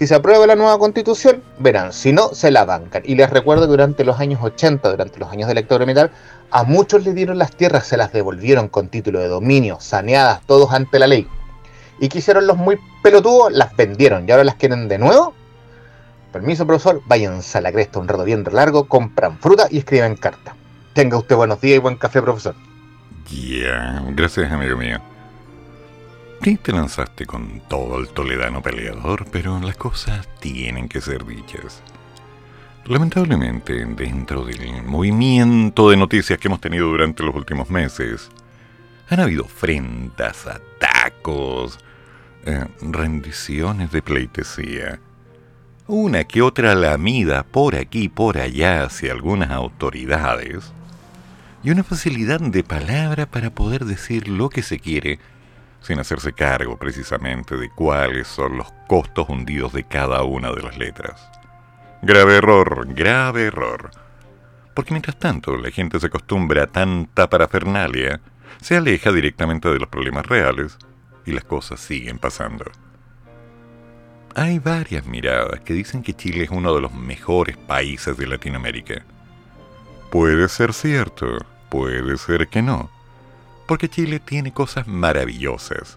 si 0.00 0.06
se 0.06 0.14
aprueba 0.14 0.46
la 0.46 0.56
nueva 0.56 0.78
constitución, 0.78 1.42
verán. 1.58 1.92
Si 1.92 2.10
no, 2.10 2.32
se 2.32 2.50
la 2.50 2.64
bancan. 2.64 3.02
Y 3.04 3.16
les 3.16 3.28
recuerdo 3.28 3.66
que 3.66 3.72
durante 3.72 4.02
los 4.02 4.18
años 4.18 4.40
80, 4.42 4.88
durante 4.88 5.18
los 5.18 5.30
años 5.30 5.46
de 5.46 5.54
la 5.54 5.78
militar, 5.80 6.10
a 6.50 6.62
muchos 6.62 7.04
le 7.04 7.12
dieron 7.12 7.36
las 7.36 7.54
tierras, 7.54 7.86
se 7.86 7.98
las 7.98 8.10
devolvieron 8.10 8.68
con 8.68 8.88
título 8.88 9.18
de 9.18 9.28
dominio, 9.28 9.76
saneadas, 9.78 10.40
todos 10.46 10.72
ante 10.72 10.98
la 10.98 11.06
ley. 11.06 11.28
Y 12.00 12.08
quisieron 12.08 12.46
los 12.46 12.56
muy 12.56 12.78
pelotudos, 13.02 13.52
las 13.52 13.76
vendieron. 13.76 14.26
Y 14.26 14.32
ahora 14.32 14.44
las 14.44 14.54
quieren 14.54 14.88
de 14.88 14.96
nuevo 14.96 15.34
Permiso, 16.32 16.66
profesor, 16.66 17.02
váyanse 17.04 17.58
a 17.58 17.60
la 17.60 17.70
cresta 17.70 17.98
un 17.98 18.08
rato 18.08 18.24
bien 18.24 18.42
largo, 18.50 18.88
compran 18.88 19.38
fruta 19.38 19.66
y 19.70 19.76
escriben 19.76 20.16
carta. 20.16 20.54
Tenga 20.94 21.18
usted 21.18 21.36
buenos 21.36 21.60
días 21.60 21.76
y 21.76 21.78
buen 21.78 21.96
café, 21.96 22.22
profesor. 22.22 22.54
Ya, 23.28 24.02
gracias, 24.14 24.50
amigo 24.50 24.78
mío. 24.78 25.09
Sí, 26.42 26.56
te 26.56 26.72
lanzaste 26.72 27.26
con 27.26 27.60
todo 27.68 27.98
el 27.98 28.08
toledano 28.08 28.62
peleador, 28.62 29.26
pero 29.30 29.60
las 29.60 29.76
cosas 29.76 30.26
tienen 30.40 30.88
que 30.88 31.00
ser 31.00 31.24
dichas. 31.24 31.82
Lamentablemente, 32.86 33.84
dentro 33.84 34.44
del 34.44 34.82
movimiento 34.82 35.90
de 35.90 35.96
noticias 35.96 36.38
que 36.38 36.48
hemos 36.48 36.60
tenido 36.60 36.88
durante 36.88 37.22
los 37.22 37.34
últimos 37.34 37.68
meses, 37.68 38.30
han 39.08 39.20
habido 39.20 39.44
frentas, 39.44 40.46
atacos, 40.46 41.78
eh, 42.46 42.64
rendiciones 42.80 43.92
de 43.92 44.00
pleitesía 44.00 45.00
una 45.90 46.22
que 46.22 46.40
otra 46.40 46.76
lamida 46.76 47.42
por 47.42 47.74
aquí 47.74 48.04
y 48.04 48.08
por 48.08 48.38
allá 48.38 48.84
hacia 48.84 49.10
algunas 49.12 49.50
autoridades, 49.50 50.72
y 51.64 51.70
una 51.70 51.82
facilidad 51.82 52.40
de 52.40 52.62
palabra 52.62 53.26
para 53.26 53.50
poder 53.50 53.84
decir 53.84 54.28
lo 54.28 54.50
que 54.50 54.62
se 54.62 54.78
quiere 54.78 55.18
sin 55.80 55.98
hacerse 55.98 56.32
cargo 56.32 56.76
precisamente 56.78 57.56
de 57.56 57.70
cuáles 57.70 58.28
son 58.28 58.58
los 58.58 58.70
costos 58.86 59.28
hundidos 59.28 59.72
de 59.72 59.84
cada 59.84 60.22
una 60.22 60.52
de 60.52 60.62
las 60.62 60.76
letras. 60.76 61.30
Grave 62.02 62.36
error, 62.36 62.86
grave 62.94 63.46
error. 63.46 63.90
Porque 64.74 64.92
mientras 64.92 65.18
tanto 65.18 65.56
la 65.56 65.70
gente 65.70 65.98
se 66.00 66.06
acostumbra 66.06 66.64
a 66.64 66.66
tanta 66.66 67.28
parafernalia, 67.28 68.20
se 68.60 68.76
aleja 68.76 69.12
directamente 69.12 69.68
de 69.68 69.78
los 69.78 69.88
problemas 69.88 70.26
reales 70.26 70.78
y 71.26 71.32
las 71.32 71.44
cosas 71.44 71.80
siguen 71.80 72.18
pasando. 72.18 72.64
Hay 74.34 74.58
varias 74.58 75.06
miradas 75.06 75.60
que 75.60 75.74
dicen 75.74 76.02
que 76.02 76.14
Chile 76.14 76.44
es 76.44 76.50
uno 76.50 76.72
de 76.74 76.80
los 76.80 76.94
mejores 76.94 77.56
países 77.56 78.16
de 78.16 78.26
Latinoamérica. 78.26 79.04
Puede 80.10 80.48
ser 80.48 80.72
cierto, 80.72 81.26
puede 81.68 82.16
ser 82.16 82.48
que 82.48 82.62
no, 82.62 82.90
porque 83.70 83.88
Chile 83.88 84.18
tiene 84.18 84.52
cosas 84.52 84.88
maravillosas. 84.88 85.96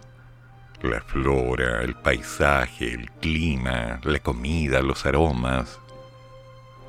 La 0.80 1.00
flora, 1.00 1.82
el 1.82 1.96
paisaje, 1.96 2.94
el 2.94 3.10
clima, 3.10 3.98
la 4.04 4.20
comida, 4.20 4.80
los 4.80 5.04
aromas. 5.04 5.80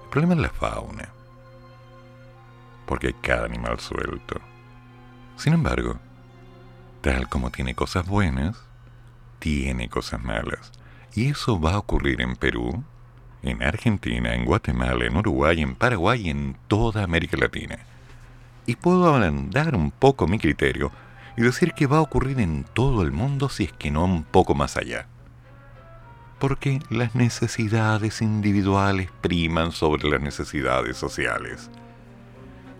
El 0.04 0.10
problema 0.12 0.36
es 0.36 0.42
la 0.42 0.50
fauna, 0.50 1.10
porque 2.86 3.08
hay 3.08 3.14
cada 3.14 3.46
animal 3.46 3.80
suelto. 3.80 4.40
Sin 5.38 5.54
embargo, 5.54 5.98
tal 7.02 7.30
como 7.30 7.50
tiene 7.50 7.74
cosas 7.74 8.06
buenas, 8.06 8.56
tiene 9.40 9.90
cosas 9.90 10.24
malas. 10.24 10.72
Y 11.16 11.32
eso 11.32 11.60
va 11.60 11.74
a 11.74 11.80
ocurrir 11.80 12.22
en 12.22 12.36
Perú, 12.36 12.84
en 13.42 13.64
Argentina, 13.64 14.36
en 14.36 14.46
Guatemala, 14.46 15.04
en 15.04 15.18
Uruguay, 15.18 15.64
en 15.64 15.74
Paraguay, 15.74 16.30
en 16.30 16.56
toda 16.68 17.02
América 17.04 17.38
Latina. 17.38 17.80
Y 18.66 18.76
puedo 18.76 19.14
ablandar 19.14 19.76
un 19.76 19.92
poco 19.92 20.28
mi 20.28 20.40
criterio 20.40 20.92
y 21.38 21.42
decir 21.42 21.74
que 21.74 21.88
va 21.88 21.98
a 21.98 22.02
ocurrir 22.02 22.40
en 22.40 22.64
todo 22.64 23.02
el 23.02 23.12
mundo 23.12 23.50
si 23.50 23.66
es 23.66 23.74
que 23.74 23.92
no 23.92 24.06
un 24.06 24.24
poco 24.24 24.56
más 24.56 24.78
allá. 24.78 25.08
Porque 26.40 26.80
las 26.90 27.16
necesidades 27.16 28.22
individuales 28.22 29.10
priman 29.22 29.72
sobre 29.72 30.10
las 30.10 30.22
necesidades 30.22 30.98
sociales. 30.98 31.70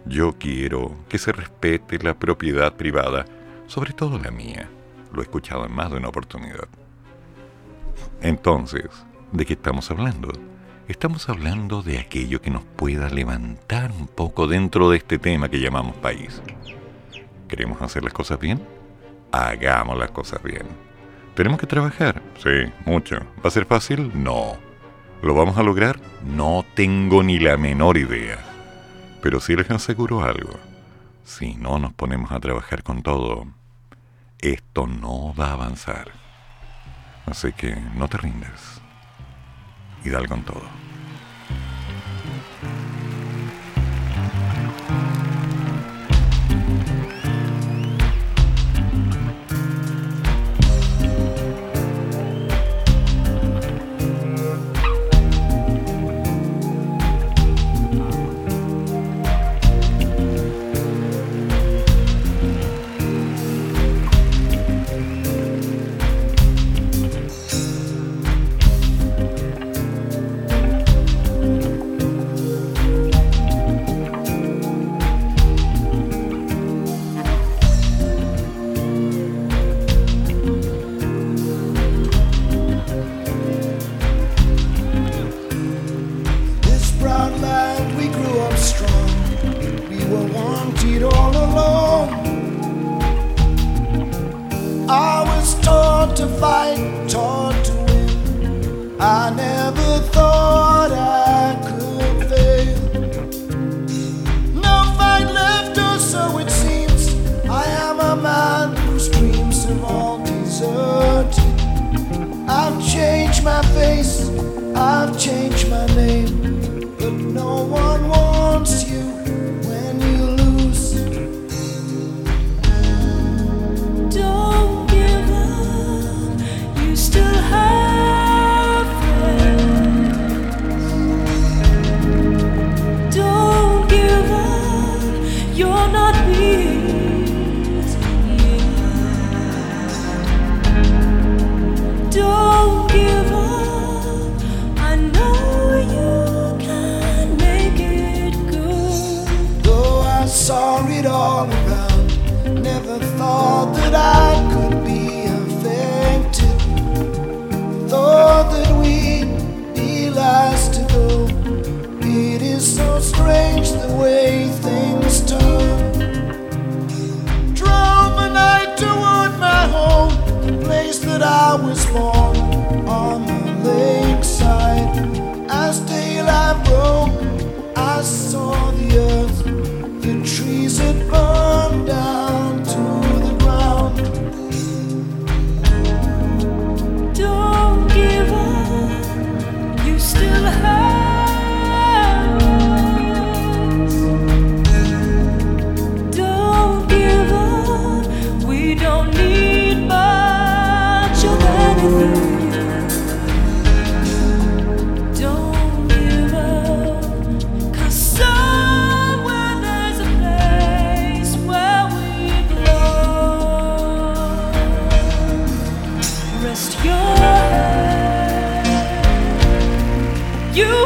Yo 0.06 0.34
quiero 0.38 0.96
que 1.10 1.18
se 1.18 1.32
respete 1.32 1.98
la 2.00 2.14
propiedad 2.14 2.74
privada, 2.74 3.26
sobre 3.68 3.94
todo 3.94 4.20
la 4.20 4.32
mía. 4.32 4.70
Lo 5.12 5.22
he 5.22 5.24
escuchado 5.24 5.66
en 5.66 5.74
más 5.74 5.92
de 5.92 5.98
una 5.98 6.10
oportunidad. 6.10 6.68
Entonces, 8.22 8.90
¿de 9.32 9.46
qué 9.46 9.54
estamos 9.54 9.90
hablando? 9.90 10.30
Estamos 10.88 11.30
hablando 11.30 11.82
de 11.82 11.98
aquello 11.98 12.42
que 12.42 12.52
nos 12.52 12.64
pueda 12.64 13.10
levantar 13.10 13.92
un 13.92 14.06
poco 14.06 14.46
dentro 14.46 14.92
de 14.92 14.98
este 14.98 15.18
tema 15.18 15.50
que 15.50 15.60
llamamos 15.60 15.96
país. 15.96 16.44
¿Queremos 17.48 17.82
hacer 17.82 18.04
las 18.04 18.14
cosas 18.14 18.40
bien? 18.40 18.62
Hagamos 19.32 19.98
las 19.98 20.12
cosas 20.12 20.44
bien. 20.44 20.68
¿Tenemos 21.34 21.60
que 21.60 21.66
trabajar? 21.66 22.22
Sí, 22.38 22.72
mucho. 22.86 23.18
¿Va 23.44 23.48
a 23.48 23.50
ser 23.50 23.66
fácil? 23.66 24.12
No. 24.14 24.58
¿Lo 25.24 25.34
vamos 25.34 25.58
a 25.58 25.64
lograr? 25.64 26.00
No 26.24 26.64
tengo 26.76 27.24
ni 27.24 27.40
la 27.40 27.58
menor 27.58 27.98
idea. 27.98 28.38
Pero 29.24 29.40
sí 29.40 29.56
les 29.56 29.72
aseguro 29.72 30.24
algo. 30.24 30.54
Si 31.24 31.56
no 31.56 31.80
nos 31.80 31.94
ponemos 31.94 32.32
a 32.32 32.40
trabajar 32.40 32.84
con 32.84 33.02
todo, 33.02 33.48
esto 34.38 34.86
no 34.86 35.34
va 35.34 35.48
a 35.48 35.54
avanzar. 35.54 36.12
Así 37.26 37.54
que 37.54 37.76
no 37.96 38.08
te 38.08 38.18
rindas. 38.18 38.75
Y 40.06 40.10
dale 40.12 40.28
con 40.28 40.44
todo. 40.44 40.85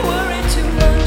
worry 0.10 0.42
too 0.50 0.64
much. 0.64 0.99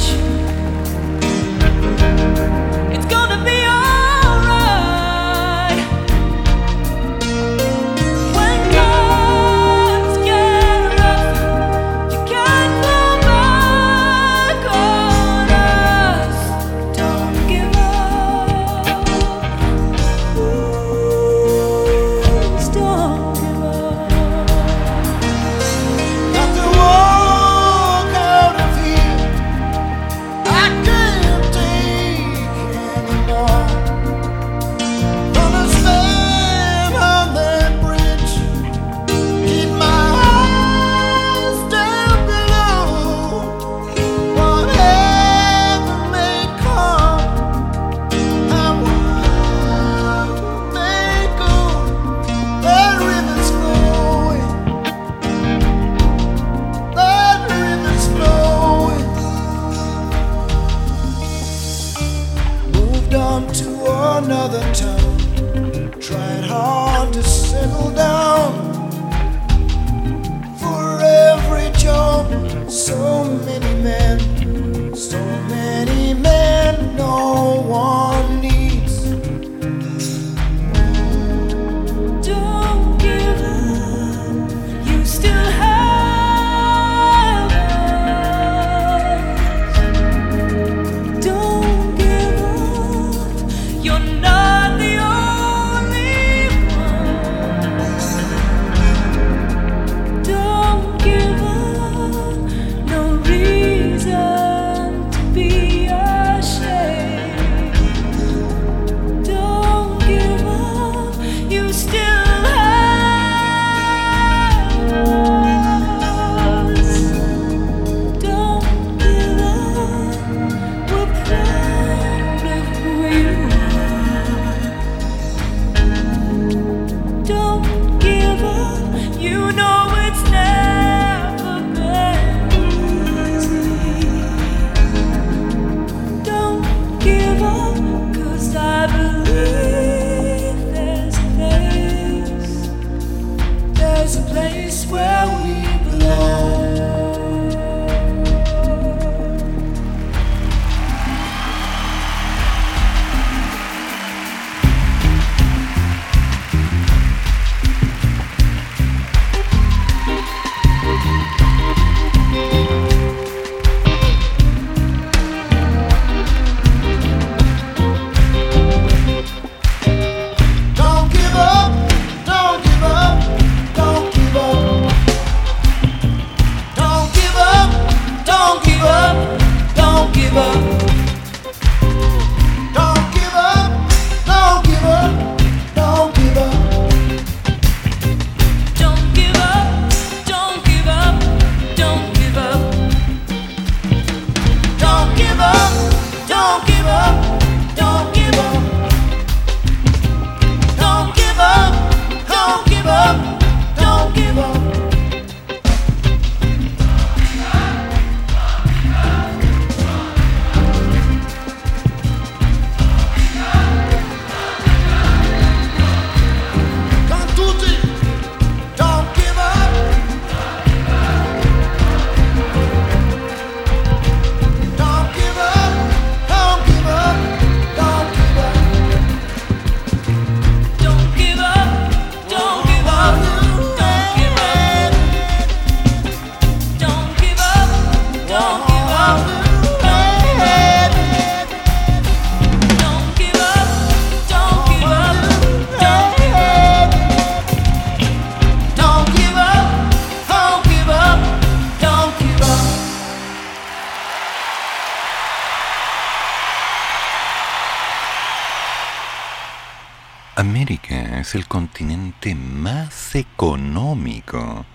El 261.34 261.46
continente 261.46 262.34
más 262.34 263.14
económico 263.14 264.66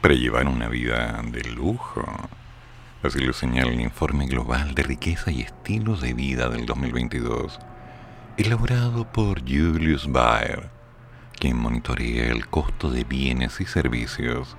para 0.00 0.14
llevar 0.14 0.48
una 0.48 0.68
vida 0.68 1.22
de 1.30 1.42
lujo. 1.50 2.04
Así 3.02 3.20
lo 3.20 3.32
señala 3.32 3.70
el 3.70 3.80
informe 3.80 4.26
global 4.26 4.74
de 4.74 4.82
riqueza 4.82 5.30
y 5.30 5.42
estilo 5.42 5.96
de 5.96 6.14
vida 6.14 6.48
del 6.48 6.66
2022, 6.66 7.58
elaborado 8.36 9.10
por 9.12 9.40
Julius 9.40 10.10
Baer, 10.10 10.70
quien 11.38 11.56
monitorea 11.58 12.26
el 12.26 12.48
costo 12.48 12.90
de 12.90 13.04
bienes 13.04 13.60
y 13.60 13.66
servicios 13.66 14.56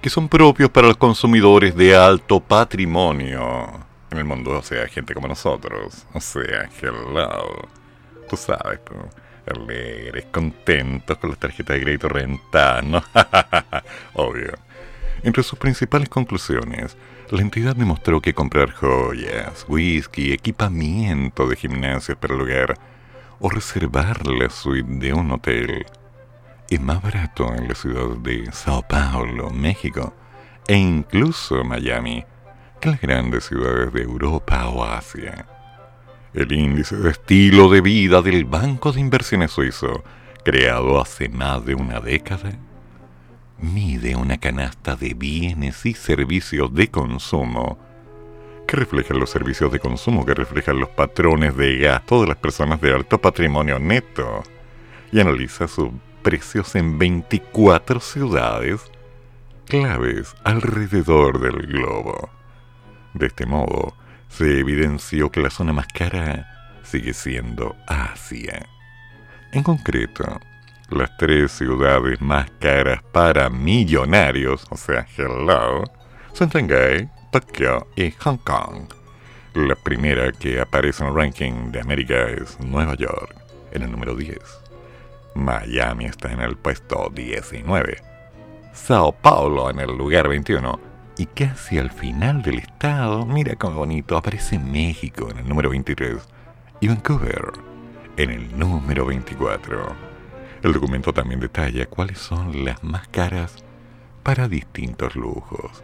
que 0.00 0.08
son 0.08 0.28
propios 0.28 0.70
para 0.70 0.88
los 0.88 0.96
consumidores 0.96 1.76
de 1.76 1.94
alto 1.94 2.40
patrimonio. 2.40 3.86
En 4.10 4.18
el 4.18 4.24
mundo, 4.24 4.58
o 4.58 4.62
sea, 4.62 4.88
gente 4.88 5.14
como 5.14 5.28
nosotros. 5.28 6.06
O 6.14 6.20
sea, 6.20 6.68
hello. 6.80 7.68
Tú 8.28 8.36
sabes. 8.36 8.80
Alegres, 9.50 10.26
contentos 10.32 11.18
con 11.18 11.30
las 11.30 11.38
tarjetas 11.38 11.76
de 11.76 11.82
crédito 11.82 12.08
rentadas, 12.08 12.84
¿no? 12.84 13.02
Obvio. 14.14 14.52
Entre 15.22 15.42
sus 15.42 15.58
principales 15.58 16.08
conclusiones, 16.08 16.96
la 17.30 17.42
entidad 17.42 17.76
demostró 17.76 18.20
que 18.20 18.34
comprar 18.34 18.72
joyas, 18.72 19.66
whisky, 19.68 20.32
equipamiento 20.32 21.46
de 21.46 21.56
gimnasio 21.56 22.18
para 22.18 22.34
el 22.34 22.40
hogar 22.40 22.74
o 23.38 23.50
reservar 23.50 24.26
la 24.26 24.48
suite 24.50 24.88
de 24.88 25.12
un 25.12 25.30
hotel 25.32 25.86
es 26.70 26.80
más 26.80 27.02
barato 27.02 27.52
en 27.52 27.66
la 27.66 27.74
ciudad 27.74 28.16
de 28.18 28.50
Sao 28.52 28.82
Paulo, 28.82 29.50
México, 29.50 30.14
e 30.68 30.76
incluso 30.76 31.64
Miami, 31.64 32.24
que 32.80 32.90
las 32.90 33.00
grandes 33.00 33.44
ciudades 33.44 33.92
de 33.92 34.02
Europa 34.02 34.68
o 34.68 34.84
Asia. 34.84 35.46
El 36.32 36.52
índice 36.52 36.96
de 36.96 37.10
estilo 37.10 37.68
de 37.68 37.80
vida 37.80 38.22
del 38.22 38.44
Banco 38.44 38.92
de 38.92 39.00
Inversiones 39.00 39.50
Suizo, 39.50 40.04
creado 40.44 41.00
hace 41.00 41.28
más 41.28 41.64
de 41.64 41.74
una 41.74 41.98
década, 41.98 42.52
mide 43.58 44.14
una 44.14 44.38
canasta 44.38 44.94
de 44.94 45.14
bienes 45.14 45.84
y 45.86 45.94
servicios 45.94 46.72
de 46.72 46.88
consumo 46.88 47.78
que 48.68 48.76
reflejan 48.76 49.18
los 49.18 49.30
servicios 49.30 49.72
de 49.72 49.80
consumo, 49.80 50.24
que 50.24 50.34
reflejan 50.34 50.78
los 50.78 50.90
patrones 50.90 51.56
de 51.56 51.78
gasto 51.78 52.20
de 52.20 52.28
las 52.28 52.36
personas 52.36 52.80
de 52.80 52.94
alto 52.94 53.20
patrimonio 53.20 53.80
neto 53.80 54.44
y 55.10 55.18
analiza 55.18 55.66
sus 55.66 55.88
precios 56.22 56.76
en 56.76 56.96
24 56.96 57.98
ciudades 57.98 58.88
claves 59.66 60.36
alrededor 60.44 61.40
del 61.40 61.66
globo. 61.66 62.30
De 63.14 63.26
este 63.26 63.46
modo, 63.46 63.94
se 64.30 64.60
evidenció 64.60 65.30
que 65.30 65.40
la 65.40 65.50
zona 65.50 65.72
más 65.72 65.86
cara 65.88 66.80
sigue 66.82 67.12
siendo 67.12 67.76
Asia. 67.86 68.66
En 69.52 69.62
concreto, 69.62 70.40
las 70.88 71.14
tres 71.18 71.52
ciudades 71.52 72.20
más 72.20 72.50
caras 72.58 73.02
para 73.12 73.50
millonarios, 73.50 74.66
o 74.70 74.76
sea, 74.76 75.06
hello, 75.16 75.84
son 76.32 76.48
Shanghai, 76.48 77.10
Tokio 77.30 77.86
y 77.96 78.10
Hong 78.12 78.38
Kong. 78.38 78.92
La 79.54 79.74
primera 79.74 80.30
que 80.32 80.60
aparece 80.60 81.02
en 81.02 81.10
el 81.10 81.16
ranking 81.16 81.72
de 81.72 81.80
América 81.80 82.28
es 82.28 82.58
Nueva 82.60 82.94
York, 82.94 83.36
en 83.72 83.82
el 83.82 83.90
número 83.90 84.14
10. 84.14 84.38
Miami 85.34 86.06
está 86.06 86.32
en 86.32 86.40
el 86.40 86.56
puesto 86.56 87.10
19. 87.12 87.98
Sao 88.72 89.12
Paulo 89.12 89.70
en 89.70 89.80
el 89.80 89.96
lugar 89.96 90.28
21. 90.28 90.89
Y 91.20 91.26
casi 91.26 91.76
al 91.76 91.90
final 91.90 92.40
del 92.40 92.60
estado, 92.60 93.26
mira 93.26 93.54
cómo 93.54 93.80
bonito, 93.80 94.16
aparece 94.16 94.58
México 94.58 95.28
en 95.30 95.36
el 95.36 95.46
número 95.46 95.68
23 95.68 96.16
y 96.80 96.88
Vancouver 96.88 97.44
en 98.16 98.30
el 98.30 98.58
número 98.58 99.04
24. 99.04 99.94
El 100.62 100.72
documento 100.72 101.12
también 101.12 101.38
detalla 101.38 101.84
cuáles 101.84 102.16
son 102.16 102.64
las 102.64 102.82
más 102.82 103.06
caras 103.08 103.62
para 104.22 104.48
distintos 104.48 105.14
lujos. 105.14 105.82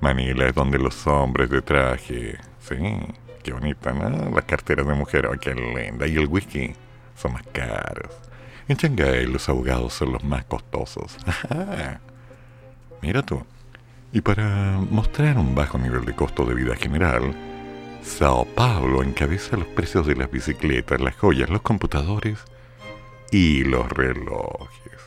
Manila 0.00 0.48
es 0.48 0.54
donde 0.56 0.80
los 0.80 1.06
hombres 1.06 1.48
de 1.48 1.62
traje, 1.62 2.40
sí, 2.58 2.74
qué 3.44 3.52
bonita, 3.52 3.92
¿no? 3.92 4.34
Las 4.34 4.46
carteras 4.46 4.84
de 4.84 4.94
mujer, 4.94 5.26
oh, 5.26 5.38
qué 5.38 5.54
linda. 5.54 6.08
Y 6.08 6.16
el 6.16 6.26
whisky 6.26 6.72
son 7.14 7.34
más 7.34 7.44
caros. 7.52 8.12
En 8.66 8.76
Shanghái 8.76 9.26
los 9.26 9.48
abogados 9.48 9.92
son 9.92 10.10
los 10.10 10.24
más 10.24 10.44
costosos. 10.46 11.18
Mira 13.00 13.22
tú. 13.22 13.44
Y 14.12 14.20
para 14.20 14.78
mostrar 14.90 15.38
un 15.38 15.54
bajo 15.54 15.78
nivel 15.78 16.04
de 16.04 16.14
costo 16.14 16.44
de 16.44 16.54
vida 16.54 16.76
general, 16.76 17.34
Sao 18.02 18.44
Paulo 18.44 19.02
encabeza 19.02 19.56
los 19.56 19.68
precios 19.68 20.06
de 20.06 20.16
las 20.16 20.30
bicicletas, 20.30 21.00
las 21.00 21.16
joyas, 21.16 21.48
los 21.48 21.62
computadores 21.62 22.38
y 23.30 23.64
los 23.64 23.88
relojes. 23.90 25.00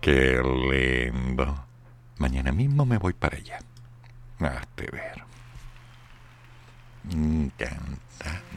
Qué 0.00 0.42
lindo. 0.42 1.64
Mañana 2.18 2.52
mismo 2.52 2.84
me 2.84 2.98
voy 2.98 3.14
para 3.14 3.38
allá. 3.38 3.58
Hazte 4.38 4.90
ver. 4.90 5.24
So 7.10 8.53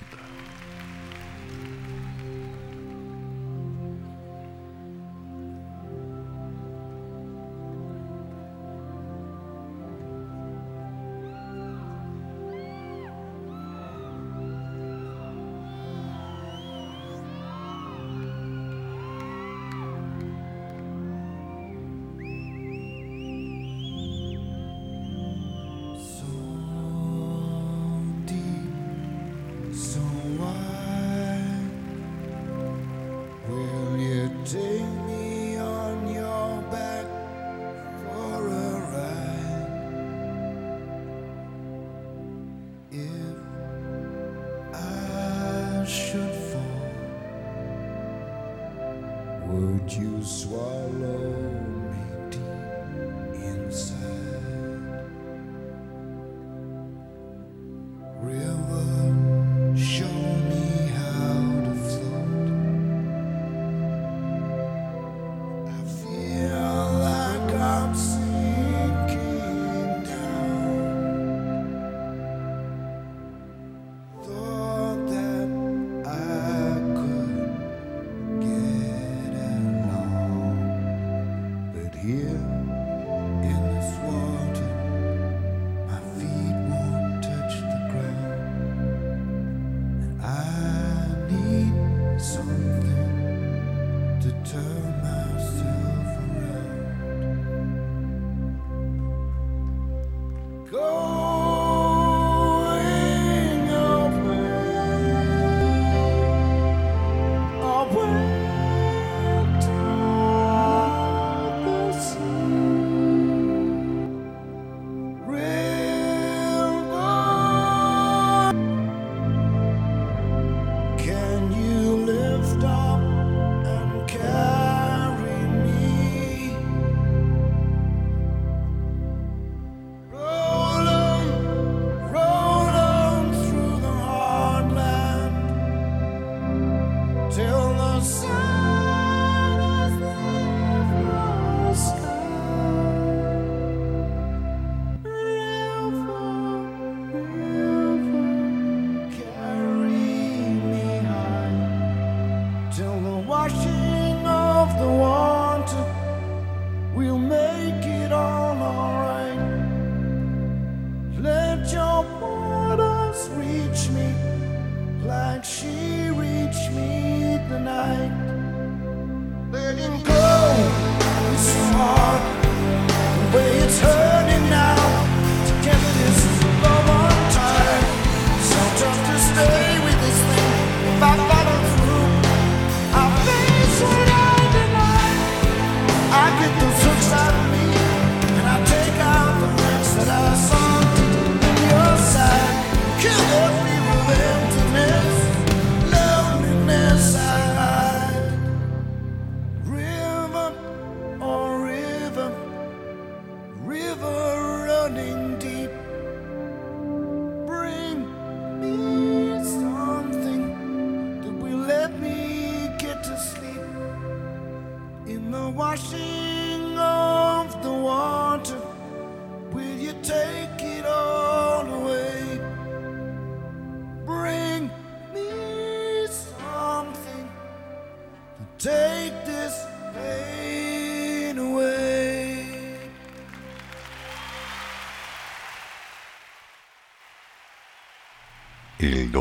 go. 100.72 101.16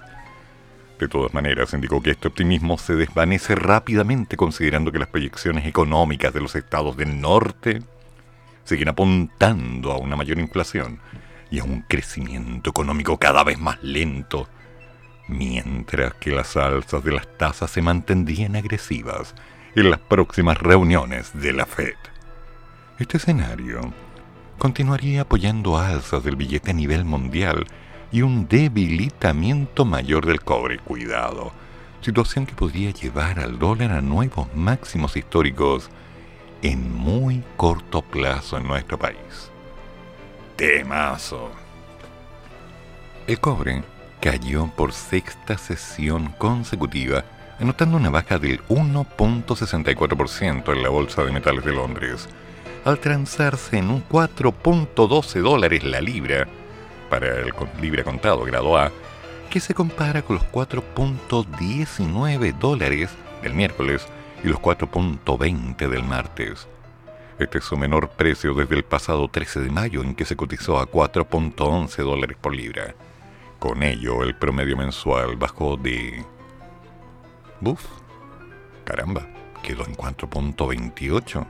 De 1.00 1.08
todas 1.08 1.34
maneras, 1.34 1.74
indicó 1.74 2.02
que 2.02 2.12
este 2.12 2.28
optimismo 2.28 2.78
se 2.78 2.96
desvanece 2.96 3.56
rápidamente 3.56 4.36
considerando 4.36 4.92
que 4.92 5.00
las 5.00 5.10
proyecciones 5.10 5.66
económicas 5.66 6.34
de 6.34 6.42
los 6.42 6.56
estados 6.56 6.98
del 6.98 7.22
norte 7.22 7.82
siguen 8.68 8.90
apuntando 8.90 9.92
a 9.94 9.98
una 9.98 10.16
mayor 10.16 10.40
inflación 10.40 11.00
y 11.50 11.60
a 11.60 11.64
un 11.64 11.82
crecimiento 11.88 12.70
económico 12.70 13.18
cada 13.18 13.44
vez 13.44 13.58
más 13.58 13.82
lento, 13.82 14.48
mientras 15.30 16.14
que 16.16 16.32
las 16.32 16.58
alzas 16.58 17.04
de 17.04 17.14
las 17.14 17.38
tasas 17.38 17.72
se 17.72 17.82
mantendrían 17.82 18.56
agresivas 18.58 19.34
en 19.76 19.90
las 19.90 20.00
próximas 20.00 20.58
reuniones 20.58 21.32
de 21.34 21.54
la 21.54 21.66
Fed. 21.66 21.96
Este 23.00 23.18
escenario 23.18 23.94
continuaría 24.58 25.22
apoyando 25.22 25.78
alzas 25.78 26.24
del 26.24 26.36
billete 26.36 26.72
a 26.72 26.74
nivel 26.74 27.06
mundial 27.06 27.68
y 28.12 28.22
un 28.22 28.48
debilitamiento 28.48 29.86
mayor 29.86 30.26
del 30.26 30.42
cobre. 30.42 30.80
Cuidado, 30.80 31.54
situación 32.02 32.46
que 32.46 32.54
podría 32.54 32.92
llevar 32.92 33.40
al 33.40 33.60
dólar 33.60 33.92
a 33.92 34.02
nuevos 34.02 34.54
máximos 34.56 35.16
históricos 35.16 35.90
en 36.62 36.94
muy 36.94 37.42
corto 37.56 38.02
plazo 38.02 38.58
en 38.58 38.68
nuestro 38.68 38.98
país. 38.98 39.50
Temazo. 40.56 41.52
El 43.28 43.40
cobre 43.40 43.84
cayó 44.20 44.68
por 44.76 44.92
sexta 44.94 45.58
sesión 45.58 46.34
consecutiva, 46.38 47.24
anotando 47.60 47.98
una 47.98 48.10
baja 48.10 48.40
del 48.40 48.62
1.64% 48.68 50.74
en 50.74 50.84
la 50.84 50.90
Bolsa 50.90 51.24
de 51.24 51.32
Metales 51.32 51.64
de 51.64 51.74
Londres, 51.74 52.28
al 52.86 53.00
transarse 53.00 53.78
en 53.78 53.90
un 53.90 54.04
4.12 54.08 55.42
dólares 55.42 55.84
la 55.84 56.02
libra 56.02 56.48
para 57.10 57.40
el 57.40 57.52
libre 57.82 58.04
contado 58.04 58.44
grado 58.44 58.78
A, 58.78 58.92
que 59.50 59.60
se 59.60 59.74
compara 59.74 60.22
con 60.22 60.36
los 60.38 60.46
4.19 60.52 62.58
dólares 62.58 63.10
del 63.42 63.54
miércoles 63.54 64.08
y 64.44 64.48
los 64.48 64.60
4.20 64.60 65.90
del 65.90 66.04
martes. 66.04 66.68
Este 67.40 67.60
es 67.60 67.66
su 67.66 67.78
menor 67.78 68.10
precio 68.10 68.54
desde 68.54 68.76
el 68.76 68.84
pasado 68.84 69.28
13 69.28 69.60
de 69.60 69.70
mayo 69.70 70.02
en 70.02 70.16
que 70.16 70.26
se 70.26 70.36
cotizó 70.36 70.80
a 70.80 70.90
4.11 70.90 72.04
dólares 72.04 72.38
por 72.40 72.56
libra. 72.56 72.96
Con 73.60 73.84
ello, 73.84 74.24
el 74.24 74.36
promedio 74.36 74.78
mensual 74.78 75.36
bajó 75.36 75.78
de... 75.78 76.24
Buf, 77.60 77.86
caramba, 78.84 79.28
quedó 79.62 79.86
en 79.86 79.96
4.28. 79.96 81.46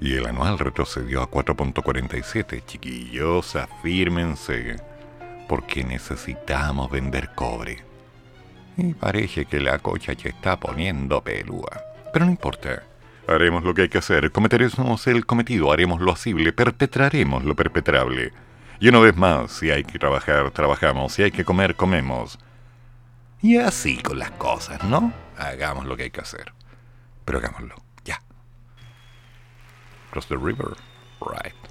Y 0.00 0.14
el 0.14 0.26
anual 0.26 0.58
retrocedió 0.58 1.22
a 1.22 1.30
4.47. 1.30 2.64
Chiquillos, 2.66 3.56
afírmense, 3.56 4.76
porque 5.48 5.84
necesitamos 5.84 6.90
vender 6.90 7.34
cobre. 7.34 7.82
Y 8.76 8.94
parece 8.94 9.46
que 9.46 9.60
la 9.60 9.78
cocha 9.78 10.14
se 10.14 10.28
está 10.28 10.58
poniendo 10.58 11.22
pelúa. 11.22 11.82
Pero 12.12 12.24
no 12.26 12.30
importa. 12.30 12.82
Haremos 13.26 13.64
lo 13.64 13.74
que 13.74 13.82
hay 13.82 13.88
que 13.88 13.98
hacer, 13.98 14.30
cometeremos 14.30 15.06
el 15.08 15.26
cometido, 15.26 15.72
haremos 15.72 16.00
lo 16.00 16.12
asible, 16.12 16.52
perpetraremos 16.52 17.42
lo 17.44 17.56
perpetrable. 17.56 18.32
Y 18.78 18.88
una 18.88 19.00
vez 19.00 19.16
más, 19.16 19.50
si 19.50 19.70
hay 19.70 19.82
que 19.82 19.98
trabajar, 19.98 20.50
trabajamos, 20.52 21.14
si 21.14 21.24
hay 21.24 21.32
que 21.32 21.44
comer, 21.44 21.74
comemos. 21.74 22.38
Y 23.42 23.56
así 23.56 23.96
con 23.98 24.18
las 24.18 24.30
cosas, 24.32 24.84
¿no? 24.84 25.12
Hagamos 25.36 25.86
lo 25.86 25.96
que 25.96 26.04
hay 26.04 26.10
que 26.10 26.20
hacer. 26.20 26.52
Pero 27.24 27.38
hagámoslo, 27.38 27.74
ya. 28.04 28.22
Cross 30.10 30.28
the 30.28 30.36
river, 30.36 30.76
right. 31.20 31.65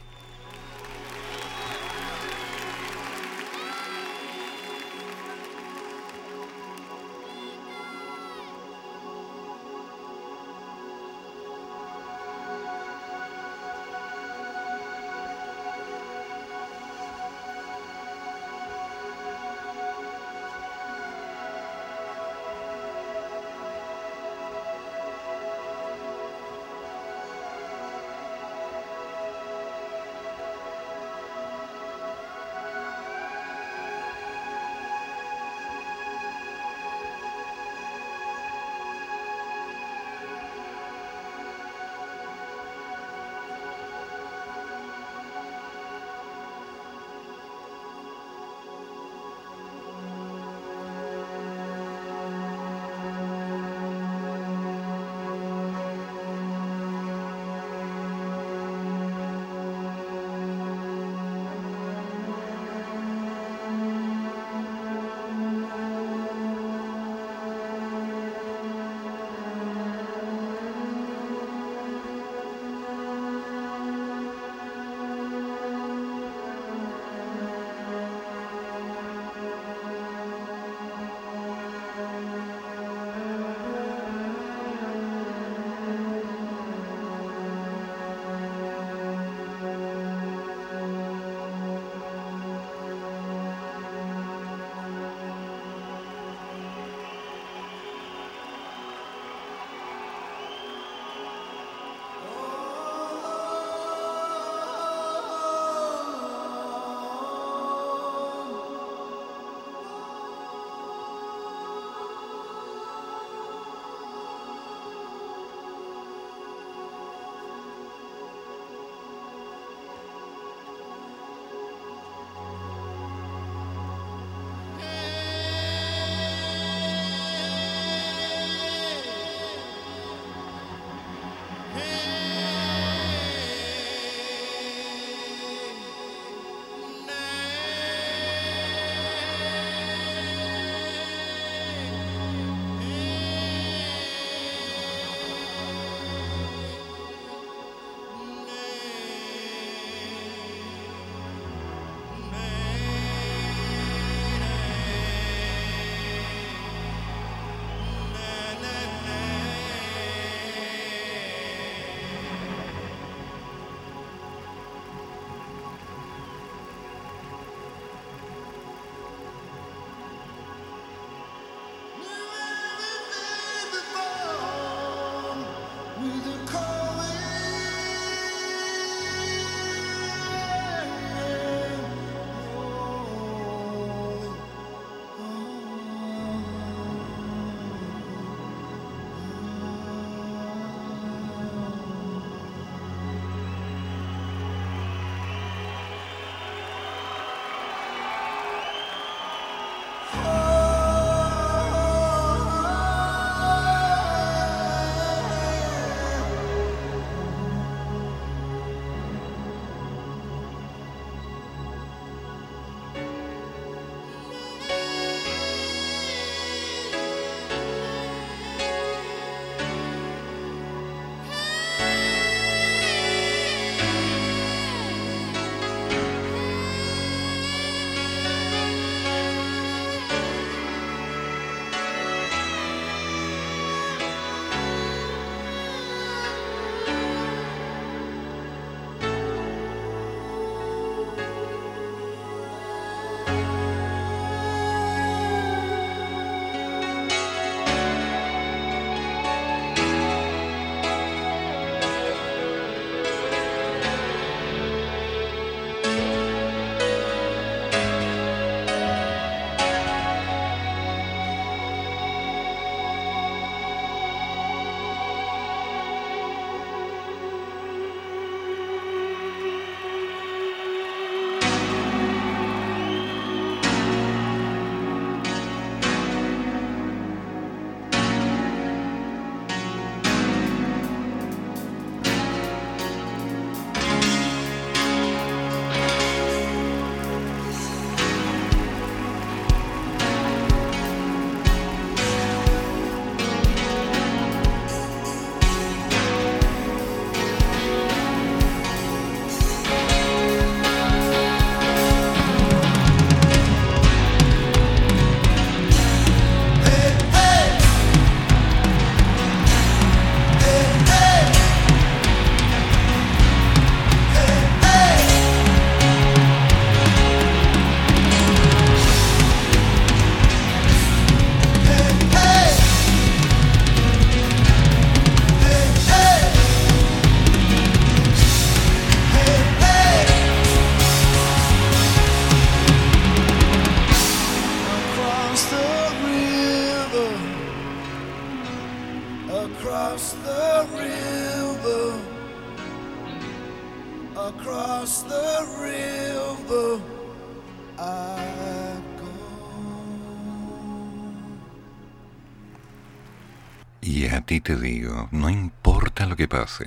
Te 354.45 354.55
digo, 354.55 355.09
no 355.11 355.31
importa 355.31 356.05
lo 356.05 356.15
que 356.15 356.27
pase, 356.27 356.65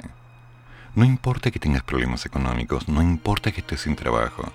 no 0.96 1.04
importa 1.04 1.52
que 1.52 1.60
tengas 1.60 1.84
problemas 1.84 2.26
económicos, 2.26 2.88
no 2.88 3.00
importa 3.00 3.52
que 3.52 3.60
estés 3.60 3.82
sin 3.82 3.94
trabajo, 3.94 4.52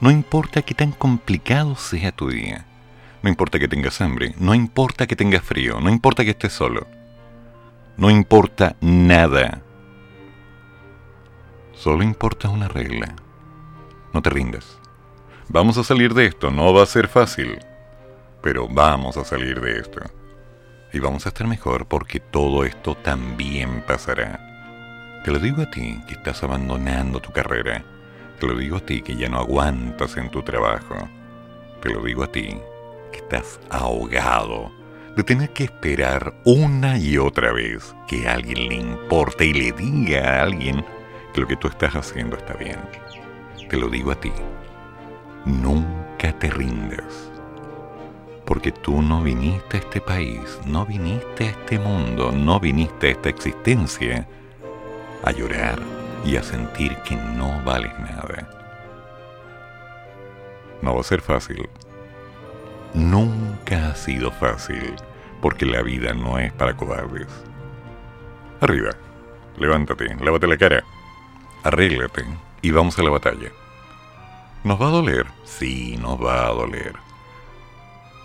no 0.00 0.10
importa 0.10 0.62
que 0.62 0.72
tan 0.72 0.92
complicado 0.92 1.76
sea 1.76 2.10
tu 2.10 2.30
día, 2.30 2.64
no 3.22 3.28
importa 3.28 3.58
que 3.58 3.68
tengas 3.68 4.00
hambre, 4.00 4.34
no 4.38 4.54
importa 4.54 5.06
que 5.06 5.14
tengas 5.14 5.42
frío, 5.42 5.78
no 5.78 5.90
importa 5.90 6.24
que 6.24 6.30
estés 6.30 6.54
solo, 6.54 6.86
no 7.98 8.10
importa 8.10 8.76
nada. 8.80 9.60
Solo 11.74 12.02
importa 12.02 12.48
una 12.48 12.68
regla. 12.68 13.14
No 14.14 14.22
te 14.22 14.30
rindas. 14.30 14.78
Vamos 15.48 15.76
a 15.76 15.84
salir 15.84 16.14
de 16.14 16.24
esto, 16.26 16.50
no 16.50 16.72
va 16.72 16.82
a 16.82 16.86
ser 16.86 17.08
fácil, 17.08 17.58
pero 18.40 18.68
vamos 18.68 19.18
a 19.18 19.24
salir 19.24 19.60
de 19.60 19.80
esto. 19.80 20.00
Y 20.94 21.00
vamos 21.00 21.26
a 21.26 21.30
estar 21.30 21.48
mejor 21.48 21.86
porque 21.86 22.20
todo 22.20 22.64
esto 22.64 22.94
también 22.94 23.82
pasará. 23.84 24.38
Te 25.24 25.32
lo 25.32 25.40
digo 25.40 25.62
a 25.62 25.68
ti 25.68 26.00
que 26.06 26.14
estás 26.14 26.44
abandonando 26.44 27.18
tu 27.18 27.32
carrera. 27.32 27.82
Te 28.38 28.46
lo 28.46 28.56
digo 28.56 28.76
a 28.76 28.80
ti 28.80 29.02
que 29.02 29.16
ya 29.16 29.28
no 29.28 29.40
aguantas 29.40 30.16
en 30.16 30.30
tu 30.30 30.44
trabajo. 30.44 30.94
Te 31.82 31.90
lo 31.90 32.00
digo 32.00 32.22
a 32.22 32.30
ti 32.30 32.56
que 33.10 33.18
estás 33.18 33.58
ahogado 33.70 34.70
de 35.16 35.24
tener 35.24 35.50
que 35.50 35.64
esperar 35.64 36.32
una 36.44 36.96
y 36.96 37.18
otra 37.18 37.52
vez 37.52 37.92
que 38.06 38.28
alguien 38.28 38.68
le 38.68 38.76
importe 38.76 39.46
y 39.46 39.52
le 39.52 39.72
diga 39.72 40.20
a 40.20 40.42
alguien 40.44 40.84
que 41.32 41.40
lo 41.40 41.48
que 41.48 41.56
tú 41.56 41.66
estás 41.66 41.96
haciendo 41.96 42.36
está 42.36 42.54
bien. 42.54 42.78
Te 43.68 43.76
lo 43.76 43.88
digo 43.88 44.12
a 44.12 44.20
ti. 44.20 44.30
Nunca 45.44 46.32
te 46.38 46.50
rindas. 46.50 47.33
Porque 48.44 48.72
tú 48.72 49.00
no 49.00 49.22
viniste 49.22 49.78
a 49.78 49.80
este 49.80 50.00
país, 50.00 50.60
no 50.66 50.84
viniste 50.84 51.44
a 51.44 51.50
este 51.50 51.78
mundo, 51.78 52.30
no 52.32 52.60
viniste 52.60 53.08
a 53.08 53.10
esta 53.10 53.28
existencia 53.30 54.28
a 55.22 55.32
llorar 55.32 55.80
y 56.24 56.36
a 56.36 56.42
sentir 56.42 56.96
que 56.98 57.16
no 57.16 57.62
vales 57.64 57.92
nada. 57.98 58.48
No 60.82 60.94
va 60.94 61.00
a 61.00 61.04
ser 61.04 61.22
fácil. 61.22 61.68
Nunca 62.92 63.88
ha 63.88 63.94
sido 63.94 64.30
fácil, 64.30 64.94
porque 65.40 65.64
la 65.64 65.82
vida 65.82 66.12
no 66.12 66.38
es 66.38 66.52
para 66.52 66.76
cobardes. 66.76 67.28
Arriba, 68.60 68.90
levántate, 69.56 70.14
lávate 70.20 70.46
la 70.46 70.56
cara, 70.56 70.84
arréglate 71.62 72.24
y 72.62 72.70
vamos 72.70 72.98
a 72.98 73.02
la 73.02 73.10
batalla. 73.10 73.50
¿Nos 74.62 74.80
va 74.80 74.88
a 74.88 74.90
doler? 74.90 75.26
Sí, 75.44 75.98
nos 76.00 76.22
va 76.22 76.46
a 76.46 76.52
doler. 76.52 77.03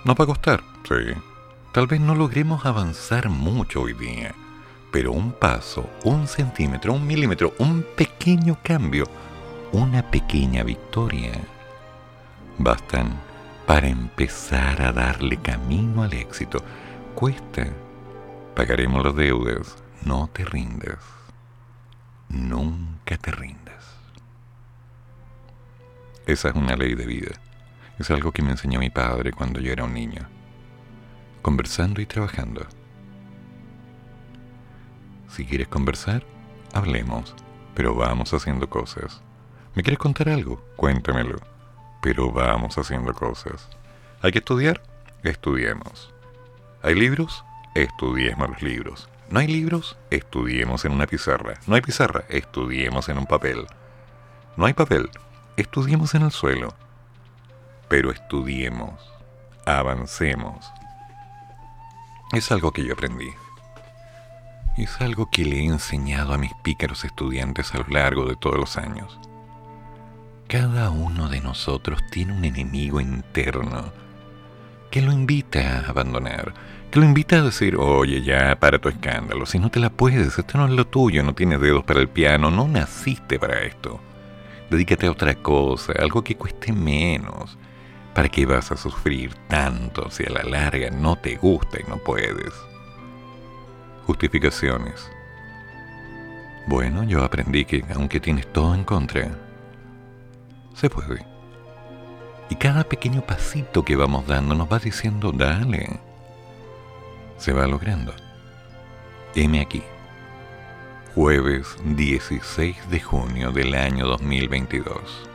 ¿Nos 0.06 0.16
va 0.16 0.24
a 0.24 0.28
costar? 0.28 0.64
Sí. 0.88 1.14
Tal 1.74 1.88
vez 1.88 2.00
no 2.00 2.16
logremos 2.16 2.66
avanzar 2.66 3.30
mucho 3.30 3.82
hoy 3.82 3.94
día, 3.94 4.34
pero 4.92 5.12
un 5.12 5.34
paso, 5.34 5.90
un 6.04 6.28
centímetro, 6.28 6.94
un 6.94 7.06
milímetro, 7.06 7.54
un 7.60 7.86
pequeño 7.96 8.58
cambio, 8.64 9.06
una 9.72 10.10
pequeña 10.10 10.64
victoria, 10.64 11.34
bastan 12.58 13.20
para 13.68 13.88
empezar 13.88 14.82
a 14.82 14.92
darle 14.92 15.38
camino 15.38 16.04
al 16.04 16.14
éxito. 16.14 16.64
Cuesta. 17.14 17.68
Pagaremos 18.56 19.04
las 19.06 19.16
deudas. 19.16 19.78
No 20.04 20.30
te 20.32 20.46
rindas. 20.46 20.98
Nunca 22.30 23.18
te 23.18 23.32
rindas. 23.32 23.86
Esa 26.26 26.50
es 26.50 26.56
una 26.56 26.76
ley 26.76 26.96
de 26.96 27.06
vida. 27.06 27.32
Es 28.00 28.10
algo 28.12 28.32
que 28.32 28.42
me 28.42 28.52
enseñó 28.52 28.80
mi 28.80 28.90
padre 28.90 29.34
cuando 29.34 29.60
yo 29.60 29.74
era 29.74 29.84
un 29.84 29.94
niño. 29.94 30.22
Conversando 31.42 32.00
y 32.00 32.06
trabajando. 32.06 32.66
Si 35.28 35.46
quieres 35.46 35.68
conversar, 35.68 36.24
hablemos, 36.74 37.36
pero 37.76 37.94
vamos 37.96 38.34
haciendo 38.34 38.70
cosas. 38.70 39.22
¿Me 39.76 39.84
quieres 39.84 40.00
contar 40.00 40.30
algo? 40.30 40.64
Cuéntamelo, 40.78 41.40
pero 42.02 42.32
vamos 42.32 42.78
haciendo 42.78 43.14
cosas. 43.14 43.70
¿Hay 44.22 44.32
que 44.32 44.40
estudiar? 44.40 44.82
Estudiemos. 45.24 46.14
¿Hay 46.82 46.96
libros? 46.96 47.44
Estudiemos 47.76 48.50
los 48.50 48.62
libros. 48.62 49.10
¿No 49.30 49.40
hay 49.40 49.48
libros? 49.48 49.98
Estudiemos 50.10 50.86
en 50.86 50.94
una 50.94 51.06
pizarra. 51.06 51.56
¿No 51.68 51.76
hay 51.76 51.82
pizarra? 51.82 52.24
Estudiemos 52.30 53.10
en 53.10 53.18
un 53.18 53.26
papel. 53.26 53.68
¿No 54.56 54.66
hay 54.66 54.74
papel? 54.74 55.10
Estudiemos 55.58 56.16
en 56.16 56.22
el 56.22 56.32
suelo. 56.32 56.74
Pero 57.90 58.12
estudiemos. 58.12 58.94
Avancemos. 59.66 60.72
Es 62.32 62.52
algo 62.52 62.72
que 62.72 62.86
yo 62.86 62.94
aprendí. 62.94 63.32
Es 64.78 65.02
algo 65.02 65.30
que 65.30 65.44
le 65.44 65.58
he 65.58 65.66
enseñado 65.66 66.34
a 66.34 66.38
mis 66.38 66.54
pícaros 66.64 67.04
estudiantes 67.04 67.74
a 67.74 67.80
lo 67.80 67.88
largo 67.90 68.26
de 68.26 68.36
todos 68.36 68.58
los 68.58 68.78
años. 68.78 69.20
Cada 70.48 70.90
uno 70.90 71.28
de 71.30 71.42
nosotros 71.42 72.02
tiene 72.12 72.34
un 72.34 72.46
enemigo 72.46 73.02
interno 73.02 73.92
que 74.90 75.02
lo 75.02 75.12
invita 75.12 75.80
a 75.80 75.90
abandonar, 75.90 76.54
que 76.90 77.00
lo 77.00 77.06
invita 77.06 77.38
a 77.38 77.44
decir, 77.44 77.76
oye, 77.76 78.22
ya, 78.24 78.60
para 78.60 78.80
tu 78.80 78.90
escándalo, 78.90 79.46
si 79.46 79.60
no 79.60 79.70
te 79.70 79.80
la 79.80 79.90
puedes, 79.90 80.38
esto 80.38 80.58
no 80.58 80.66
es 80.66 80.72
lo 80.72 80.88
tuyo, 80.88 81.22
no 81.24 81.36
tienes 81.36 81.62
dedos 81.62 81.84
para 81.84 82.00
el 82.00 82.10
piano, 82.10 82.50
no 82.50 82.68
naciste 82.68 83.38
para 83.38 83.62
esto. 83.62 84.00
Dedícate 84.70 85.08
a 85.08 85.12
otra 85.12 85.36
cosa, 85.36 85.94
algo 86.00 86.24
que 86.24 86.36
cueste 86.36 86.74
menos. 86.74 87.58
¿Para 88.20 88.28
qué 88.28 88.46
vas 88.46 88.70
a 88.70 88.76
sufrir 88.76 89.34
tanto 89.48 90.12
si 90.12 90.26
a 90.26 90.30
la 90.30 90.44
larga 90.44 90.90
no 90.90 91.16
te 91.16 91.38
gusta 91.38 91.80
y 91.80 91.90
no 91.90 91.96
puedes? 92.00 92.54
Justificaciones. 94.06 95.10
Bueno, 96.68 97.06
yo 97.06 97.24
aprendí 97.24 97.64
que 97.64 97.82
aunque 97.96 98.20
tienes 98.20 98.52
todo 98.52 98.76
en 98.76 98.84
contra, 98.84 99.32
se 100.74 100.90
puede. 100.90 101.26
Y 102.50 102.56
cada 102.56 102.84
pequeño 102.84 103.22
pasito 103.22 103.86
que 103.86 103.96
vamos 103.96 104.28
dando 104.28 104.54
nos 104.54 104.70
va 104.70 104.80
diciendo, 104.80 105.32
dale. 105.32 106.02
Se 107.38 107.54
va 107.54 107.68
logrando. 107.68 108.14
Heme 109.34 109.62
aquí. 109.62 109.82
Jueves 111.16 111.78
16 111.86 112.90
de 112.90 113.00
junio 113.00 113.54
del 113.54 113.76
año 113.76 114.08
2022. 114.08 115.29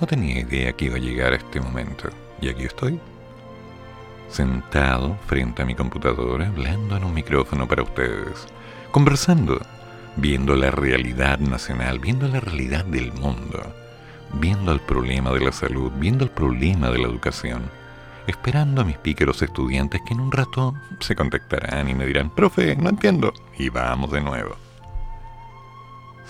No 0.00 0.06
tenía 0.06 0.40
idea 0.40 0.72
que 0.72 0.86
iba 0.86 0.96
a 0.96 1.00
llegar 1.00 1.32
a 1.32 1.36
este 1.36 1.60
momento. 1.60 2.08
Y 2.40 2.48
aquí 2.48 2.64
estoy. 2.64 3.00
Sentado 4.28 5.16
frente 5.26 5.62
a 5.62 5.66
mi 5.66 5.74
computadora, 5.74 6.48
hablando 6.48 6.96
en 6.96 7.04
un 7.04 7.14
micrófono 7.14 7.66
para 7.66 7.82
ustedes. 7.82 8.46
Conversando. 8.90 9.60
Viendo 10.16 10.54
la 10.56 10.70
realidad 10.70 11.38
nacional, 11.38 11.98
viendo 11.98 12.26
la 12.26 12.40
realidad 12.40 12.84
del 12.86 13.12
mundo 13.12 13.62
viendo 14.34 14.72
el 14.72 14.80
problema 14.80 15.32
de 15.32 15.40
la 15.40 15.52
salud, 15.52 15.92
viendo 15.96 16.24
el 16.24 16.30
problema 16.30 16.90
de 16.90 16.98
la 16.98 17.08
educación, 17.08 17.70
esperando 18.26 18.82
a 18.82 18.84
mis 18.84 18.98
píqueros 18.98 19.42
estudiantes 19.42 20.00
que 20.06 20.14
en 20.14 20.20
un 20.20 20.32
rato 20.32 20.74
se 21.00 21.14
contactarán 21.14 21.88
y 21.88 21.94
me 21.94 22.06
dirán, 22.06 22.30
profe, 22.30 22.76
no 22.76 22.88
entiendo, 22.88 23.32
y 23.58 23.68
vamos 23.68 24.10
de 24.10 24.20
nuevo. 24.20 24.56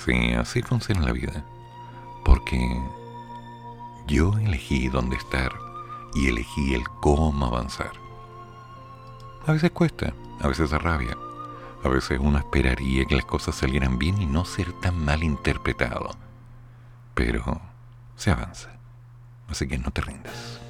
Sí, 0.05 0.33
así 0.35 0.63
funciona 0.63 1.03
la 1.03 1.13
vida, 1.13 1.45
porque 2.25 2.59
yo 4.07 4.33
elegí 4.39 4.89
dónde 4.89 5.17
estar 5.17 5.53
y 6.15 6.29
elegí 6.29 6.75
el 6.75 6.85
cómo 7.01 7.47
avanzar. 7.47 7.93
A 9.47 9.53
veces 9.53 9.71
cuesta, 9.71 10.15
a 10.41 10.49
veces 10.49 10.71
da 10.71 10.79
rabia, 10.79 11.17
a 11.85 11.89
veces 11.89 12.19
uno 12.21 12.39
esperaría 12.39 13.05
que 13.05 13.17
las 13.17 13.25
cosas 13.25 13.55
salieran 13.55 13.99
bien 13.99 14.21
y 14.21 14.27
no 14.27 14.45
ser 14.45 14.73
tan 14.81 15.05
mal 15.05 15.23
interpretado. 15.23 16.11
Pero 17.15 17.61
se 18.17 18.31
avanza. 18.31 18.71
Así 19.49 19.69
que 19.69 19.79
no 19.79 19.91
te 19.91 20.01
rindas. 20.01 20.61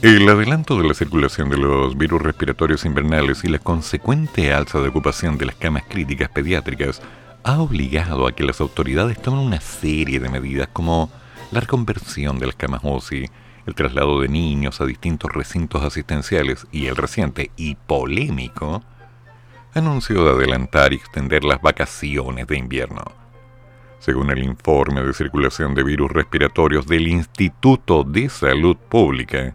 El 0.00 0.28
adelanto 0.28 0.78
de 0.78 0.86
la 0.86 0.94
circulación 0.94 1.50
de 1.50 1.58
los 1.58 1.98
virus 1.98 2.22
respiratorios 2.22 2.84
invernales 2.84 3.42
y 3.42 3.48
la 3.48 3.58
consecuente 3.58 4.52
alza 4.52 4.80
de 4.80 4.88
ocupación 4.88 5.36
de 5.38 5.46
las 5.46 5.56
camas 5.56 5.82
críticas 5.88 6.28
pediátricas 6.28 7.02
ha 7.42 7.60
obligado 7.60 8.26
a 8.26 8.32
que 8.32 8.44
las 8.44 8.60
autoridades 8.60 9.20
tomen 9.20 9.40
una 9.40 9.60
serie 9.60 10.20
de 10.20 10.28
medidas 10.28 10.68
como 10.72 11.10
la 11.50 11.60
reconversión 11.60 12.38
de 12.38 12.46
las 12.46 12.56
camas 12.56 12.80
UCI, 12.82 13.30
el 13.66 13.74
traslado 13.74 14.20
de 14.20 14.28
niños 14.28 14.80
a 14.80 14.86
distintos 14.86 15.32
recintos 15.32 15.82
asistenciales 15.82 16.66
y 16.72 16.86
el 16.86 16.96
reciente 16.96 17.50
y 17.56 17.74
polémico 17.74 18.82
anuncio 19.74 20.24
de 20.24 20.30
adelantar 20.30 20.92
y 20.92 20.96
extender 20.96 21.44
las 21.44 21.60
vacaciones 21.60 22.46
de 22.46 22.56
invierno. 22.56 23.02
Según 23.98 24.30
el 24.30 24.42
informe 24.42 25.02
de 25.02 25.12
circulación 25.12 25.74
de 25.74 25.84
virus 25.84 26.10
respiratorios 26.10 26.86
del 26.86 27.08
Instituto 27.08 28.04
de 28.04 28.28
Salud 28.28 28.76
Pública, 28.76 29.54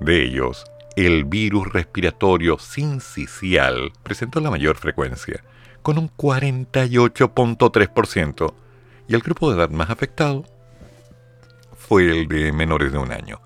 De 0.00 0.22
ellos, 0.22 0.64
el 0.94 1.24
virus 1.24 1.72
respiratorio 1.72 2.58
sincicial 2.58 3.92
presentó 4.02 4.40
la 4.40 4.50
mayor 4.50 4.76
frecuencia, 4.76 5.42
con 5.80 5.96
un 5.96 6.14
48.3%, 6.14 8.52
y 9.08 9.14
el 9.14 9.22
grupo 9.22 9.50
de 9.50 9.56
edad 9.56 9.70
más 9.70 9.88
afectado 9.88 10.44
fue 11.78 12.10
el 12.10 12.28
de 12.28 12.52
menores 12.52 12.92
de 12.92 12.98
un 12.98 13.10
año. 13.10 13.40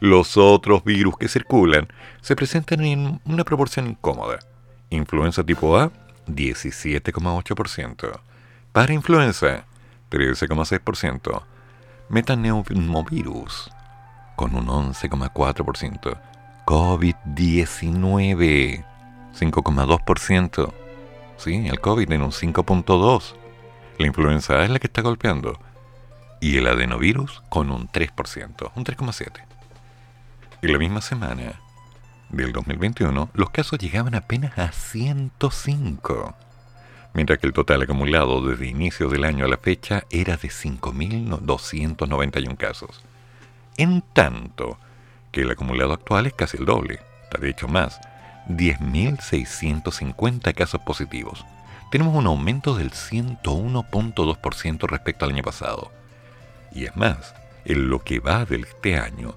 Los 0.00 0.36
otros 0.36 0.84
virus 0.84 1.16
que 1.16 1.28
circulan 1.28 1.88
se 2.20 2.36
presentan 2.36 2.84
en 2.84 3.22
una 3.24 3.44
proporción 3.44 3.86
incómoda. 3.86 4.40
Influenza 4.90 5.42
tipo 5.42 5.78
A, 5.78 5.90
17,8%. 6.26 8.20
Para 8.72 8.92
influenza, 8.92 9.64
13,6%. 10.10 11.42
Metaneumovirus, 12.08 13.70
con 14.36 14.54
un 14.54 14.68
11,4%. 14.68 16.18
COVID-19, 16.64 18.84
5,2%. 19.38 20.72
Sí, 21.36 21.68
el 21.68 21.80
COVID 21.80 22.10
en 22.12 22.22
un 22.22 22.32
5,2%. 22.32 23.34
La 23.98 24.06
influenza 24.06 24.54
A 24.54 24.64
es 24.64 24.70
la 24.70 24.78
que 24.78 24.86
está 24.86 25.02
golpeando. 25.02 25.58
Y 26.40 26.56
el 26.56 26.66
adenovirus 26.66 27.42
con 27.48 27.70
un 27.70 27.88
3%, 27.88 28.70
un 28.74 28.84
3,7%. 28.84 29.32
En 30.62 30.72
la 30.72 30.78
misma 30.78 31.00
semana 31.00 31.60
del 32.30 32.52
2021, 32.52 33.30
los 33.34 33.50
casos 33.50 33.78
llegaban 33.78 34.14
apenas 34.14 34.58
a 34.58 34.72
105, 34.72 36.34
mientras 37.18 37.38
que 37.40 37.48
el 37.48 37.52
total 37.52 37.82
acumulado 37.82 38.40
desde 38.42 38.68
inicio 38.68 39.08
del 39.08 39.24
año 39.24 39.44
a 39.44 39.48
la 39.48 39.56
fecha 39.56 40.04
era 40.08 40.36
de 40.36 40.50
5.291 40.50 42.56
casos. 42.56 43.02
En 43.76 44.04
tanto 44.12 44.78
que 45.32 45.40
el 45.40 45.50
acumulado 45.50 45.94
actual 45.94 46.26
es 46.26 46.34
casi 46.34 46.58
el 46.58 46.64
doble, 46.64 47.00
de 47.40 47.50
hecho 47.50 47.66
más, 47.66 47.98
10.650 48.48 50.54
casos 50.54 50.80
positivos. 50.82 51.44
Tenemos 51.90 52.14
un 52.14 52.28
aumento 52.28 52.76
del 52.76 52.92
101.2% 52.92 54.88
respecto 54.88 55.24
al 55.24 55.32
año 55.32 55.42
pasado. 55.42 55.90
Y 56.72 56.84
es 56.84 56.96
más, 56.96 57.34
en 57.64 57.88
lo 57.88 58.04
que 58.04 58.20
va 58.20 58.44
de 58.44 58.60
este 58.60 58.96
año, 58.96 59.34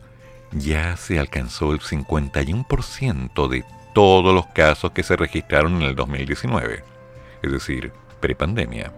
ya 0.52 0.96
se 0.98 1.18
alcanzó 1.18 1.72
el 1.72 1.80
51% 1.80 3.48
de 3.48 3.66
todos 3.96 4.36
los 4.36 4.46
casos 4.46 4.92
que 4.92 5.02
se 5.02 5.16
registraron 5.16 5.78
en 5.78 5.82
el 5.82 5.96
2019, 5.96 6.91
es 7.42 7.52
decir, 7.52 7.92
prepandemia. 8.20 8.92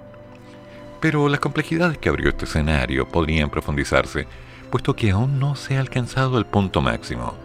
Pero 1.00 1.28
las 1.28 1.40
complejidades 1.40 1.98
que 1.98 2.10
abrió 2.10 2.30
este 2.30 2.46
escenario 2.46 3.08
podrían 3.08 3.50
profundizarse, 3.50 4.26
puesto 4.72 4.96
que 4.96 5.12
aún 5.12 5.40
no 5.40 5.56
se 5.56 5.78
ha 5.78 5.80
alcanzado 5.80 6.38
el 6.38 6.46
punto 6.46 6.82
máximo. 6.82 7.36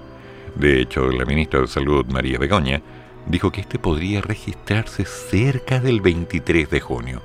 De 0.55 0.81
hecho, 0.81 1.11
la 1.11 1.25
ministra 1.25 1.61
de 1.61 1.67
Salud, 1.67 2.07
María 2.07 2.39
Begoña, 2.39 2.81
dijo 3.27 3.53
que 3.53 3.61
este 3.61 3.79
podría 3.79 4.21
registrarse 4.21 5.05
cerca 5.05 5.81
del 5.81 6.01
23 6.01 6.71
de 6.71 6.81
junio, 6.81 7.23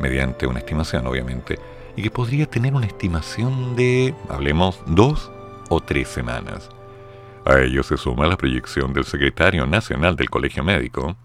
mediante 0.00 0.46
una 0.46 0.58
estimación 0.58 1.06
obviamente, 1.06 1.58
y 1.96 2.02
que 2.02 2.10
podría 2.10 2.46
tener 2.46 2.74
una 2.74 2.86
estimación 2.86 3.76
de, 3.76 4.14
hablemos, 4.28 4.80
dos 4.86 5.30
o 5.68 5.80
tres 5.80 6.08
semanas. 6.08 6.68
A 7.44 7.60
ello 7.60 7.82
se 7.82 7.96
suma 7.96 8.26
la 8.26 8.36
proyección 8.36 8.92
del 8.92 9.04
secretario 9.04 9.66
nacional 9.66 10.16
del 10.16 10.30
Colegio 10.30 10.62
Médico, 10.64 11.16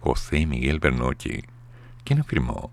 José 0.00 0.46
Miguel 0.46 0.80
Bernucci, 0.80 1.44
quien 2.04 2.20
afirmó 2.20 2.70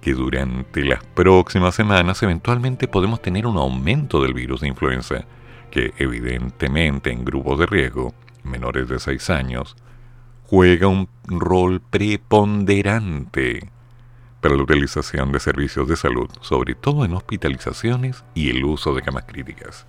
que 0.00 0.14
durante 0.14 0.84
las 0.84 1.04
próximas 1.04 1.74
semanas 1.74 2.22
eventualmente 2.22 2.88
podemos 2.88 3.20
tener 3.20 3.46
un 3.46 3.56
aumento 3.56 4.22
del 4.22 4.34
virus 4.34 4.60
de 4.60 4.68
influenza, 4.68 5.24
que 5.70 5.92
evidentemente 5.98 7.10
en 7.10 7.24
grupos 7.24 7.58
de 7.58 7.66
riesgo, 7.66 8.14
menores 8.44 8.88
de 8.88 8.98
6 8.98 9.30
años, 9.30 9.76
juega 10.44 10.86
un 10.86 11.08
rol 11.26 11.80
preponderante 11.80 13.70
para 14.40 14.54
la 14.54 14.62
utilización 14.62 15.32
de 15.32 15.40
servicios 15.40 15.88
de 15.88 15.96
salud, 15.96 16.30
sobre 16.40 16.74
todo 16.74 17.04
en 17.04 17.14
hospitalizaciones 17.14 18.24
y 18.34 18.50
el 18.50 18.64
uso 18.64 18.94
de 18.94 19.02
camas 19.02 19.24
críticas. 19.24 19.84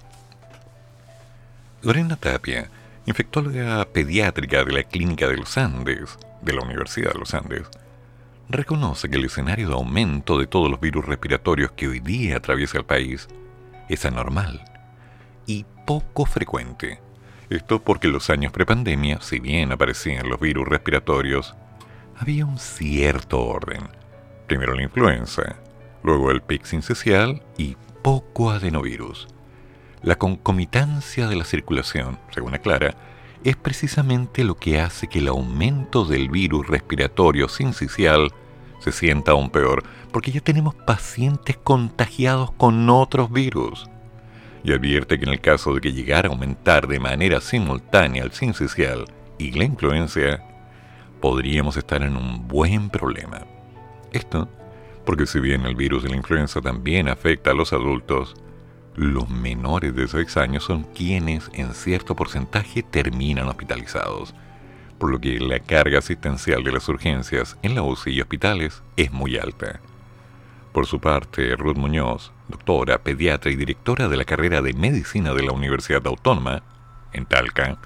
Lorena 1.82 2.18
Tapia, 2.18 2.70
infectóloga 3.06 3.86
pediátrica 3.86 4.66
de 4.66 4.74
la 4.74 4.84
Clínica 4.84 5.28
de 5.28 5.38
los 5.38 5.58
Andes, 5.58 6.18
de 6.42 6.54
la 6.54 6.62
Universidad 6.62 7.14
de 7.14 7.20
los 7.20 7.34
Andes, 7.34 7.68
reconoce 8.50 9.10
que 9.10 9.18
el 9.18 9.26
escenario 9.26 9.70
de 9.70 9.74
aumento 9.76 10.40
de 10.40 10.48
todos 10.48 10.70
los 10.70 10.80
virus 10.80 11.06
respiratorios 11.06 11.72
que 11.72 11.88
hoy 11.88 12.00
día 12.00 12.38
atraviesa 12.38 12.78
el 12.78 12.86
país 12.86 13.28
es 13.90 14.06
anormal 14.06 14.64
y 15.46 15.66
poco 15.86 16.26
frecuente. 16.26 17.00
Esto 17.50 17.82
porque 17.82 18.08
en 18.08 18.14
los 18.14 18.30
años 18.30 18.52
prepandemia, 18.52 19.22
si 19.22 19.40
bien 19.40 19.72
aparecían 19.72 20.30
los 20.30 20.40
virus 20.40 20.68
respiratorios, 20.68 21.56
había 22.16 22.46
un 22.46 22.60
cierto 22.60 23.42
orden. 23.44 23.88
Primero 24.48 24.76
la 24.76 24.84
influenza, 24.84 25.56
luego 26.04 26.32
el 26.32 26.42
pic 26.42 26.66
sincicial 26.66 27.42
y 27.58 27.76
poco 28.04 28.52
adenovirus. 28.52 29.28
La 30.02 30.18
concomitancia 30.18 31.28
de 31.28 31.36
la 31.36 31.44
circulación, 31.44 32.20
según 32.32 32.54
aclara, 32.54 32.96
es 33.44 33.56
precisamente 33.56 34.44
lo 34.44 34.56
que 34.56 34.80
hace 34.80 35.08
que 35.08 35.20
el 35.20 35.28
aumento 35.28 36.06
del 36.06 36.30
virus 36.30 36.68
respiratorio 36.68 37.48
sincicial 37.48 38.32
se 38.80 38.92
sienta 38.92 39.32
aún 39.32 39.50
peor, 39.50 39.84
porque 40.12 40.32
ya 40.32 40.42
tenemos 40.42 40.76
pacientes 40.76 41.58
contagiados 41.58 42.52
con 42.52 42.90
otros 42.90 43.32
virus. 43.32 43.90
Y 44.64 44.74
advierte 44.74 45.18
que 45.18 45.26
en 45.26 45.32
el 45.32 45.42
caso 45.42 45.74
de 45.74 45.82
que 45.82 45.94
llegara 45.94 46.30
a 46.30 46.32
aumentar 46.32 46.88
de 46.88 47.00
manera 47.00 47.40
simultánea 47.42 48.24
el 48.24 48.32
sincicial 48.32 49.06
y 49.38 49.52
la 49.52 49.64
influencia, 49.64 50.44
podríamos 51.22 51.78
estar 51.78 52.04
en 52.04 52.18
un 52.18 52.48
buen 52.48 52.90
problema. 52.90 53.46
Esto 54.12 54.50
porque 55.10 55.26
si 55.26 55.40
bien 55.40 55.66
el 55.66 55.76
virus 55.76 56.04
de 56.04 56.10
la 56.10 56.18
influenza 56.18 56.62
también 56.62 57.10
afecta 57.10 57.50
a 57.50 57.56
los 57.56 57.74
adultos, 57.74 58.36
los 58.96 59.30
menores 59.30 59.96
de 59.96 60.08
6 60.08 60.38
años 60.38 60.64
son 60.64 60.84
quienes 60.84 61.50
en 61.54 61.74
cierto 61.74 62.16
porcentaje 62.16 62.84
terminan 62.84 63.48
hospitalizados, 63.48 64.34
por 64.98 65.12
lo 65.12 65.20
que 65.20 65.40
la 65.40 65.60
carga 65.60 66.00
asistencial 66.00 66.64
de 66.64 66.72
las 66.72 66.90
urgencias 66.90 67.58
en 67.62 67.76
la 67.76 67.84
UCI 67.84 68.12
y 68.12 68.22
hospitales 68.22 68.84
es 68.98 69.12
muy 69.12 69.38
alta. 69.38 69.80
Por 70.74 70.86
su 70.86 71.00
parte, 71.00 71.56
Ruth 71.56 71.78
Muñoz, 71.78 72.32
doctora, 72.48 73.00
pediatra 73.00 73.52
y 73.52 73.56
directora 73.56 74.08
de 74.08 74.18
la 74.18 74.26
carrera 74.26 74.62
de 74.62 74.74
medicina 74.74 75.34
de 75.34 75.44
la 75.44 75.52
Universidad 75.52 76.06
Autónoma, 76.06 76.64
en 77.14 77.26
Talca, 77.26 77.78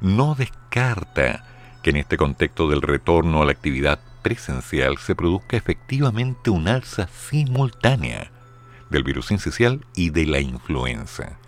no 0.00 0.34
descarta 0.34 1.44
que 1.82 1.90
en 1.90 1.96
este 1.96 2.16
contexto 2.16 2.68
del 2.68 2.82
retorno 2.82 3.42
a 3.42 3.44
la 3.44 3.52
actividad 3.52 4.00
presencial 4.22 4.98
se 4.98 5.14
produzca 5.14 5.56
efectivamente 5.56 6.50
un 6.50 6.68
alza 6.68 7.08
simultánea 7.08 8.30
del 8.90 9.04
virus 9.04 9.26
sincicial 9.26 9.84
y 9.94 10.10
de 10.10 10.26
la 10.26 10.40
influenza. 10.40 11.38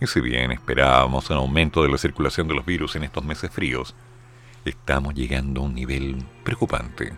Y 0.00 0.06
si 0.06 0.20
bien 0.20 0.50
esperábamos 0.50 1.30
un 1.30 1.36
aumento 1.36 1.82
de 1.82 1.90
la 1.90 1.98
circulación 1.98 2.48
de 2.48 2.54
los 2.54 2.64
virus 2.64 2.96
en 2.96 3.04
estos 3.04 3.24
meses 3.24 3.50
fríos, 3.50 3.94
estamos 4.64 5.14
llegando 5.14 5.60
a 5.60 5.64
un 5.64 5.74
nivel 5.74 6.24
preocupante. 6.44 7.12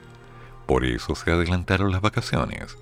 Por 0.66 0.84
eso 0.84 1.14
se 1.14 1.30
adelantaron 1.30 1.92
las 1.92 2.00
vacaciones, 2.00 2.76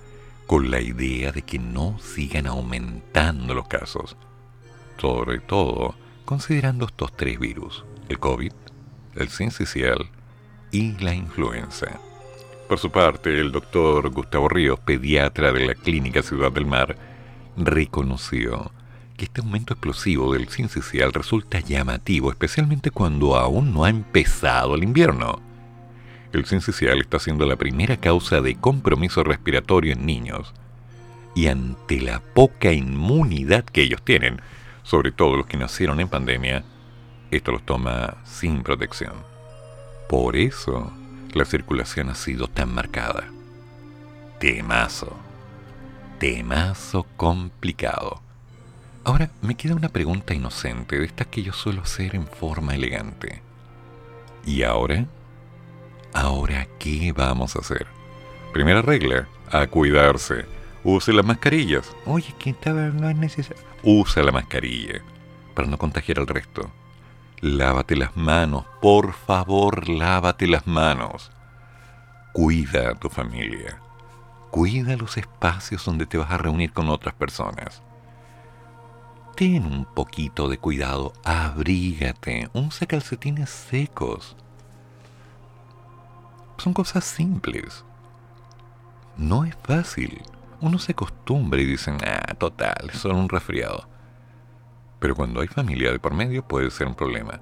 con 0.47 0.71
la 0.71 0.81
idea 0.81 1.33
de 1.33 1.43
que 1.43 1.59
no 1.59 1.99
sigan 1.99 2.47
aumentando 2.47 3.55
los 3.55 3.69
casos. 3.69 4.17
Sobre 4.99 5.39
todo 5.39 5.95
considerando 6.25 6.87
estos 6.87 7.17
tres 7.17 7.39
virus, 7.39 7.85
el 8.09 8.19
COVID, 8.19 8.53
el 9.17 9.29
sincicial 9.29 10.11
y 10.71 10.93
la 10.99 11.15
influenza. 11.15 12.01
Por 12.71 12.79
su 12.79 12.93
parte, 12.93 13.37
el 13.37 13.51
doctor 13.51 14.11
Gustavo 14.11 14.49
Ríos, 14.49 14.79
pediatra 14.79 15.53
de 15.53 15.67
la 15.67 15.75
Clínica 15.75 16.23
Ciudad 16.23 16.53
del 16.53 16.67
Mar, 16.67 16.97
reconoció 17.57 18.71
que 19.17 19.25
este 19.25 19.41
aumento 19.41 19.75
explosivo 19.75 20.33
del 20.33 20.49
sincicial 20.51 21.13
resulta 21.13 21.59
llamativo, 21.59 22.31
especialmente 22.31 22.93
cuando 22.93 23.35
aún 23.35 23.75
no 23.75 23.83
ha 23.83 23.89
empezado 23.89 24.77
el 24.77 24.85
invierno. 24.85 25.41
El 26.33 26.47
sincicial 26.47 27.01
está 27.01 27.19
siendo 27.19 27.45
la 27.45 27.57
primera 27.57 27.97
causa 27.97 28.41
de 28.41 28.55
compromiso 28.55 29.25
respiratorio 29.25 29.95
en 29.95 30.07
niños, 30.07 30.55
y 31.35 31.49
ante 31.49 32.01
la 32.01 32.21
poca 32.21 32.71
inmunidad 32.71 33.65
que 33.65 33.83
ellos 33.83 34.03
tienen, 34.03 34.41
sobre 34.85 35.11
todo 35.11 35.35
los 35.37 35.47
que 35.47 35.57
nacieron 35.57 35.99
en 35.99 36.07
pandemia, 36.07 36.63
esto 37.33 37.51
los 37.51 37.67
toma 37.67 38.19
sin 38.25 38.63
protección. 38.63 39.15
Por 40.09 40.37
eso, 40.37 40.93
la 41.35 41.45
circulación 41.45 42.11
ha 42.11 42.15
sido 42.15 42.49
tan 42.49 42.75
marcada. 42.75 43.25
Temazo. 44.39 45.17
Temazo 46.19 47.07
complicado. 47.17 48.21
Ahora 49.05 49.31
me 49.41 49.55
queda 49.55 49.75
una 49.75 49.89
pregunta 49.89 50.35
inocente 50.35 50.99
de 50.99 51.07
estas 51.07 51.29
que 51.29 51.43
yo 51.43 51.53
suelo 51.53 51.83
hacer 51.83 52.15
en 52.15 52.27
forma 52.27 52.75
elegante. 52.75 53.43
¿Y 54.45 54.63
ahora? 54.63 55.07
¿Ahora 56.13 56.67
qué 56.79 57.13
vamos 57.13 57.57
a 57.57 57.61
hacer? 57.61 57.87
Primera 58.53 58.83
regla, 58.83 59.29
a 59.51 59.67
cuidarse. 59.67 60.45
Use 60.83 61.13
las 61.13 61.25
mascarillas. 61.25 61.95
Oye, 62.07 62.35
que 62.39 62.51
estaba, 62.51 62.89
no 62.89 63.09
es 63.09 63.17
necesario. 63.17 63.63
Usa 63.83 64.23
la 64.23 64.33
mascarilla 64.33 65.03
para 65.55 65.69
no 65.69 65.79
contagiar 65.79 66.19
al 66.19 66.27
resto. 66.27 66.71
Lávate 67.43 67.97
las 67.97 68.19
manos, 68.19 68.67
por 68.83 69.15
favor, 69.15 69.89
lávate 69.89 70.47
las 70.47 70.67
manos. 70.67 71.31
Cuida 72.35 72.91
a 72.91 72.95
tu 72.95 73.09
familia. 73.09 73.81
Cuida 74.51 74.95
los 74.99 75.17
espacios 75.17 75.87
donde 75.87 76.05
te 76.05 76.19
vas 76.19 76.31
a 76.31 76.37
reunir 76.37 76.75
con 76.75 76.91
otras 76.91 77.15
personas. 77.15 77.83
Ten 79.37 79.65
un 79.65 79.87
poquito 79.87 80.51
de 80.51 80.59
cuidado, 80.59 81.15
abrígate, 81.25 82.51
usa 82.53 82.87
calcetines 82.87 83.49
secos. 83.49 84.37
Son 86.59 86.75
cosas 86.75 87.05
simples. 87.05 87.87
No 89.17 89.47
es 89.47 89.57
fácil. 89.63 90.21
Uno 90.61 90.79
se 90.79 90.93
acostumbra 90.93 91.59
y 91.59 91.65
dicen, 91.65 91.97
ah, 92.07 92.35
total, 92.35 92.91
solo 92.93 93.17
un 93.17 93.31
resfriado. 93.31 93.89
Pero 95.01 95.17
cuando 95.17 95.41
hay 95.41 95.49
familia 95.49 95.91
de 95.91 95.99
por 95.99 96.15
medio 96.15 96.47
puede 96.47 96.71
ser 96.71 96.87
un 96.87 96.95
problema. 96.95 97.41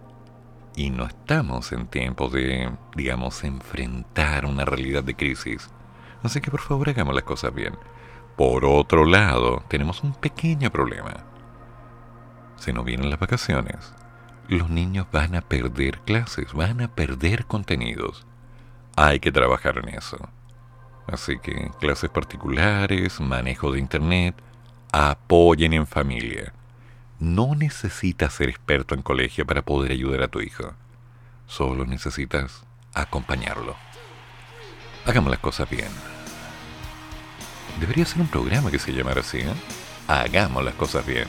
Y 0.77 0.91
no 0.91 1.05
estamos 1.05 1.73
en 1.73 1.89
tiempos 1.89 2.33
de, 2.33 2.71
digamos, 2.95 3.43
enfrentar 3.45 4.47
una 4.47 4.65
realidad 4.65 5.03
de 5.03 5.17
crisis. 5.17 5.69
Así 6.23 6.41
que 6.41 6.51
por 6.51 6.61
favor 6.61 6.89
hagamos 6.89 7.15
las 7.15 7.25
cosas 7.25 7.53
bien. 7.53 7.75
Por 8.37 8.65
otro 8.65 9.05
lado, 9.05 9.65
tenemos 9.69 10.05
un 10.05 10.15
pequeño 10.15 10.71
problema. 10.71 11.25
Se 12.57 12.73
nos 12.73 12.85
vienen 12.85 13.11
las 13.11 13.19
vacaciones. 13.19 13.93
Los 14.49 14.71
niños 14.71 15.07
van 15.13 15.35
a 15.35 15.41
perder 15.41 15.99
clases, 16.01 16.53
van 16.53 16.81
a 16.81 16.89
perder 16.89 17.47
contenidos. 17.47 18.25
Hay 18.97 19.19
que 19.19 19.33
trabajar 19.33 19.79
en 19.79 19.89
eso. 19.91 20.17
Así 21.09 21.39
que 21.39 21.71
clases 21.81 22.11
particulares, 22.11 23.21
manejo 23.21 23.73
de 23.73 23.81
internet, 23.81 24.37
apoyen 24.93 25.73
en 25.73 25.87
familia. 25.87 26.53
No 27.21 27.55
necesitas 27.57 28.33
ser 28.33 28.49
experto 28.49 28.95
en 28.95 29.03
colegio 29.03 29.45
para 29.45 29.63
poder 29.63 29.91
ayudar 29.91 30.23
a 30.23 30.29
tu 30.29 30.41
hijo. 30.41 30.75
Solo 31.47 31.85
necesitas 31.85 32.63
acompañarlo. 32.95 33.77
Hagamos 35.05 35.31
las 35.31 35.41
cosas 35.41 35.69
bien. 35.69 35.89
Debería 37.81 38.05
ser 38.05 38.21
un 38.21 38.29
programa 38.29 38.71
que 38.71 38.79
se 38.79 38.93
llamara 38.93 39.21
así, 39.21 39.39
¿eh? 39.39 39.53
Hagamos 40.07 40.65
las 40.65 40.75
cosas 40.75 41.05
bien. 41.07 41.27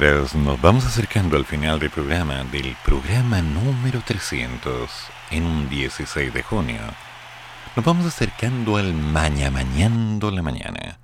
Mientras 0.00 0.34
nos 0.34 0.58
vamos 0.62 0.86
acercando 0.86 1.36
al 1.36 1.44
final 1.44 1.78
del 1.78 1.90
programa, 1.90 2.42
del 2.44 2.74
programa 2.82 3.42
número 3.42 4.00
300, 4.02 4.90
en 5.30 5.44
un 5.44 5.68
16 5.68 6.32
de 6.32 6.42
junio, 6.42 6.80
nos 7.76 7.84
vamos 7.84 8.06
acercando 8.06 8.78
al 8.78 8.94
maña 8.94 9.50
mañando 9.50 10.30
la 10.30 10.40
mañana. 10.40 10.98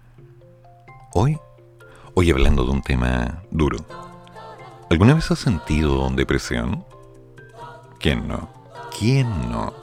Hoy, 1.12 1.36
hoy 2.14 2.30
hablando 2.30 2.64
de 2.64 2.70
un 2.70 2.80
tema 2.80 3.42
duro. 3.50 3.84
¿Alguna 4.88 5.12
vez 5.12 5.30
has 5.30 5.40
sentido 5.40 6.08
depresión? 6.14 6.82
¿Quién 8.00 8.26
no? 8.26 8.48
¿Quién 8.98 9.28
no? 9.50 9.74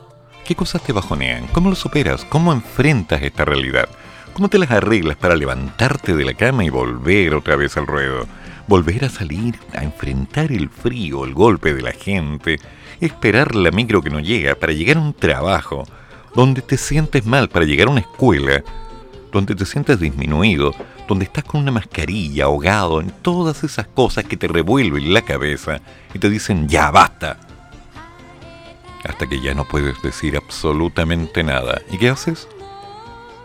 ¿Qué 0.44 0.56
cosas 0.56 0.82
te 0.82 0.92
bajonean? 0.92 1.46
¿Cómo 1.50 1.70
lo 1.70 1.76
superas? 1.76 2.26
¿Cómo 2.26 2.52
enfrentas 2.52 3.22
esta 3.22 3.46
realidad? 3.46 3.88
¿Cómo 4.34 4.50
te 4.50 4.58
las 4.58 4.72
arreglas 4.72 5.18
para 5.18 5.36
levantarte 5.36 6.16
de 6.16 6.26
la 6.26 6.34
cama 6.34 6.66
y 6.66 6.70
volver 6.70 7.36
otra 7.36 7.56
vez 7.56 7.78
al 7.78 7.86
ruedo? 7.86 8.26
Volver 8.68 9.06
a 9.06 9.10
salir 9.10 9.60
a 9.74 9.84
enfrentar 9.84 10.52
el 10.52 10.70
frío, 10.70 11.26
el 11.26 11.34
golpe 11.34 11.74
de 11.74 11.82
la 11.82 11.92
gente, 11.92 12.60
esperar 13.02 13.56
la 13.56 13.72
micro 13.72 14.02
que 14.02 14.10
no 14.10 14.20
llega 14.20 14.56
para 14.56 14.74
llegar 14.74 14.98
a 14.98 15.02
un 15.02 15.14
trabajo, 15.14 15.84
donde 16.34 16.62
te 16.62 16.78
sientes 16.78 17.26
mal 17.26 17.50
para 17.50 17.66
llegar 17.66 17.88
a 17.88 17.92
una 17.92 18.00
escuela, 18.00 18.64
donde 19.32 19.56
te 19.56 19.66
sientes 19.66 20.00
disminuido, 20.00 20.74
donde 21.08 21.26
estás 21.26 21.44
con 21.44 21.62
una 21.62 21.72
mascarilla, 21.72 22.46
ahogado 22.46 23.02
en 23.02 23.10
todas 23.10 23.64
esas 23.64 23.88
cosas 23.88 24.24
que 24.26 24.38
te 24.38 24.48
revuelven 24.48 25.14
la 25.14 25.24
cabeza 25.24 25.82
y 26.14 26.20
te 26.20 26.30
dicen 26.30 26.68
ya 26.70 26.92
basta. 26.92 27.38
Hasta 29.04 29.28
que 29.28 29.42
ya 29.42 29.54
no 29.54 29.66
puedes 29.66 30.02
decir 30.02 30.38
absolutamente 30.38 31.44
nada. 31.44 31.82
¿Y 31.92 31.98
qué 31.98 32.10
haces? 32.10 32.48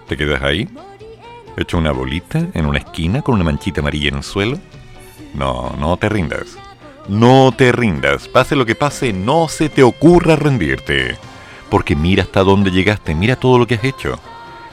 ¿Te 0.06 0.16
quedas 0.16 0.42
ahí? 0.42 0.68
¿Hecho 1.56 1.78
una 1.78 1.90
bolita 1.90 2.46
en 2.54 2.66
una 2.66 2.78
esquina 2.78 3.22
con 3.22 3.34
una 3.34 3.44
manchita 3.44 3.80
amarilla 3.80 4.10
en 4.10 4.16
el 4.18 4.22
suelo? 4.22 4.58
No, 5.38 5.72
no 5.78 5.96
te 5.96 6.08
rindas. 6.08 6.58
No 7.06 7.52
te 7.56 7.70
rindas. 7.70 8.26
Pase 8.28 8.56
lo 8.56 8.66
que 8.66 8.74
pase, 8.74 9.12
no 9.12 9.48
se 9.48 9.68
te 9.68 9.82
ocurra 9.82 10.36
rendirte. 10.36 11.16
Porque 11.70 11.94
mira 11.94 12.24
hasta 12.24 12.42
dónde 12.42 12.70
llegaste, 12.70 13.14
mira 13.14 13.36
todo 13.36 13.58
lo 13.58 13.66
que 13.66 13.76
has 13.76 13.84
hecho. 13.84 14.18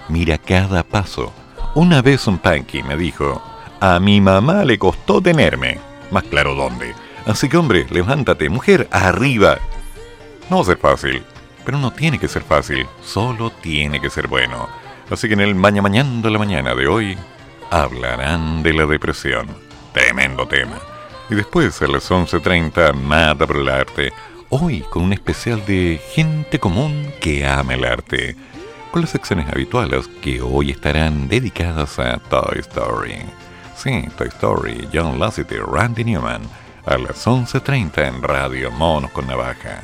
Mira 0.09 0.37
cada 0.37 0.83
paso. 0.83 1.31
Una 1.75 2.01
vez 2.01 2.25
un 2.27 2.39
punky 2.39 2.81
me 2.83 2.97
dijo, 2.97 3.41
a 3.79 3.99
mi 3.99 4.21
mamá 4.21 4.65
le 4.65 4.79
costó 4.79 5.21
tenerme. 5.21 5.77
Más 6.09 6.23
claro 6.23 6.55
dónde. 6.55 6.95
Así 7.25 7.47
que 7.47 7.57
hombre, 7.57 7.85
levántate, 7.89 8.49
mujer, 8.49 8.87
arriba. 8.91 9.59
No 10.49 10.57
va 10.57 10.61
a 10.63 10.65
ser 10.65 10.77
fácil, 10.77 11.23
pero 11.63 11.77
no 11.77 11.91
tiene 11.91 12.19
que 12.19 12.27
ser 12.27 12.43
fácil, 12.43 12.87
solo 13.03 13.49
tiene 13.49 13.99
que 13.99 14.09
ser 14.09 14.27
bueno. 14.27 14.67
Así 15.09 15.27
que 15.27 15.33
en 15.33 15.41
el 15.41 15.55
Maña 15.55 15.81
Mañando 15.81 16.29
la 16.29 16.39
mañana 16.39 16.73
de 16.75 16.87
hoy 16.87 17.17
hablarán 17.71 18.63
de 18.63 18.73
la 18.73 18.85
depresión. 18.85 19.64
Tremendo 19.95 20.45
tema. 20.45 20.77
Y 21.29 21.35
después 21.35 21.81
a 21.81 21.87
las 21.87 22.11
11.30 22.11 22.93
Mata 22.95 23.47
por 23.47 23.55
el 23.55 23.69
arte. 23.69 24.11
Hoy 24.49 24.81
con 24.81 25.03
un 25.03 25.13
especial 25.13 25.65
de 25.65 26.01
gente 26.11 26.59
común 26.59 27.13
que 27.21 27.47
ama 27.47 27.75
el 27.75 27.85
arte. 27.85 28.35
Con 28.91 29.03
las 29.03 29.11
secciones 29.11 29.47
habituales 29.47 30.09
que 30.21 30.41
hoy 30.41 30.71
estarán 30.71 31.29
dedicadas 31.29 31.97
a 31.97 32.17
Toy 32.17 32.59
Story. 32.59 33.19
Sí, 33.77 34.03
Toy 34.17 34.27
Story, 34.27 34.89
John 34.93 35.17
Lasseter, 35.17 35.63
Randy 35.63 36.03
Newman. 36.03 36.41
A 36.85 36.97
las 36.97 37.25
11.30 37.25 38.05
en 38.05 38.21
Radio 38.21 38.71
Monos 38.71 39.11
con 39.11 39.27
Navaja. 39.27 39.81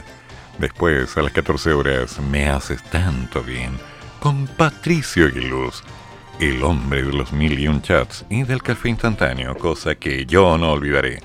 Después, 0.57 1.15
a 1.15 1.21
las 1.21 1.31
14 1.31 1.71
horas, 1.71 2.19
Me 2.19 2.49
Haces 2.49 2.83
Tanto 2.83 3.41
Bien, 3.43 3.79
con 4.19 4.45
Patricio 4.45 5.27
Aguiluz, 5.27 5.81
el 6.41 6.63
hombre 6.63 7.03
de 7.03 7.13
los 7.13 7.31
mil 7.31 7.59
y 7.59 7.67
un 7.67 7.83
chats 7.83 8.25
y 8.27 8.41
del 8.41 8.63
café 8.63 8.89
instantáneo, 8.89 9.55
cosa 9.55 9.93
que 9.93 10.25
yo 10.25 10.57
no 10.57 10.71
olvidaré. 10.71 11.21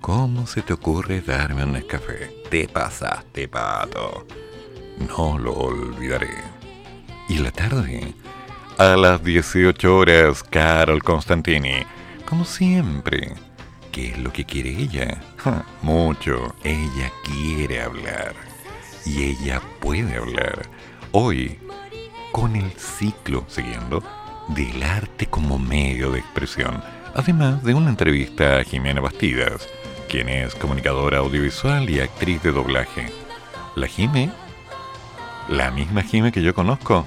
¿Cómo 0.00 0.46
se 0.46 0.62
te 0.62 0.72
ocurre 0.72 1.20
darme 1.20 1.64
un 1.64 1.80
café? 1.82 2.44
Te 2.48 2.68
pasaste, 2.68 3.48
pato. 3.48 4.24
No 5.08 5.36
lo 5.36 5.52
olvidaré. 5.52 6.36
Y 7.28 7.38
la 7.38 7.50
tarde, 7.50 8.14
a 8.78 8.96
las 8.96 9.24
18 9.24 9.96
horas, 9.96 10.44
Carol 10.44 11.02
Constantini, 11.02 11.84
como 12.24 12.44
siempre. 12.44 13.34
¿Qué 13.90 14.10
es 14.10 14.18
lo 14.18 14.32
que 14.32 14.44
quiere 14.44 14.70
ella? 14.70 15.20
Mucho. 15.82 16.54
Ella 16.62 17.10
quiere 17.24 17.82
hablar 17.82 18.34
y 19.04 19.24
ella 19.24 19.60
puede 19.80 20.16
hablar. 20.16 20.68
Hoy, 21.10 21.58
con 22.30 22.54
el 22.54 22.70
ciclo 22.72 23.44
siguiendo 23.48 24.04
del 24.54 24.82
arte 24.82 25.26
como 25.26 25.58
medio 25.58 26.10
de 26.10 26.18
expresión, 26.18 26.82
además 27.14 27.62
de 27.62 27.74
una 27.74 27.90
entrevista 27.90 28.58
a 28.58 28.64
Jimena 28.64 29.00
Bastidas, 29.00 29.68
quien 30.08 30.28
es 30.28 30.54
comunicadora 30.54 31.18
audiovisual 31.18 31.88
y 31.88 32.00
actriz 32.00 32.42
de 32.42 32.52
doblaje. 32.52 33.12
¿La 33.76 33.86
Jime? 33.86 34.30
¿La 35.48 35.70
misma 35.70 36.02
Jime 36.02 36.32
que 36.32 36.42
yo 36.42 36.54
conozco? 36.54 37.06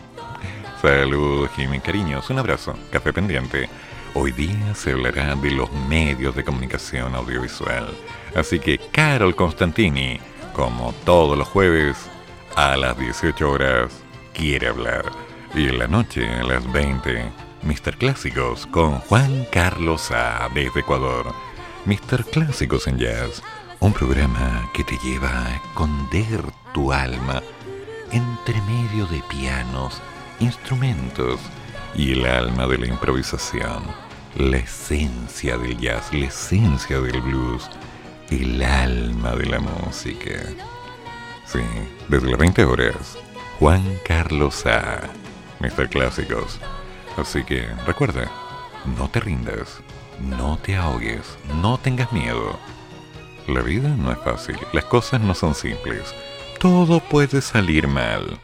Saludos, 0.81 1.51
Jime, 1.55 1.81
cariños, 1.81 2.29
un 2.29 2.39
abrazo, 2.39 2.75
café 2.91 3.13
pendiente. 3.13 3.69
Hoy 4.15 4.31
día 4.31 4.73
se 4.73 4.93
hablará 4.93 5.35
de 5.35 5.51
los 5.51 5.71
medios 5.89 6.35
de 6.35 6.43
comunicación 6.43 7.13
audiovisual. 7.15 7.89
Así 8.33 8.59
que 8.59 8.79
Carol 8.91 9.35
Constantini, 9.35 10.19
como 10.53 10.93
todos 11.05 11.37
los 11.37 11.47
jueves, 11.47 11.97
a 12.55 12.75
las 12.77 12.97
18 12.97 13.49
horas, 13.49 13.91
quiere 14.33 14.67
hablar. 14.67 15.05
Y 15.55 15.69
en 15.69 15.79
la 15.79 15.87
noche, 15.87 16.27
a 16.27 16.43
las 16.43 16.69
20, 16.71 17.31
Mr. 17.63 17.97
Clásicos 17.97 18.65
con 18.67 18.99
Juan 18.99 19.45
Carlos 19.51 20.11
A. 20.11 20.49
desde 20.53 20.81
Ecuador. 20.81 21.33
Mr. 21.85 22.25
Clásicos 22.25 22.87
en 22.87 22.97
Jazz, 22.97 23.41
un 23.79 23.93
programa 23.93 24.69
que 24.73 24.83
te 24.83 24.97
lleva 24.97 25.29
a 25.29 25.55
esconder 25.55 26.41
tu 26.73 26.91
alma 26.91 27.41
entre 28.11 28.61
medio 28.63 29.05
de 29.07 29.21
pianos, 29.29 30.01
instrumentos 30.41 31.39
y 31.95 32.11
el 32.11 32.25
alma 32.25 32.67
de 32.67 32.77
la 32.77 32.87
improvisación, 32.87 33.83
la 34.35 34.57
esencia 34.57 35.57
del 35.57 35.77
jazz, 35.77 36.13
la 36.13 36.25
esencia 36.25 36.99
del 36.99 37.21
blues 37.21 37.69
el 38.29 38.61
alma 38.61 39.35
de 39.35 39.45
la 39.45 39.59
música. 39.59 40.31
Sí, 41.45 41.61
desde 42.09 42.29
las 42.29 42.39
20 42.39 42.65
horas, 42.65 43.17
Juan 43.59 43.83
Carlos 44.03 44.65
A. 44.65 45.01
Mr. 45.59 45.89
Clásicos. 45.89 46.59
Así 47.17 47.43
que 47.43 47.67
recuerda, 47.85 48.29
no 48.97 49.09
te 49.09 49.19
rindas, 49.19 49.81
no 50.19 50.57
te 50.57 50.75
ahogues, 50.75 51.37
no 51.61 51.77
tengas 51.77 52.11
miedo. 52.11 52.57
La 53.47 53.61
vida 53.61 53.89
no 53.89 54.11
es 54.11 54.17
fácil, 54.19 54.57
las 54.73 54.85
cosas 54.85 55.21
no 55.21 55.33
son 55.33 55.55
simples. 55.55 56.13
Todo 56.59 56.99
puede 56.99 57.41
salir 57.41 57.87
mal. 57.87 58.39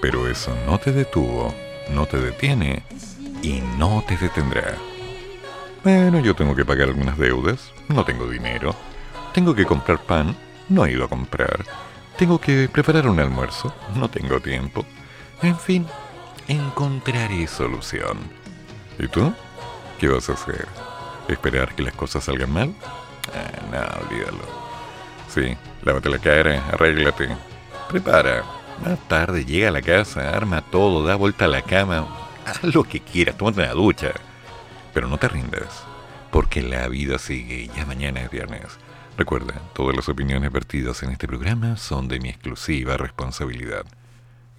Pero 0.00 0.28
eso 0.28 0.54
no 0.66 0.78
te 0.78 0.92
detuvo, 0.92 1.52
no 1.90 2.06
te 2.06 2.18
detiene 2.18 2.82
y 3.42 3.60
no 3.76 4.04
te 4.06 4.16
detendrá. 4.16 4.74
Bueno, 5.82 6.20
yo 6.20 6.34
tengo 6.34 6.54
que 6.54 6.64
pagar 6.64 6.88
algunas 6.88 7.18
deudas, 7.18 7.72
no 7.88 8.04
tengo 8.04 8.28
dinero, 8.28 8.74
tengo 9.32 9.54
que 9.54 9.64
comprar 9.64 9.98
pan, 9.98 10.36
no 10.68 10.84
he 10.84 10.92
ido 10.92 11.04
a 11.04 11.08
comprar. 11.08 11.64
Tengo 12.16 12.40
que 12.40 12.68
preparar 12.68 13.08
un 13.08 13.20
almuerzo, 13.20 13.74
no 13.94 14.08
tengo 14.10 14.40
tiempo. 14.40 14.84
En 15.42 15.58
fin, 15.58 15.86
encontraré 16.48 17.46
solución. 17.46 18.18
¿Y 18.98 19.06
tú? 19.06 19.32
¿Qué 19.98 20.08
vas 20.08 20.28
a 20.28 20.32
hacer? 20.32 20.66
¿Esperar 21.28 21.74
que 21.74 21.82
las 21.82 21.94
cosas 21.94 22.24
salgan 22.24 22.50
mal? 22.50 22.74
Ah, 23.34 23.60
no, 23.70 24.06
olvídalo. 24.06 24.44
Sí, 25.28 25.56
lávate 25.82 26.08
la 26.08 26.18
cara, 26.18 26.66
arréglate. 26.72 27.28
Prepara. 27.88 28.42
Más 28.84 28.98
tarde 29.08 29.44
llega 29.44 29.68
a 29.68 29.72
la 29.72 29.82
casa, 29.82 30.30
arma 30.30 30.62
todo, 30.62 31.04
da 31.04 31.16
vuelta 31.16 31.44
a 31.44 31.48
la 31.48 31.62
cama. 31.62 32.06
Haz 32.46 32.62
lo 32.62 32.84
que 32.84 33.00
quieras, 33.00 33.36
tómate 33.36 33.60
una 33.60 33.72
ducha. 33.72 34.12
Pero 34.94 35.06
no 35.06 35.18
te 35.18 35.28
rindas, 35.28 35.84
porque 36.30 36.62
la 36.62 36.88
vida 36.88 37.18
sigue 37.18 37.62
y 37.62 37.68
ya 37.68 37.84
mañana 37.84 38.22
es 38.22 38.30
viernes. 38.30 38.78
Recuerda, 39.18 39.54
todas 39.74 39.96
las 39.96 40.08
opiniones 40.08 40.50
vertidas 40.50 41.02
en 41.02 41.10
este 41.10 41.26
programa 41.26 41.76
son 41.76 42.08
de 42.08 42.20
mi 42.20 42.28
exclusiva 42.30 42.96
responsabilidad. 42.96 43.84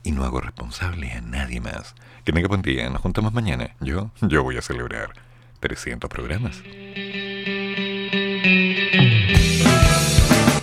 Y 0.04 0.12
no 0.12 0.24
hago 0.24 0.42
responsable 0.42 1.12
a 1.12 1.22
nadie 1.22 1.60
más. 1.60 1.96
Que 2.24 2.32
tenga 2.32 2.48
buen 2.48 2.62
día, 2.62 2.90
nos 2.90 3.02
juntamos 3.02 3.34
mañana. 3.34 3.72
Yo, 3.80 4.12
yo 4.22 4.44
voy 4.44 4.58
a 4.58 4.62
celebrar 4.62 5.12
300 5.60 6.10
programas. 6.10 6.62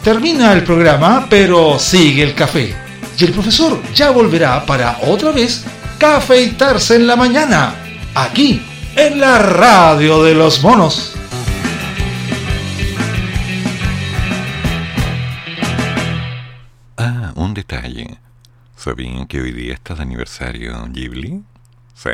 Termina 0.03 0.53
el 0.53 0.63
programa, 0.63 1.27
pero 1.29 1.79
sigue 1.79 2.23
el 2.23 2.35
café. 2.35 2.75
Y 3.19 3.25
el 3.25 3.33
profesor 3.33 3.83
ya 3.95 4.11
volverá 4.11 4.65
para 4.65 4.99
otra 5.03 5.33
vez 5.33 5.65
cafeitarse 5.99 6.97
en 6.97 7.07
la 7.07 7.17
mañana, 7.17 7.75
aquí, 8.15 8.63
en 8.95 9.19
la 9.19 9.39
radio 9.39 10.23
de 10.23 10.35
los 10.35 10.63
monos. 10.63 11.15
Ah, 16.97 17.33
un 17.35 17.55
detalle. 17.55 18.19
¿Sabían 18.77 19.27
que 19.27 19.40
hoy 19.40 19.53
día 19.53 19.73
está 19.73 19.94
de 19.94 20.03
aniversario 20.03 20.86
Ghibli? 20.90 21.43
Sí. 21.94 22.11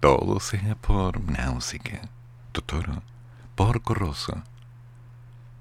Todo 0.00 0.38
sea 0.38 0.74
por 0.74 1.18
Náusica, 1.22 2.02
Totoro, 2.52 3.02
Porco 3.54 3.94
Rosso, 3.94 4.42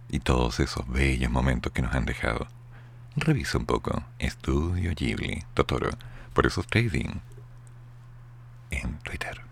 y 0.09 0.19
todos 0.19 0.59
esos 0.59 0.85
bellos 0.89 1.31
momentos 1.31 1.72
que 1.72 1.81
nos 1.81 1.95
han 1.95 2.05
dejado. 2.05 2.45
Revisa 3.15 3.57
un 3.57 3.65
poco 3.65 4.03
Estudio 4.19 4.91
Ghibli, 4.93 5.45
Totoro, 5.53 5.91
por 6.34 6.45
esos 6.45 6.67
trading 6.67 7.22
en 8.72 8.99
Twitter. 8.99 9.44